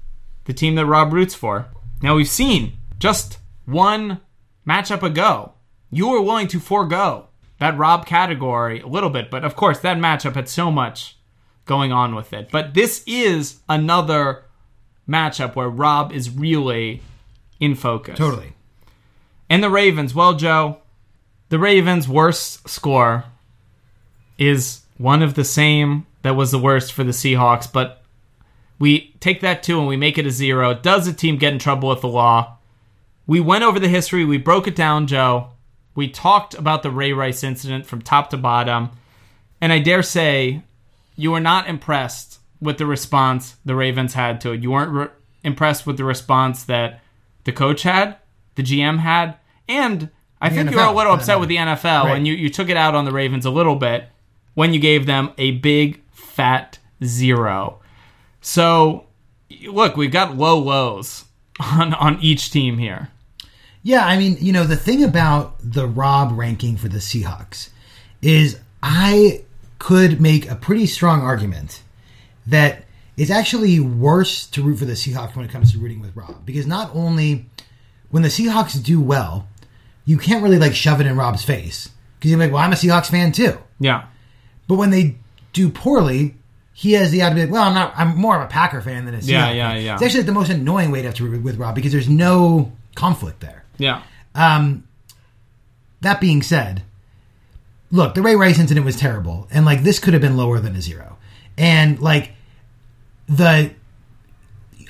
[0.45, 1.68] the team that Rob roots for.
[2.02, 4.22] Now we've seen just one
[4.65, 5.53] matchup ago,
[5.91, 7.28] you were willing to forego
[7.60, 11.18] that Rob category a little bit, but of course that matchup had so much
[11.65, 12.49] going on with it.
[12.52, 14.45] But this is another
[15.10, 17.02] matchup where Rob is really
[17.60, 18.18] in focus.
[18.18, 18.53] Totally.
[19.49, 20.78] And the Ravens, well, Joe,
[21.49, 23.26] the Ravens' worst score
[24.38, 28.03] is one of the same that was the worst for the Seahawks, but
[28.80, 30.74] we take that two and we make it a zero.
[30.74, 32.57] Does the team get in trouble with the law?
[33.26, 35.49] We went over the history, we broke it down, Joe.
[35.95, 38.91] We talked about the Ray Rice incident from top to bottom,
[39.60, 40.61] and I dare say
[41.15, 44.61] you were not impressed with the response the Ravens had to it.
[44.61, 45.07] You weren't re-
[45.44, 47.02] impressed with the response that
[47.44, 48.18] the coach had,
[48.58, 49.36] the GM had,
[49.70, 50.10] and
[50.42, 52.18] I The think you were a little upset with the NFL, Right.
[52.18, 54.10] and you, you took it out on the Ravens a little bit
[54.54, 57.80] when you gave them a big fat zero.
[58.42, 59.06] So,
[59.68, 61.26] look, we've got low lows
[61.60, 63.10] on on each team here.
[63.84, 67.70] Yeah, I mean, you know, the thing about the Rob ranking for the Seahawks
[68.22, 69.44] is I
[69.80, 71.82] could make a pretty strong argument
[72.46, 72.84] that
[73.16, 76.46] it's actually worse to root for the Seahawks when it comes to rooting with Rob
[76.46, 77.46] because not only
[78.12, 79.48] when the Seahawks do well,
[80.06, 82.76] you can't really like shove it in Rob's face because you're like, well, I'm a
[82.76, 83.58] Seahawks fan too.
[83.80, 84.06] Yeah.
[84.68, 85.16] But when they
[85.54, 86.36] do poorly,
[86.74, 87.94] he has the attitude, well, I'm not.
[87.98, 89.82] I'm more of a Packer fan than a Seahawks Yeah, yeah, fan.
[89.84, 89.94] yeah.
[89.96, 92.72] It's actually the most annoying way to have to root with Rob because there's no
[92.96, 93.64] conflict there.
[93.78, 94.02] Yeah.
[94.36, 94.84] Um,
[96.02, 96.84] that being said,
[97.92, 100.76] look, the Ray Rice incident was terrible, and like this could have been lower than
[100.76, 101.18] a zero,
[101.58, 102.32] and like
[103.28, 103.72] the.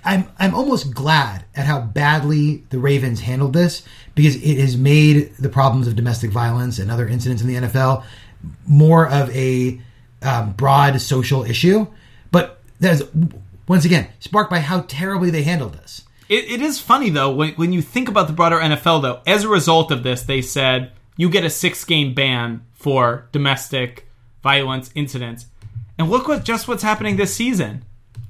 [0.03, 3.83] I'm I'm almost glad at how badly the Ravens handled this
[4.15, 8.03] because it has made the problems of domestic violence and other incidents in the NFL
[8.65, 9.81] more of a
[10.21, 11.87] um, broad social issue.
[12.31, 13.03] But there's
[13.67, 16.03] once again sparked by how terribly they handled this.
[16.29, 19.21] It, it is funny though when when you think about the broader NFL though.
[19.25, 24.07] As a result of this, they said you get a six game ban for domestic
[24.43, 25.47] violence incidents,
[25.97, 27.83] and look what just what's happening this season.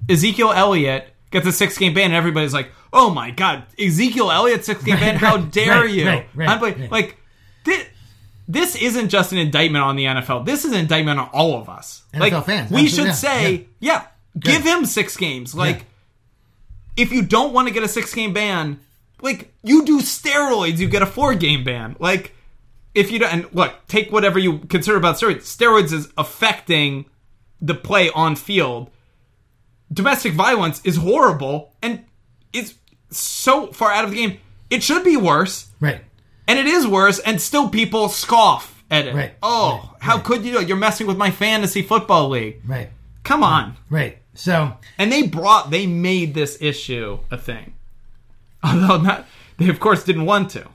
[0.09, 4.65] Ezekiel Elliott gets a six game ban, and everybody's like, "Oh my god, Ezekiel Elliott
[4.65, 5.15] six game ban?
[5.15, 6.91] How right, dare right, you?" right, right, I'm like, right.
[6.91, 7.17] like
[7.63, 7.85] this,
[8.47, 10.45] this isn't just an indictment on the NFL.
[10.45, 12.03] This is an indictment on all of us.
[12.13, 14.05] NFL like fans, we should yeah, say, yeah,
[14.39, 15.53] give him six games.
[15.53, 15.85] Like
[16.97, 18.79] if you don't want to get a six game ban,
[19.21, 21.95] like you do steroids, you get a four game ban.
[21.99, 22.33] Like
[22.93, 25.43] if you don't, and look, take whatever you consider about steroids.
[25.43, 27.05] Steroids is affecting
[27.61, 28.89] the play on field.
[29.91, 32.03] Domestic violence is horrible and
[32.53, 32.75] is
[33.09, 34.37] so far out of the game.
[34.69, 36.01] It should be worse, Right.
[36.47, 39.15] and it is worse, and still people scoff at it.
[39.15, 40.23] Right, Oh, right, how right.
[40.25, 40.67] could you do it?
[40.67, 42.61] You're messing with my fantasy football league.
[42.65, 42.89] Right.
[43.23, 43.77] Come on.
[43.89, 44.17] Right.
[44.33, 47.73] So And they brought, they made this issue a thing.
[48.63, 49.25] Although not,
[49.57, 50.67] they of course didn't want to.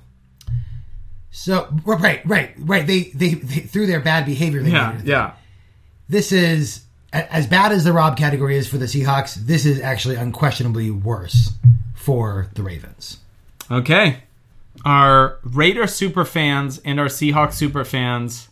[1.31, 2.87] So right, right, right.
[2.87, 4.63] They they, they through their bad behavior.
[4.63, 5.33] They Yeah, yeah.
[6.09, 6.83] This is
[7.13, 9.35] as bad as the Rob category is for the Seahawks.
[9.35, 11.53] This is actually unquestionably worse
[11.95, 13.19] for the Ravens.
[13.71, 14.23] Okay.
[14.85, 18.49] our Raider super fans and our Seahawks super fans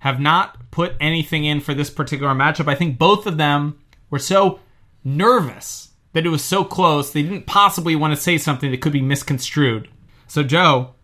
[0.00, 2.68] have not put anything in for this particular matchup.
[2.68, 3.78] I think both of them
[4.10, 4.60] were so
[5.04, 8.92] nervous that it was so close, they didn't possibly want to say something that could
[8.92, 9.88] be misconstrued.
[10.26, 10.94] So, Joe,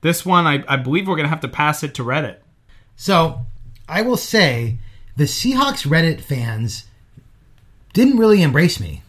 [0.00, 2.38] this one, I, I believe we're going to have to pass it to Reddit.
[2.96, 3.44] So
[3.88, 4.78] I will say
[5.16, 6.84] the Seahawks Reddit fans
[7.92, 9.02] didn't really embrace me.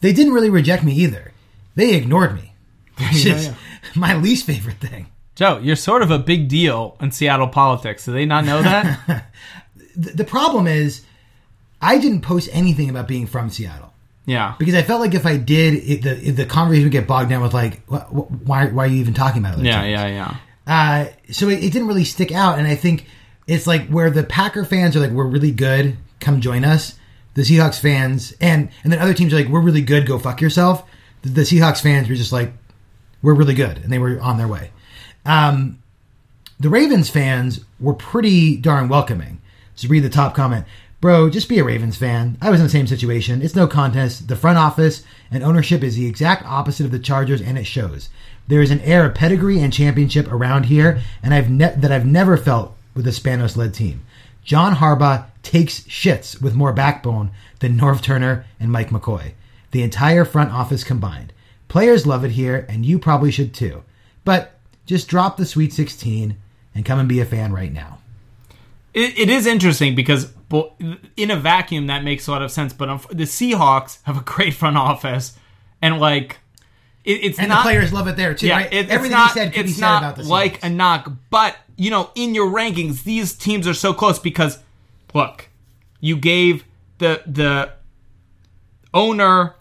[0.00, 1.32] They didn't really reject me either.
[1.74, 2.52] They ignored me,
[2.98, 3.54] which Yeah, is yeah.
[3.94, 5.08] my least favorite thing.
[5.34, 8.04] Joe, you're sort of a big deal in Seattle politics.
[8.06, 9.26] Do they not know that?
[9.98, 11.06] The, problem is,
[11.80, 13.94] I didn't post anything about being from Seattle
[14.26, 14.54] yeah.
[14.58, 17.40] because I felt like if I did, it, the the conversation would get bogged down
[17.40, 19.64] with like, wh- wh- why why are you even talking about it?
[19.64, 20.36] Yeah, yeah, yeah.
[20.66, 23.06] Uh, so it, it didn't really stick out, and I think
[23.46, 26.98] it's like where the Packer fans are like, "We're really good, come join us."
[27.34, 30.40] The Seahawks fans and and then other teams are like, "We're really good, go fuck
[30.40, 30.84] yourself."
[31.22, 32.52] The, the Seahawks fans were just like,
[33.22, 34.70] "We're really good," and they were on their way.
[35.24, 35.78] Um,
[36.58, 39.40] the Ravens fans were pretty darn welcoming.
[39.74, 40.64] Just read the top comment.
[41.02, 42.38] Bro, just be a Ravens fan.
[42.40, 43.42] I was in the same situation.
[43.42, 44.28] It's no contest.
[44.28, 48.08] The front office and ownership is the exact opposite of the Chargers, and it shows.
[48.48, 52.06] There is an air of pedigree and championship around here, and I've ne- that I've
[52.06, 54.04] never felt with a Spanos-led team.
[54.44, 59.32] John Harbaugh takes shits with more backbone than Norv Turner and Mike McCoy.
[59.72, 61.32] The entire front office combined.
[61.68, 63.82] Players love it here, and you probably should too.
[64.24, 66.36] But just drop the Sweet 16
[66.74, 67.98] and come and be a fan right now.
[68.94, 70.32] It, it is interesting because
[71.16, 72.72] in a vacuum that makes a lot of sense.
[72.72, 75.36] But the Seahawks have a great front office,
[75.82, 76.38] and like
[77.06, 78.48] it, it's And not the players love it there too.
[78.48, 78.72] Yeah, right?
[78.72, 80.28] it- Everything not, he said could be said about the Seahawks.
[80.28, 84.58] like a knock, but you know, in your rankings, these teams are so close because
[85.14, 85.48] look,
[86.00, 86.64] you gave
[86.98, 87.72] the the
[88.94, 89.54] owner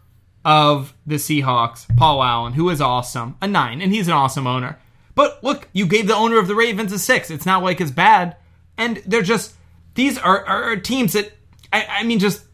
[0.44, 4.78] of the Seahawks, Paul Allen, who is awesome, a nine, and he's an awesome owner.
[5.16, 7.30] But look, you gave the owner of the Ravens a six.
[7.32, 8.36] It's not like it's bad,
[8.78, 9.56] and they're just
[9.96, 11.32] these are, are, are teams that
[11.74, 12.45] I, I mean, just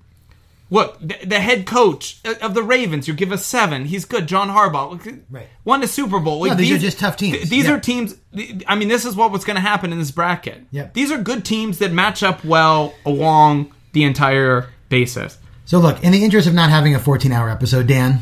[0.71, 3.07] look the, the head coach of the Ravens.
[3.07, 3.85] You give a seven.
[3.85, 4.25] He's good.
[4.27, 5.47] John Harbaugh, look, Right.
[5.63, 6.39] won a Super Bowl.
[6.39, 7.37] Like, No, these are just tough teams.
[7.37, 7.73] th- these Yeah.
[7.73, 8.15] are teams.
[8.35, 10.65] th- I mean, this is what was going to happen in this bracket.
[10.71, 10.93] Yep.
[10.95, 15.37] These are good teams that match up well along the entire basis.
[15.65, 18.21] So look, in the interest of not having a 14-hour episode, Dan,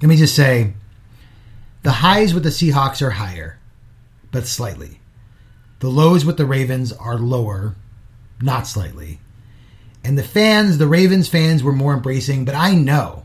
[0.00, 0.72] let me just say
[1.82, 3.58] the highs with the Seahawks are higher,
[4.30, 5.00] but slightly.
[5.80, 7.74] The lows with the Ravens are lower,
[8.40, 9.20] not slightly.
[10.04, 13.24] And the fans, the Ravens fans were more embracing, but I know,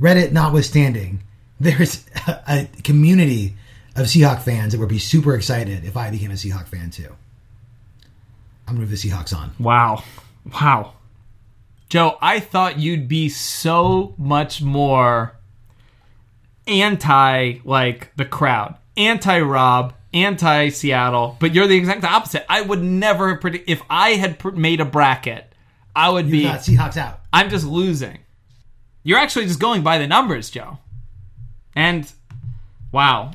[0.00, 1.22] Reddit notwithstanding,
[1.60, 3.54] there's a, community
[3.94, 7.14] of Seahawk fans that would be super excited if I became a Seahawk fan too.
[8.68, 9.52] I'm gonna move the Seahawks on.
[9.58, 10.02] Wow.
[10.52, 10.94] Wow.
[11.88, 15.36] Joe, I thought you'd be so much more
[16.66, 22.44] anti like the crowd, anti Rob, anti Seattle, but you're the exact opposite.
[22.50, 25.52] I would never have predict if I had made a bracket,
[25.96, 27.20] I would be Seahawks out.
[27.32, 28.18] I'm just losing.
[29.02, 30.78] You're actually just going by the numbers, Joe.
[31.74, 32.10] And
[32.92, 33.32] wow,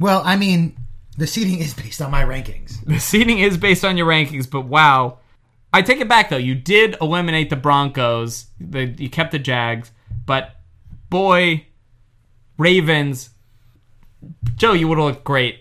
[0.00, 0.76] Well, I mean,
[1.16, 2.84] the seating is based on my rankings.
[2.84, 5.18] the seating is based on your rankings, but wow.
[5.72, 6.36] I take it back though.
[6.36, 8.46] You did eliminate the Broncos.
[8.60, 9.90] The, you kept the Jags,
[10.26, 10.56] but
[11.10, 11.66] boy,
[12.58, 13.30] Ravens.
[14.56, 15.60] Joe, you would have looked great.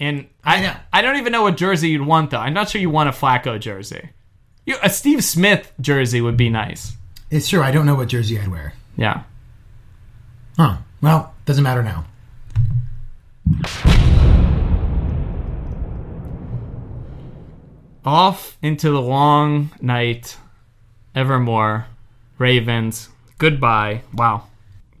[0.00, 0.76] And I, I know.
[0.92, 2.38] I don't even know what jersey you'd want though.
[2.38, 4.10] I'm not sure you want a Flacco jersey.
[4.68, 6.94] You, a Steve Smith jersey would be nice.
[7.30, 7.62] It's true.
[7.62, 8.74] I don't know what jersey I'd wear.
[8.98, 9.22] Yeah.
[10.58, 10.76] Huh.
[11.00, 12.04] Well, doesn't matter now.
[18.04, 20.36] Off into the long night.
[21.14, 21.86] Evermore.
[22.36, 23.08] Ravens.
[23.38, 24.02] Goodbye.
[24.12, 24.48] Wow.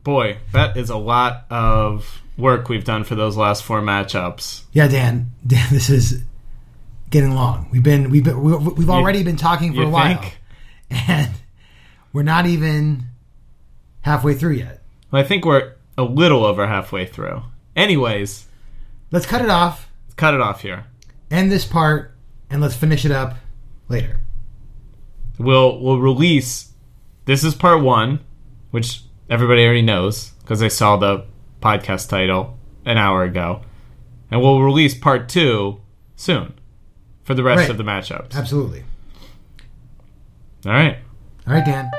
[0.02, 4.62] Boy, that is a lot of work we've done for those last four matchups.
[4.72, 5.32] Yeah, Dan.
[5.46, 6.22] Dan, this is
[7.10, 7.68] getting long.
[7.70, 10.38] We've been we've been we- we've already been talking for you a while, think?
[11.08, 11.30] and
[12.12, 13.04] we're not even
[14.02, 14.82] halfway through yet.
[15.10, 17.42] Well, I think we're a little over halfway through.
[17.76, 18.46] Anyways,
[19.10, 20.84] Let's cut it off, let's cut it off here.
[21.30, 22.14] end this part,
[22.50, 23.36] and let's finish it up
[23.88, 24.20] later.
[25.38, 26.72] We'll we'll release.
[27.24, 28.20] This is part one,
[28.70, 31.24] which everybody already knows because they saw the
[31.62, 33.62] podcast title an hour ago,
[34.30, 35.80] and we'll release part two
[36.16, 36.54] soon
[37.28, 37.68] for the rest Right.
[37.70, 38.34] of the matchups.
[38.34, 38.84] Absolutely.
[40.64, 40.96] All right.
[41.46, 41.90] All right, Dan.